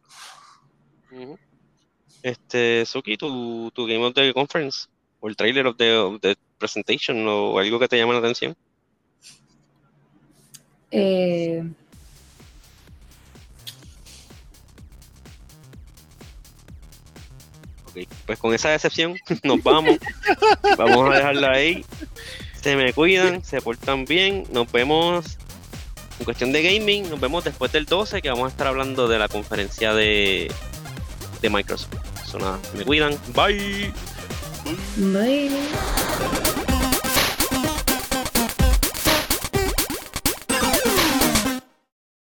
Este, 2.23 2.85
Suki, 2.85 3.17
tu, 3.17 3.71
tu 3.71 3.85
Game 3.85 4.05
of 4.05 4.13
the 4.13 4.33
Conference, 4.33 4.87
o 5.19 5.27
el 5.27 5.35
trailer 5.35 5.67
of 5.67 5.77
the, 5.77 5.95
of 5.97 6.21
the 6.21 6.35
presentation, 6.57 7.27
o 7.27 7.59
algo 7.59 7.79
que 7.79 7.87
te 7.87 7.97
llame 7.97 8.13
la 8.13 8.19
atención. 8.19 8.55
Eh, 10.91 11.63
Pues 18.25 18.39
con 18.39 18.53
esa 18.53 18.69
decepción 18.69 19.15
nos 19.43 19.61
vamos. 19.63 19.97
vamos 20.77 21.09
a 21.09 21.15
dejarla 21.15 21.51
ahí. 21.51 21.85
Se 22.61 22.75
me 22.75 22.93
cuidan, 22.93 23.43
se 23.43 23.61
portan 23.61 24.05
bien. 24.05 24.45
Nos 24.51 24.71
vemos 24.71 25.37
en 26.19 26.25
cuestión 26.25 26.51
de 26.51 26.61
gaming. 26.61 27.09
Nos 27.09 27.19
vemos 27.19 27.43
después 27.43 27.71
del 27.71 27.85
12, 27.85 28.21
que 28.21 28.29
vamos 28.29 28.45
a 28.45 28.49
estar 28.49 28.67
hablando 28.67 29.07
de 29.07 29.19
la 29.19 29.27
conferencia 29.27 29.93
de, 29.93 30.51
de 31.41 31.49
Microsoft. 31.49 31.93
Me 32.73 32.85
cuidan. 32.85 33.17
Bye. 33.35 33.91
bye. 34.97 35.51